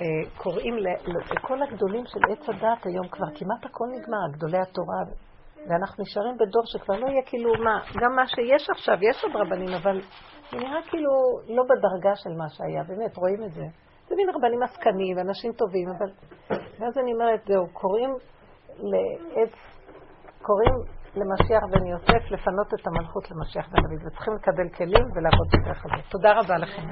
[0.00, 0.74] אה, קוראים
[1.06, 5.02] לכל הגדולים של עץ הדת היום כבר כמעט הכל נגמר, גדולי התורה,
[5.68, 9.74] ואנחנו נשארים בדור שכבר לא יהיה כאילו מה, גם מה שיש עכשיו, יש עוד רבנים,
[9.82, 10.00] אבל
[10.50, 11.10] זה נראה כאילו
[11.56, 13.64] לא בדרגה של מה שהיה, באמת, רואים את זה.
[14.08, 16.10] זה מין רבנים עסקנים, אנשים טובים, אבל...
[16.78, 18.10] ואז אני אומרת, זהו, קוראים
[18.78, 19.54] לעץ,
[20.42, 20.74] קוראים
[21.16, 26.04] למשיח בן יוסף לפנות את המלכות למשיח בן דוד, וצריכים לקבל כלים ולעבוד בדרך הזאת.
[26.10, 26.82] תודה רבה לכם.